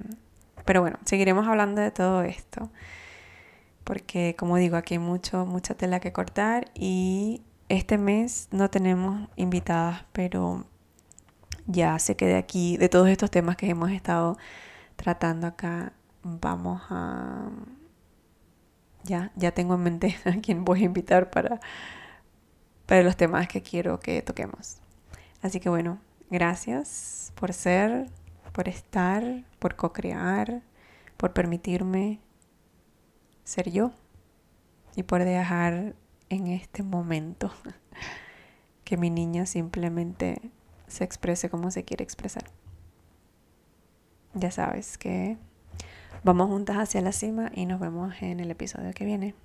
pero 0.66 0.82
bueno, 0.82 1.00
seguiremos 1.06 1.48
hablando 1.48 1.82
de 1.82 1.92
todo 1.92 2.24
esto. 2.24 2.70
Porque 3.84 4.36
como 4.38 4.58
digo, 4.58 4.78
aquí 4.78 4.96
hay 4.96 5.00
mucho, 5.00 5.46
mucha 5.46 5.76
tela 5.76 6.00
que 6.00 6.14
cortar 6.14 6.72
y 6.76 7.42
este 7.70 7.98
mes 7.98 8.48
no 8.52 8.70
tenemos 8.70 9.30
invitadas, 9.36 10.06
pero 10.12 10.66
ya 11.68 12.00
se 12.00 12.16
quede 12.16 12.36
aquí 12.36 12.78
de 12.78 12.90
todos 12.90 13.08
estos 13.10 13.32
temas 13.32 13.56
que 13.56 13.70
hemos 13.70 13.92
estado 13.92 14.38
tratando 14.96 15.48
acá. 15.48 15.94
Vamos 16.24 16.82
a... 16.90 17.50
Ya, 19.04 19.32
ya 19.36 19.52
tengo 19.52 19.76
en 19.76 19.84
mente 19.84 20.16
a 20.26 20.34
quién 20.42 20.64
voy 20.64 20.82
a 20.84 20.86
invitar 20.86 21.32
para, 21.32 21.60
para 22.86 23.04
los 23.04 23.18
temas 23.18 23.48
que 23.48 23.62
quiero 23.64 24.00
que 24.00 24.22
toquemos. 24.22 24.78
Así 25.42 25.60
que 25.60 25.70
bueno, 25.70 26.00
gracias 26.32 27.34
por 27.36 27.54
ser, 27.54 28.10
por 28.54 28.68
estar, 28.68 29.44
por 29.60 29.76
co-crear, 29.76 30.64
por 31.18 31.34
permitirme 31.34 32.20
ser 33.44 33.70
yo 33.70 33.92
y 34.96 35.04
por 35.04 35.24
dejar 35.24 35.94
en 36.30 36.48
este 36.48 36.82
momento 36.82 37.52
que 38.84 38.98
mi 38.98 39.10
niña 39.10 39.46
simplemente 39.46 40.42
se 40.88 41.04
exprese 41.04 41.50
como 41.50 41.70
se 41.70 41.84
quiere 41.84 42.04
expresar. 42.04 42.46
Ya 44.34 44.50
sabes 44.50 44.98
que 44.98 45.38
vamos 46.24 46.48
juntas 46.48 46.78
hacia 46.78 47.02
la 47.02 47.12
cima 47.12 47.52
y 47.54 47.66
nos 47.66 47.80
vemos 47.82 48.14
en 48.22 48.40
el 48.40 48.50
episodio 48.50 48.94
que 48.94 49.06
viene. 49.06 49.36